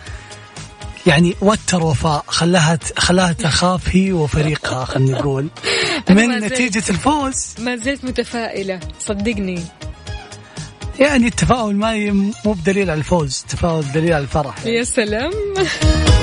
يعني 1.07 1.34
وتر 1.40 1.82
وفاء 1.84 2.24
خلاها 2.26 2.78
خلاها 2.98 3.32
تخاف 3.32 3.96
هي 3.96 4.12
وفريقها 4.12 4.84
خلينا 4.84 5.18
نقول. 5.18 5.48
من. 6.11 6.28
نتيجة 6.28 6.90
الفوز؟ 6.90 7.55
ما 7.59 7.76
زلت 7.76 8.05
متفائلة 8.05 8.80
صدقني. 9.00 9.61
يعني 11.01 11.26
التفاؤل 11.26 11.76
ما 11.76 12.12
مو 12.12 12.53
بدليل 12.53 12.90
على 12.90 12.99
الفوز 12.99 13.40
التفاؤل 13.45 13.92
دليل 13.92 14.12
على 14.12 14.22
الفرح 14.22 14.66
يا 14.66 14.84
سلام 14.84 15.30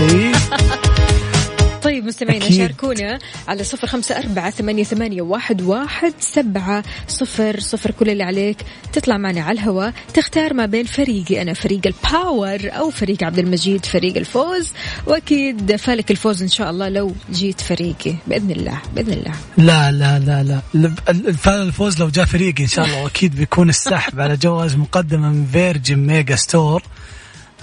إيه؟ 0.02 0.32
طيب 1.84 2.06
مستمعينا. 2.06 2.50
شاركونا 2.52 3.20
على 3.48 3.64
صفر 3.64 3.88
خمسة 3.88 4.18
أربعة 4.18 4.50
ثمانية, 4.50 4.84
ثمانية 4.84 5.22
واحد, 5.22 5.62
واحد 5.62 6.14
سبعة 6.20 6.84
صفر 7.08 7.60
صفر. 7.60 7.92
كل 7.92 8.10
اللي 8.10 8.24
عليك 8.24 8.58
تطلع 8.94 9.18
معنا 9.18 9.42
على 9.42 9.60
الهواء 9.60 9.94
تختار 10.14 10.54
ما 10.54 10.66
بين 10.66 10.86
فريقي 10.86 11.42
أنا 11.42 11.54
فريق 11.54 11.82
ال 11.86 11.98
power 11.98 12.60
أو 12.64 12.90
فريق 12.90 13.24
عبد 13.24 13.40
المجيد 13.40 13.86
فريق 13.86 14.18
الفوز. 14.18 14.72
وأكيد 15.08 15.76
فالك 15.76 16.12
الفوز 16.12 16.42
إن 16.42 16.48
شاء 16.48 16.70
الله 16.70 16.90
لو 16.90 17.14
جيت 17.32 17.62
فريقي 17.62 18.16
بإذن 18.28 18.52
الله 18.52 18.82
بإذن 18.96 19.14
الله. 19.14 19.32
لا 19.58 19.92
لا 19.92 20.20
لا 20.20 20.44
لا. 20.44 20.62
ال- 20.76 20.94
ال- 21.10 21.28
الفال 21.28 21.62
الفوز 21.62 22.00
لو 22.00 22.10
جاء 22.10 22.26
فريقي 22.26 22.64
إن 22.64 22.68
شاء 22.70 22.86
الله. 22.86 23.04
وأكيد 23.04 23.36
بيكون 23.36 23.70
السحب 23.70 24.20
على 24.20 24.38
جوائز 24.38 24.76
مقدمة 24.76 25.30
من 25.30 25.46
Virgin 25.52 25.96
Megastore 26.00 26.84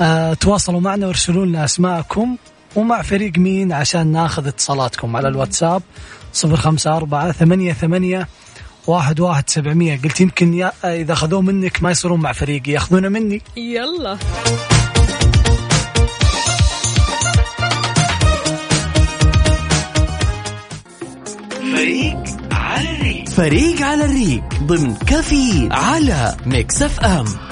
آه 0.01 0.35
تواصلوا 0.35 0.81
معنا 0.81 1.07
وارسلوا 1.07 1.47
لنا 1.47 1.65
أسماءكم. 1.65 2.37
ومع 2.77 3.03
فريق 3.03 3.39
مين 3.39 3.73
عشان 3.73 4.07
ناخذ 4.07 4.47
اتصالاتكم 4.47 5.17
على 5.17 5.29
الواتساب؟ 5.29 5.83
صفر 6.33 6.57
خمسة 6.57 6.97
أربعة 6.97 7.33
ثمانية 7.33 7.73
ثمانية 7.73 8.29
واحد 8.87 9.21
واحد 9.21 9.51
سبعمية. 9.51 10.01
قلت 10.05 10.21
يمكن 10.21 10.55
يا 10.55 10.73
إذا 10.85 11.13
أخذوه 11.13 11.41
منك 11.41 11.83
ما 11.83 11.91
يصيرون 11.91 12.21
مع 12.21 12.33
فريقي 12.33 12.73
ياخذونه 12.73 13.09
مني. 13.09 13.43
يلا. 13.57 14.19
فريق 21.73 22.25
على 22.53 22.91
الريق. 22.91 23.29
فريق 23.29 23.83
على 23.83 24.05
الريق 24.05 24.43
ضمن 24.63 24.95
كافيين 24.95 25.73
على 25.73 26.37
Mix 26.47 26.83
FM. 26.83 27.48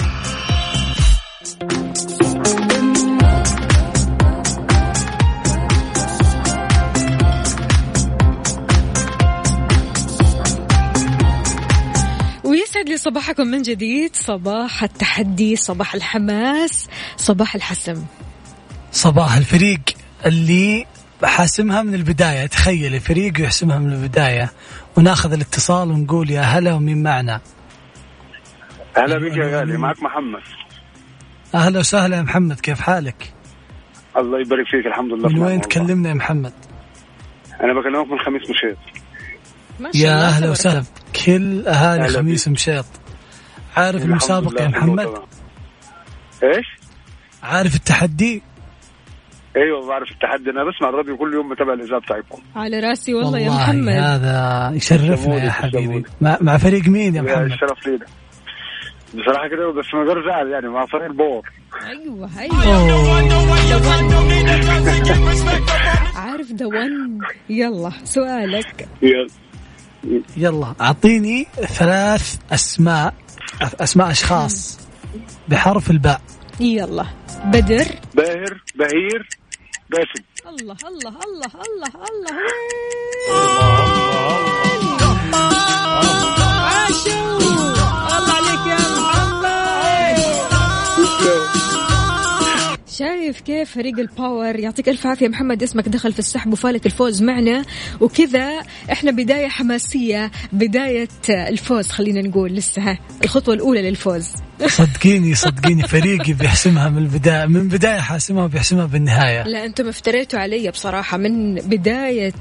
ويسعد 12.76 12.88
لي 12.88 12.96
صباحكم 12.96 13.46
من 13.46 13.62
جديد. 13.62 14.16
صباح 14.16 14.82
التحدي 14.82 15.56
صباح 15.56 15.94
الحماس 15.94 16.88
صباح 17.16 17.54
الحسم. 17.54 18.04
صباح 18.92 19.36
الفريق 19.36 19.80
اللي 20.26 20.86
حاسمها 21.24 21.82
من 21.82 21.94
البداية. 21.94 22.46
تخيل 22.46 22.94
الفريق 22.94 23.40
يحسمها 23.40 23.78
من 23.78 23.92
البداية. 23.92 24.52
وناخذ 24.96 25.32
الاتصال 25.32 25.90
ونقول 25.90 26.30
يا 26.30 26.40
هلا 26.40 26.74
ومين 26.74 27.02
معنا؟ 27.02 27.40
هلا 28.96 29.18
بك 29.18 29.36
يا 29.36 29.58
غالي. 29.58 29.78
معك 29.78 30.02
محمد. 30.02 30.42
أهلا 31.54 31.78
وسهلا 31.78 32.16
يا 32.16 32.22
محمد. 32.22 32.60
كيف 32.60 32.80
حالك؟ 32.80 33.32
الله 34.16 34.40
يبارك 34.40 34.66
فيك. 34.66 34.86
الحمد 34.86 35.12
لله. 35.12 35.28
من 35.28 35.38
وين. 35.38 35.60
تكلمنا 35.60 36.08
يا 36.08 36.14
محمد؟ 36.14 36.52
أنا 37.60 37.80
بكلمك 37.80 38.10
من 38.12 38.18
خميس 38.18 38.42
مشيط. 38.42 38.78
ما 39.80 39.92
شاء 39.92 40.02
يا 40.02 40.14
الله 40.14 40.28
أهلا 40.28 40.50
وسهلا. 40.50 40.84
بكل 41.16 41.68
أهالي 41.68 42.08
خميس 42.08 42.48
مشيط. 42.48 42.84
عارف 43.76 44.02
المسابقة 44.02 44.62
يا 44.62 44.68
محمد. 44.68 45.06
إيش؟ 46.42 46.66
عارف 47.42 47.76
التحدي؟ 47.76 48.42
أيوه 49.56 49.88
بعرف 49.88 50.10
التحدي. 50.10 50.50
أنا 50.50 50.64
بسمع 50.64 50.88
الراديو 50.88 51.16
كل 51.16 51.34
يوم 51.34 51.54
بتابع 51.54 51.72
الإذاعة 51.72 52.00
بتاعكم. 52.00 52.42
على 52.56 52.80
رأسي 52.80 53.14
والله, 53.14 53.38
يا 53.38 53.50
محمد. 53.50 53.92
هذا 53.92 54.72
يشرفنا 54.74 55.44
يا 55.44 55.50
حبيبي. 55.50 56.04
مع, 56.20 56.38
مع 56.40 56.56
فريق 56.56 56.88
مين 56.88 57.14
يا 57.14 57.22
محمد؟ 57.22 57.52
الشرف 57.52 57.86
لينا. 57.86 58.06
بصراحة 59.14 59.48
كده 59.48 59.72
بس 59.72 59.94
من 59.94 60.08
غير 60.08 60.24
زعل 60.26 60.50
يعني 60.50 60.68
مع 60.68 60.86
فريق 60.86 61.04
البور 61.04 61.50
أيوه 61.86 62.30
أيوه. 62.38 62.56
عارف 66.16 66.52
ذا 66.52 66.66
ون 66.66 67.18
يلا 67.48 67.92
سؤالك. 68.04 68.88
يلا. 69.02 69.45
يلا 70.36 70.74
أعطيني 70.80 71.46
ثلاث 71.54 72.36
أسماء 72.52 73.14
أسماء 73.62 74.10
أشخاص 74.10 74.78
بحرف 75.48 75.90
الباء. 75.90 76.20
يلا. 76.60 77.06
بدر. 77.44 77.86
باهر 78.14 78.62
بهير 78.74 79.28
باسم. 79.90 80.24
الله 80.48 80.76
الله 80.88 81.14
الله 81.24 81.50
الله 81.66 81.90
الله 82.10 82.32
عاشوا 83.30 83.55
شايف 93.26 93.40
كيف 93.40 93.70
فريق 93.70 93.98
الباور 93.98 94.56
يعطيك 94.56 94.88
ألف 94.88 95.06
عافية 95.06 95.28
محمد 95.28 95.62
اسمك 95.62 95.88
دخل 95.88 96.12
في 96.12 96.18
السحب 96.18 96.52
وفالك 96.52 96.86
الفوز 96.86 97.22
معنا. 97.22 97.64
وكذا 98.00 98.62
إحنا 98.92 99.10
بداية 99.10 99.48
حماسية 99.48 100.30
بداية 100.52 101.08
الفوز 101.28 101.90
خلينا 101.90 102.22
نقول 102.22 102.52
لسه. 102.52 102.82
ها 102.82 102.98
الخطوة 103.24 103.54
الأولى 103.54 103.90
للفوز. 103.90 104.28
صدقيني 104.66 105.34
صدقيني 105.34 105.82
فريقي 105.82 106.32
بيحسمها 106.32 106.88
من 106.88 106.98
البدايه 106.98 107.46
من 107.46 107.68
بداية 107.68 108.00
حاسمها 108.00 108.44
وبيحسمها 108.44 108.86
بالنهاية. 108.86 109.42
لا 109.42 109.64
أنتم 109.64 109.88
افتريتوا 109.88 110.38
علي 110.38 110.70
بصراحة 110.70 111.16
من 111.16 111.54
بداية 111.54 112.34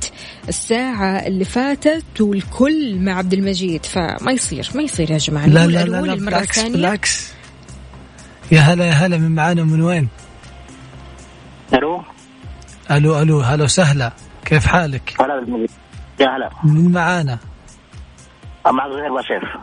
الساعة 0.49 1.27
اللي 1.27 1.45
فاتت 1.45 2.21
والكل 2.21 2.95
مع 2.95 3.17
عبد 3.17 3.33
المجيد. 3.33 3.85
فما 3.85 4.31
يصير 4.31 4.69
ما 4.75 4.81
يصير 4.81 5.11
يا 5.11 5.17
جماعة. 5.17 5.47
لا 5.47 5.67
لا 5.67 5.71
لا, 5.71 5.85
لا 5.85 5.97
للمره 5.97 6.15
بالعكس 6.15 6.63
بالعكس. 6.63 7.27
يا 8.51 8.59
هلا 8.59 8.85
يا 8.85 8.91
هلا 8.91 9.17
من 9.17 9.31
معانا 9.35 9.63
من 9.63 9.81
وين؟ 9.81 10.07
ألو؟ 11.73 12.03
ألو 12.91 13.21
ألو 13.21 13.41
هلا 13.41 13.63
وسهلا. 13.63 14.11
كيف 14.45 14.65
حالك؟ 14.67 15.15
هلا. 15.21 15.67
يا 16.19 16.27
هلا. 16.27 16.49
من 16.63 16.91
معانا؟ 16.91 17.37
معك 18.65 18.91
زهير 18.91 19.13
بشير. 19.13 19.57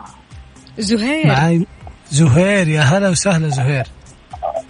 زهير. 0.77 1.27
معاي 1.27 1.67
زهير 2.09 2.67
يا 2.67 2.81
هلا 2.81 3.09
وسهلا 3.09 3.47
زهير. 3.47 3.85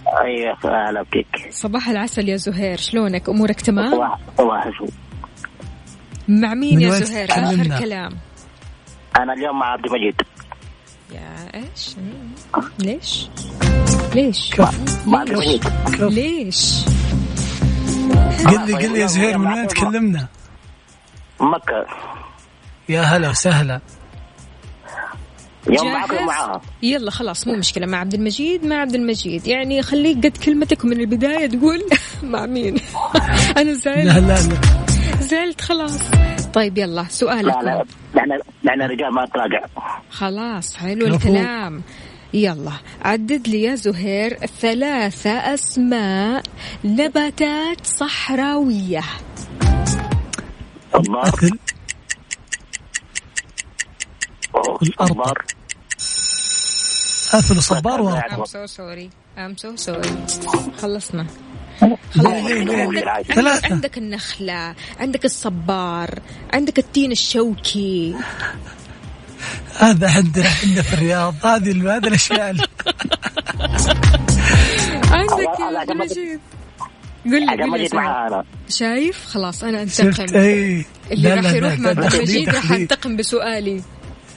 أيوه 0.06 0.88
هلا 0.90 1.02
بك. 1.02 1.50
صباح 1.50 1.88
العسل 1.88 2.28
يا 2.28 2.36
زهير. 2.36 2.76
شلونك؟ 2.78 3.28
أمورك 3.28 3.60
تمام؟ 3.60 3.90
صباح 4.38 4.70
مع 6.28 6.54
مين 6.54 6.80
يا 6.80 6.90
زهير؟ 6.90 7.28
تكلمنا؟ 7.28 7.74
اخر 7.74 7.84
كلام. 7.84 8.12
أنا 9.20 9.32
اليوم 9.32 9.58
مع 9.58 9.66
عبد 9.66 9.86
المجيد. 9.86 10.14
يا 11.12 11.54
إيش؟ 11.54 11.96
ليش؟ 12.78 13.28
ليش؟ 14.14 14.50
المجيد. 15.06 15.64
ليش؟ 16.00 16.84
قل 18.46 18.66
لي 18.66 18.74
قل 18.74 18.92
لي 18.92 19.00
يا 19.00 19.06
زهير 19.06 19.38
من 19.38 19.52
وين 19.52 19.66
تكلمنا؟ 19.66 20.26
مكة. 21.40 21.86
يا 22.88 23.00
هلا 23.02 23.30
وسهلا. 23.30 23.80
يوم؟ 25.70 25.92
معاها. 26.26 26.60
يلا 26.82 27.10
خلاص 27.10 27.46
مو 27.46 27.56
مشكلة. 27.56 27.86
مع 27.86 27.98
عبد 27.98 28.14
المجيد 28.14 28.64
مع 28.66 28.76
عبد 28.76 28.94
المجيد. 28.94 29.46
يعني 29.46 29.82
خليك 29.82 30.16
قد 30.18 30.36
كلمتك 30.36 30.84
من 30.84 31.00
البداية 31.00 31.46
تقول 31.46 31.80
مع 32.32 32.46
مين؟ 32.46 32.76
أنا 33.58 33.70
لا 33.70 33.74
زعلت. 33.74 34.06
لا 34.06 34.20
لا. 34.20 34.36
زعلت 35.20 35.60
خلاص. 35.60 35.98
طيب 36.54 36.78
يلا 36.78 36.86
لا 36.86 37.00
لا 37.02 37.08
سؤالك 37.08 37.54
نحن 38.14 38.28
نحن 38.64 38.80
رجال 38.82 39.14
ما 39.14 39.24
نتراجع 39.24 39.64
خلاص 40.10 40.76
حلو. 40.76 41.06
الكلام. 41.06 41.82
يلا. 42.34 42.72
عدد 43.02 43.48
لي 43.48 43.62
يا 43.62 43.74
زهير 43.74 44.46
ثلاثة 44.60 45.30
أسماء 45.30 46.42
نباتات 46.84 47.86
صحراوية. 47.86 49.02
الله 50.94 51.22
مثل 51.22 51.58
الأرض. 54.82 55.36
أثل 57.34 57.62
صبار 57.62 58.00
وأرض 58.00 58.44
I'm 58.44 58.46
so 58.46 58.66
sorry. 58.66 59.10
I'm 59.36 59.56
so 59.56 59.76
sorry. 59.76 60.10
خلصنا. 60.82 61.26
عندك, 62.16 63.32
ثلاثة. 63.34 63.74
عندك 63.74 63.98
النخلة 63.98 64.74
عندك 65.00 65.24
الصبار 65.24 66.18
عندك 66.52 66.78
التين 66.78 67.12
الشوكي. 67.12 68.14
هذا 69.78 70.10
عندنا 70.10 70.48
عندنا 70.62 70.82
في 70.82 70.94
الرياض 70.94 71.34
هذه 71.46 71.70
ال- 71.70 71.88
هذه 71.88 72.06
الأشياء 72.08 72.50
اللي- 72.50 72.62
عندك 75.10 75.60
يا 75.60 75.66
قل 77.26 77.40
لي 77.46 77.50
عبد 77.50 77.62
قل 77.72 77.80
لي 77.80 77.86
أنا. 77.92 78.44
شايف؟ 78.68 79.24
خلاص 79.26 79.64
أنا 79.64 79.86
شفت؟ 79.86 80.00
أنتقم 80.20 80.38
اي 80.38 80.84
اللي 81.10 81.28
لا 81.28 81.34
راح 81.34 81.52
يروح 81.52 81.78
مع 81.78 81.90
المجيد 81.90 82.48
راح 82.48 82.70
أنتقم 82.72 83.16
بسؤالي. 83.16 83.82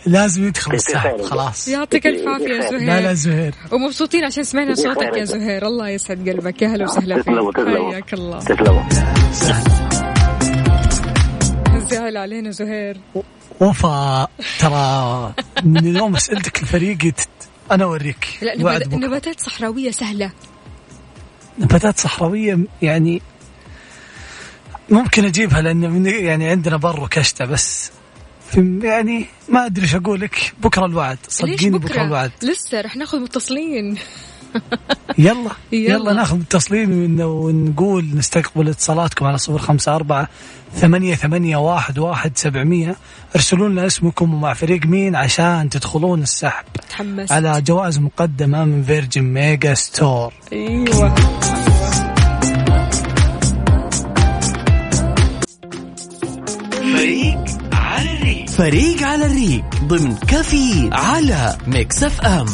لازم 0.06 0.48
يدخل 0.48 0.74
السحب 0.74 1.22
خلاص. 1.22 1.68
يعطيك 1.68 2.08
الف 2.08 2.28
عافية 2.28 2.46
يا 2.46 2.72
لا 2.72 3.02
لا 3.02 3.14
زهير. 3.14 3.14
زهير 3.14 3.54
ومبسوطين 3.72 4.24
عشان 4.26 4.44
سمعنا 4.44 4.76
صوتك 4.76 5.18
يا 5.18 5.24
زهير. 5.24 5.68
الله 5.68 5.90
يسعد 5.90 6.30
قلبك. 6.30 6.62
يا 6.62 6.68
هلا 6.68 6.86
وسهلا 6.86 7.22
تسلموا، 7.22 7.52
فيك 7.52 7.56
تسلموا. 7.66 7.92
حياك 7.92 8.14
الله. 8.14 8.40
تسلموا. 8.40 8.84
زعل 11.90 12.18
علينا 12.18 12.52
زهير. 12.52 12.98
وفاء 13.60 14.30
ترى 14.60 15.34
من 15.64 15.96
يوم 15.98 16.16
اسئلتك 16.16 16.64
لفريقي 16.64 17.12
تت- 17.12 17.28
أنا 17.72 17.84
أوريك 17.84 18.28
لا 18.42 18.56
نبات-. 18.58 18.94
نباتات 18.94 19.40
صحراوية 19.40 19.92
سهلة. 19.92 20.32
نباتات 21.60 22.00
صحراوية 22.00 22.58
يعني 22.82 23.22
ممكن 24.90 25.26
أجيبها 25.26 25.62
لأن 25.62 25.90
من 25.92 26.06
يعني 26.06 26.50
عندنا 26.50 26.78
بر 26.78 27.04
وكشتة 27.04 27.46
بس. 27.46 27.92
يعني 28.84 29.26
ما 29.50 29.66
أدري 29.66 29.84
إيش 29.84 29.96
أقول 29.96 30.22
لك 30.22 30.54
بكرة 30.60 30.86
الوعد. 30.86 31.18
صدقيني 31.28 31.78
بكرة, 31.78 31.88
بكرة؟ 31.94 32.04
الوعد. 32.04 32.32
لسه 32.44 32.82
رح 32.82 32.96
ناخذ 32.96 33.20
متصلين. 33.20 33.98
يلا 35.18 35.52
يلا. 35.72 36.14
ناخذ 36.14 36.40
التصليم 36.40 36.92
ون- 36.92 37.22
ونقول 37.22 38.06
نستقبل 38.16 38.70
اتصالاتكم 38.70 39.26
على 39.26 39.38
صفر 39.38 39.58
خمسة 39.58 39.96
أربعة 39.96 40.30
ثمانية 40.76 41.16
ثمانية 41.16 41.58
واحد 41.58 42.00
واحد 42.00 42.38
سبعمية. 42.38 42.96
ارسلوا 43.36 43.70
لنا 43.70 43.86
اسمكم 43.86 44.34
ومع 44.34 44.54
فريق 44.54 44.86
مين 44.86 45.16
عشان 45.16 45.70
تدخلون 45.70 46.22
السحب. 46.22 46.66
تحمست. 46.90 47.32
على 47.32 47.62
جوائز 47.62 48.00
مقدمة 48.00 48.66
من 48.66 48.84
Virgin 48.84 49.22
Megastore 49.24 50.34
أيوه. 50.54 51.16
فريق 56.72 57.38
على 57.74 58.12
الريق. 58.12 58.50
فريق 58.50 59.04
على 59.08 59.26
الريق 59.26 59.64
ضمن 59.84 60.16
كافيين 60.16 60.90
على 60.92 61.58
Mix 61.68 62.04
FM. 62.04 62.46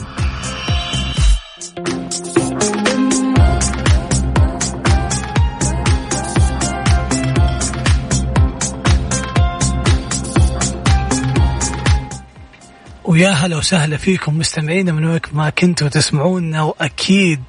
ويا 13.13 13.29
هلا 13.29 13.57
وسهلا 13.57 13.97
فيكم 13.97 14.37
مستمعينا 14.37 14.91
من 14.91 15.05
وين 15.05 15.21
ما 15.33 15.49
كنتوا 15.49 15.87
تسمعونا 15.87 16.61
واكيد 16.61 17.43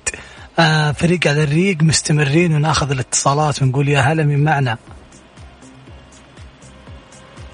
آه 0.59 0.93
فريق 0.93 1.27
على 1.27 1.43
الريق 1.43 1.83
مستمرين 1.83 2.55
وناخذ 2.55 2.91
الاتصالات 2.91 3.63
ونقول 3.63 3.89
يا 3.89 4.01
هلا 4.01 4.25
من 4.25 4.45
معنا؟ 4.45 4.79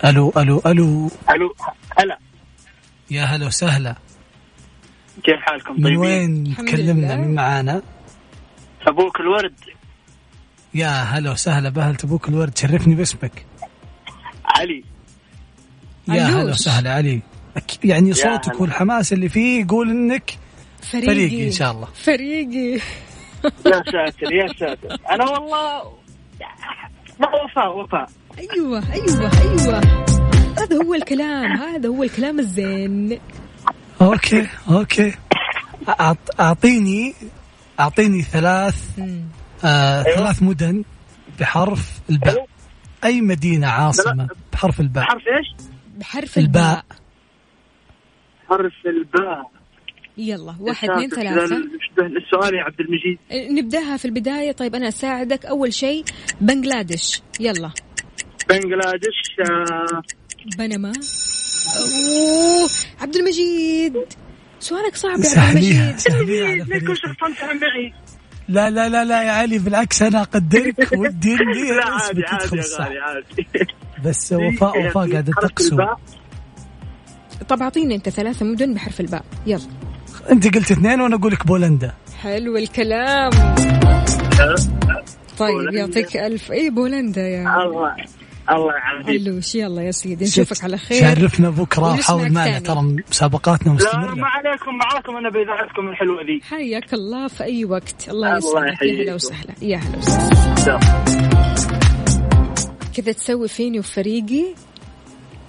ألو 0.04 0.32
ألو 0.36 0.62
ألو. 0.66 1.10
ألو 1.30 1.54
هلا. 1.98 2.18
يا 3.10 3.24
هلا 3.24 3.46
وسهلا. 3.46 3.96
كيف 5.24 5.40
حالكم 5.40 5.74
من 5.74 5.82
طيبين؟ 5.82 5.98
وين 5.98 6.46
الحمد 6.46 6.68
تكلمنا. 6.68 7.16
من 7.16 7.34
معانا؟ 7.34 7.82
أبوك 8.86 9.20
الورد. 9.20 9.54
يا 10.74 10.88
هلا 10.88 11.30
وسهلا 11.30 11.68
بأهل 11.68 11.96
تبوك 11.96 12.28
الورد 12.28 12.58
شرفني 12.58 12.94
باسمك. 12.94 13.46
علي. 14.44 14.84
يا 16.08 16.22
هلا. 16.22 16.50
وسهلا 16.50 16.94
علي. 16.94 17.22
يعني 17.84 18.12
صوتك. 18.12 18.60
والحماس 18.60 19.12
اللي 19.12 19.28
فيه 19.28 19.60
يقول 19.64 19.90
إنك 19.90 20.30
فريقي. 20.82 21.06
فريقي 21.06 21.46
إن 21.46 21.52
شاء 21.52 21.72
الله. 21.72 21.88
فريقي. 21.94 22.80
يا 23.44 23.82
ساتر 23.92 24.32
يا 24.32 24.46
ساتر. 24.58 24.96
أنا 25.10 25.30
والله 25.30 25.82
وفاء 27.44 27.78
وفاء. 27.78 28.10
أيوه 28.38 28.92
أيوه 28.92 29.30
أيوه. 29.40 29.80
هذا 30.58 30.76
هو 30.86 30.94
الكلام 30.94 31.52
هذا 31.52 31.88
هو 31.88 32.02
الكلام 32.02 32.38
الزين. 32.38 33.20
okay 34.00 34.46
okay. 34.70 35.12
أعط- 35.90 36.40
أعطيني 36.40 37.14
أعطيني 37.80 38.22
ثلاث 38.22 38.84
آه 39.64 40.02
ثلاث 40.02 40.42
مدن 40.42 40.84
بحرف 41.40 42.00
الباء. 42.10 42.46
أي 43.04 43.20
مدينة 43.20 43.66
عاصمة 43.66 44.28
بحرف 44.52 44.80
الباء؟ 44.80 45.04
حرف 45.04 45.22
إيش؟ 45.38 45.66
بحرف 45.98 46.38
الباء. 46.38 46.64
الباء. 46.70 46.84
حرف 48.50 48.72
الباء. 48.86 49.50
يلا 50.18 50.54
واحد 50.60 50.90
اثنين 50.90 51.10
ثلاثة. 51.10 51.56
السؤال 51.98 52.54
يا 52.54 52.62
عبد 52.62 52.80
المجيد. 52.80 53.18
نبدأها 53.58 53.96
في 53.96 54.04
البداية. 54.04 54.52
طيب 54.52 54.74
أنا 54.74 54.88
أساعدك. 54.88 55.46
أول 55.46 55.72
شيء 55.72 56.04
بنغلاديش. 56.40 57.22
يلا. 57.40 57.70
بنغلاديش 58.48 59.36
آه، 59.50 60.02
بنما. 60.58 60.92
أوه 61.78 62.68
عبد 63.00 63.16
المجيد. 63.16 63.96
سؤالك 64.60 64.96
صعب 64.96 65.18
يا 65.18 65.40
عبد 65.40 65.56
المجيد؟ 65.56 65.96
لا 68.48 68.70
لا 68.70 68.88
لا 68.88 69.04
لا 69.04 69.22
يا 69.22 69.30
علي 69.30 69.58
بالعكس 69.58 70.02
أنا 70.02 70.22
أقدرك. 70.22 70.92
ودي 70.98 71.36
لا 71.36 71.86
عادي 71.86 72.24
عادي 72.26 72.60
غالي 72.60 72.98
عادي 72.98 73.48
بس 74.04 74.32
وفاء 74.42 74.86
وفاء 74.86 75.12
قاعدة 75.12 75.32
حرف 75.32 75.50
تقسو. 75.50 75.76
طب 77.48 77.62
أعطيني 77.62 77.94
أنت 77.94 78.08
ثلاثة 78.08 78.46
مدن 78.46 78.74
بحرف 78.74 79.00
الباء. 79.00 79.24
يلا. 79.46 79.60
انت 80.30 80.54
قلت 80.54 80.70
اثنين 80.70 81.00
وأنا 81.00 81.16
أقول 81.16 81.32
لك 81.32 81.46
بولندا. 81.46 81.94
حلو 82.18 82.56
الكلام. 82.56 83.30
طيب 85.38 85.74
يعطيك 85.74 86.16
ألف. 86.16 86.52
إيه 86.52 86.70
بولندا 86.70 87.28
يا 87.28 87.40
الله 87.40 87.94
الله 88.50 88.72
يعافيك. 88.74 89.54
يلا 89.54 89.82
يا 89.82 89.90
سيدي 89.90 90.24
نشوفك 90.24 90.64
على 90.64 90.78
خير. 90.78 91.00
شرفنا 91.00 91.50
بكرة 91.50 91.82
ونسمعك 91.82 92.04
حاول 92.04 92.32
معنا. 92.32 92.58
ترى 92.58 92.82
مسابقاتنا 92.82 93.68
لا 93.68 93.74
مستمره 93.74 94.14
ما 94.14 94.26
عليكم 94.26 94.78
معاكم 94.78 95.16
أنا 95.16 95.30
بإذاعتكم 95.30 95.88
الحلوة 95.88 96.22
ذي. 96.22 96.40
حياك 96.42 96.94
الله 96.94 97.28
في 97.28 97.44
أي 97.44 97.64
وقت. 97.64 98.08
الله 98.08 98.36
الله 98.36 98.38
يسعدك 98.38 98.82
يا 98.82 98.86
يحييك. 98.86 99.00
هلا 99.00 99.14
وسهلا. 99.14 99.54
يا 99.62 99.76
هلا 99.76 99.98
وسهلا. 99.98 100.80
كذا 102.96 103.12
تسوي 103.12 103.48
فيني 103.48 103.78
وفريقي؟ 103.78 104.44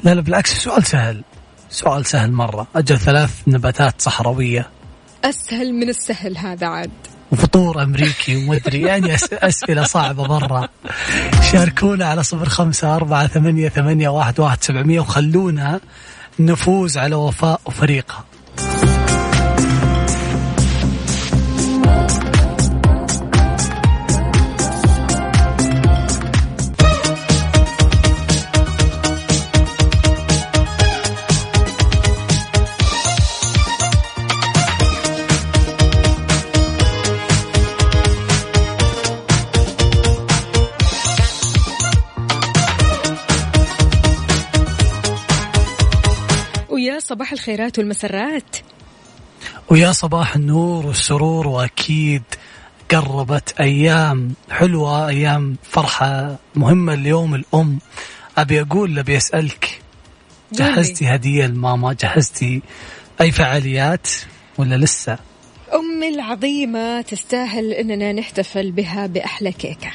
لا 0.04 0.16
لا 0.16 0.22
بالعكس 0.22 0.64
سؤال 0.64 0.84
سهل. 0.84 1.24
سؤال 1.72 2.06
سهل 2.06 2.32
مرة. 2.32 2.68
أجل 2.76 3.00
ثلاث 3.00 3.32
نباتات 3.48 4.02
صحراوية. 4.02 4.70
أسهل 5.24 5.74
من 5.74 5.90
السهل 5.90 6.38
هذا 6.38 6.68
عاد. 6.68 6.92
وفطور 7.32 7.84
أمريكي 7.84 8.36
ومدري 8.36 8.82
يعني 8.82 9.16
أس 9.16 9.34
أسئلة 9.34 9.84
صعبة 9.84 10.24
مرة. 10.24 10.70
شاركونا 11.52 12.06
على 12.06 12.24
صفر 12.24 12.50
خمسة 12.50 12.96
أربعة 12.96 13.28
ثمانية 13.28 13.70
ثمانية 13.70 14.10
واحد 14.10 14.40
واحد 14.40 14.64
سبعمئه 14.64 15.00
وخلونا 15.00 15.80
نفوز 16.40 16.98
على 16.98 17.16
وفاء 17.16 17.62
وفريقها 17.66 18.24
صباح 47.12 47.32
الخيرات 47.32 47.80
والمسرات. 47.80 48.56
ويا 49.70 49.92
صباح 49.92 50.36
النور 50.36 50.86
والسرور 50.86 51.48
وأكيد 51.48 52.24
قربت 52.92 53.54
أيام 53.60 54.34
حلوة 54.52 55.08
أيام 55.08 55.56
فرحة 55.64 56.36
مهمة 56.56 56.94
اليوم 56.94 57.36
الأم. 57.36 57.80
أبي 58.38 58.62
أقول 58.62 59.00
ابي 59.00 59.18
أسألك. 59.18 59.82
جهزتي 60.54 61.16
هدية 61.16 61.46
لماما؟ 61.46 61.94
جهزتي 61.94 62.62
أي 63.22 63.32
فعاليات 63.32 64.08
ولا 64.58 64.76
لسه؟ 64.76 65.18
أمي 65.74 66.10
العظيمة 66.10 67.02
تستاهل 67.02 67.74
أننا 67.74 68.12
نحتفل 68.14 68.72
بها 68.72 69.08
بأحلى 69.08 69.52
كيكة. 69.52 69.92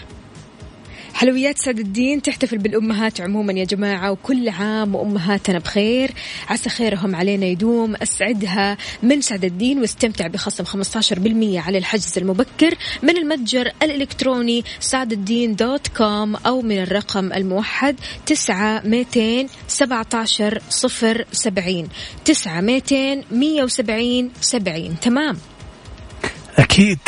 حلويات 1.17 1.59
سعد 1.59 1.79
الدين 1.79 2.23
تحتفل 2.23 2.59
بالأمهات 2.59 3.21
عموما 3.21 3.53
يا 3.53 3.65
جماعة 3.65 4.11
وكل 4.11 4.49
عام 4.49 4.95
وأمهاتنا 4.95 5.59
بخير. 5.59 6.11
عسى 6.49 6.71
خيرهم 6.71 7.17
علينا 7.17 7.47
يدوم. 7.47 7.95
أسعدها 7.95 8.77
من 9.03 9.21
سعد 9.21 9.45
الدين 9.45 9.81
واستمتع 9.81 10.27
بخصم 10.27 10.65
15% 10.65 11.59
على 11.59 11.79
الحجز 11.79 12.19
المبكر 12.19 12.75
من 13.03 13.17
المتجر 13.17 13.73
الإلكتروني 13.83 14.65
سعد 14.81 15.13
الدين 15.13 15.55
دوت 15.55 15.89
كوم 15.89 16.37
أو 16.37 16.63
من 16.63 16.79
الرقم 16.83 17.33
الموحد 17.33 17.97
9 18.27 18.83
200 18.85 19.47
17 19.69 20.63
0 20.71 21.25
70 21.33 21.89
9 22.25 22.61
200 22.61 23.23
170 23.31 24.31
70 24.41 25.01
تمام؟ 25.01 25.37
أكيد 26.59 26.99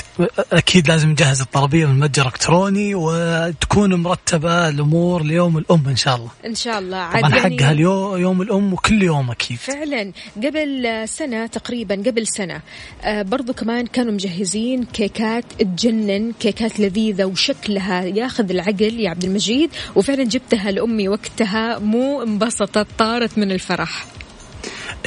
أكيد 0.53 0.88
لازم 0.88 1.11
نجهز 1.11 1.40
الطلبية 1.40 1.86
من 1.86 1.99
متجر 1.99 2.26
إلكتروني 2.26 2.94
وتكون 2.94 3.94
مرتبة 3.94 4.68
الأمور 4.68 5.22
ليوم 5.22 5.59
الأم 5.59 5.88
إن 5.88 5.96
شاء 5.96 6.16
الله. 6.16 6.30
إن 6.46 6.55
شاء 6.55 6.78
الله. 6.78 6.96
عاد 6.96 7.22
طبعا 7.22 7.36
يعني 7.38 7.57
حقها 7.57 7.72
اليوم 7.72 8.18
يوم 8.18 8.42
الأم 8.42 8.72
وكل 8.72 9.03
يوم 9.03 9.30
أكيد. 9.30 9.57
فعلا. 9.57 10.12
قبل 10.36 11.03
سنة 11.09 11.46
تقريبا 11.46 11.94
قبل 11.94 12.26
سنة 12.26 12.61
آه 13.03 13.22
برضو 13.22 13.53
كمان 13.53 13.86
كانوا 13.86 14.12
مجهزين 14.12 14.84
كيكات 14.84 15.44
تجنن 15.59 16.32
كيكات 16.40 16.80
لذيذة 16.80 17.24
وشكلها 17.24 18.03
ياخذ 18.03 18.51
العقل 18.51 19.01
يا 19.01 19.11
عبد 19.11 19.24
المجيد. 19.24 19.70
وفعلا 19.96 20.24
جبتها 20.24 20.70
لأمي 20.70 21.09
وقتها 21.09 21.78
مو 21.78 22.22
انبسطت 22.22 22.86
طارت 22.99 23.38
من 23.38 23.53
الفرح. 23.53 24.05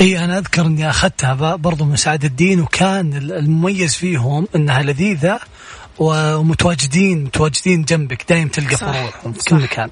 إي 0.01 0.23
أنا 0.25 0.37
أذكر 0.37 0.65
إني 0.65 0.89
أخذتها 0.89 1.55
برضو 1.55 1.85
من 1.85 1.95
سعد 1.95 2.25
الدين 2.25 2.61
وكان 2.61 3.13
ال- 3.13 3.31
المميز 3.31 3.95
فيهم 3.95 4.47
إنها 4.55 4.81
لذيذة 4.83 5.39
ومتواجدين 5.99 7.23
متواجدين 7.23 7.83
جنبك 7.83 8.25
دايم 8.29 8.47
تلقى 8.47 8.77
فروعهم 8.77 9.33
في. 9.33 9.49
كل 9.49 9.55
مكان. 9.55 9.89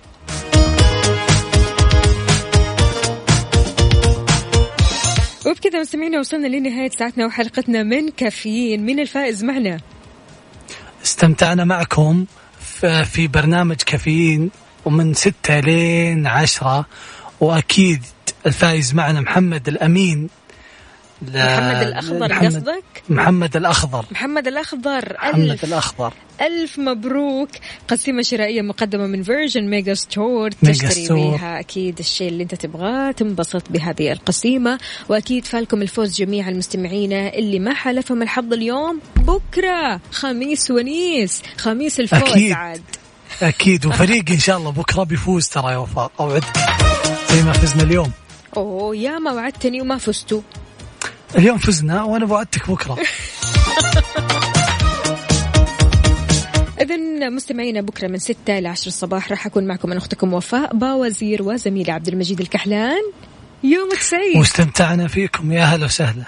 وبكذا 5.46 5.80
مستمعينا 5.82 6.20
وصلنا 6.20 6.48
لنهاية 6.48 6.90
ساعتنا 6.90 7.26
وحلقتنا 7.26 7.84
من 7.84 8.10
كافيين. 8.10 8.86
مين 8.86 9.00
الفائز 9.00 9.44
معنا؟ 9.44 9.80
استمتعنا 11.04 11.64
معكم 11.64 12.26
في 13.06 13.28
برنامج 13.28 13.76
كافيين 13.76 14.52
ومن 14.86 15.14
ستة 15.14 15.60
لين 15.60 16.28
عشرة. 16.28 16.86
وأكيد 17.40 18.02
الفايز 18.46 18.94
معنا 18.94 19.22
محمد 19.22 19.68
الأمين. 19.68 20.30
ل- 21.22 21.38
محمد 21.38 21.88
الأخضر 21.88 22.30
محمد- 22.30 22.46
قصدك؟ 22.46 22.84
محمد 23.10 23.56
الأخضر. 23.56 24.06
محمد 24.12 24.48
الأخضر 24.48 25.14
محمد 25.14 25.50
ألف 25.50 25.64
الأخضر. 25.64 26.14
ألف 26.42 26.80
مبروك. 26.80 27.50
قسيمة 27.88 28.22
شرائية 28.22 28.62
مقدمة 28.62 29.08
من 29.08 29.24
Virgin 29.24 29.70
Megastore 29.70 30.52
تشتري 30.52 31.06
ستور. 31.06 31.32
بها 31.32 31.60
أكيد 31.60 32.00
الشيء 32.00 32.28
اللي 32.30 32.44
أنت 32.44 32.56
تبغاه. 32.56 33.12
تنبسط 33.12 33.64
بهذه 33.70 34.12
القسيمة 34.12 34.80
وأكيد 35.10 35.46
فالكم 35.46 35.82
الفوز 35.82 36.16
جميع 36.16 36.50
المستمعين 36.50 37.14
اللي 37.14 37.60
ما 37.60 37.74
حالفهم 37.74 38.22
الحظ 38.22 38.54
اليوم. 38.54 39.00
بكرة 39.16 40.02
خميس 40.12 40.72
ونيس. 40.72 41.42
خميس 41.58 42.00
الفوز 42.00 42.22
أكيد. 42.30 42.52
عاد. 42.52 42.82
أكيد. 43.42 43.86
وفريق 43.86 44.32
إن 44.32 44.40
شاء 44.40 44.58
الله 44.58 44.72
بكرة 44.72 45.04
بيفوز 45.04 45.48
ترى 45.50 45.72
يا 45.72 45.78
وفاء. 45.78 46.12
أوعدك 46.20 46.58
زي 47.30 47.44
ما 47.44 47.54
فزنا 47.54 47.84
اليوم. 47.84 48.12
أوه 48.58 48.96
يا 48.96 49.20
ما 49.20 49.32
وعدتني 49.32 49.82
وما 49.82 49.98
فزتوا. 49.98 50.42
اليوم 51.38 51.58
فزنا 51.58 52.04
وأنا 52.04 52.26
وعدتك 52.26 52.70
بكرة. 52.72 52.98
إذا 56.82 57.30
مستمعينا 57.30 57.82
بكرة 57.82 58.08
من 58.08 58.18
6 58.18 58.58
إلى 58.58 58.68
10 58.68 58.88
الصباح 58.88 59.32
راح 59.32 59.46
أكون 59.46 59.68
معكم 59.68 59.92
أنا 59.92 60.00
أختكم 60.00 60.34
وفاء 60.34 60.76
باوزير 60.76 61.44
وزميلي 61.44 61.92
عبد 61.92 62.08
المجيد 62.08 62.40
الكحلان. 62.42 63.02
يومك 63.64 64.00
سعيد. 64.00 64.38
واستمتعنا 64.38 65.08
فيكم 65.08 65.52
يا 65.52 65.64
هلا 65.64 65.86
وسهلا. 65.86 66.24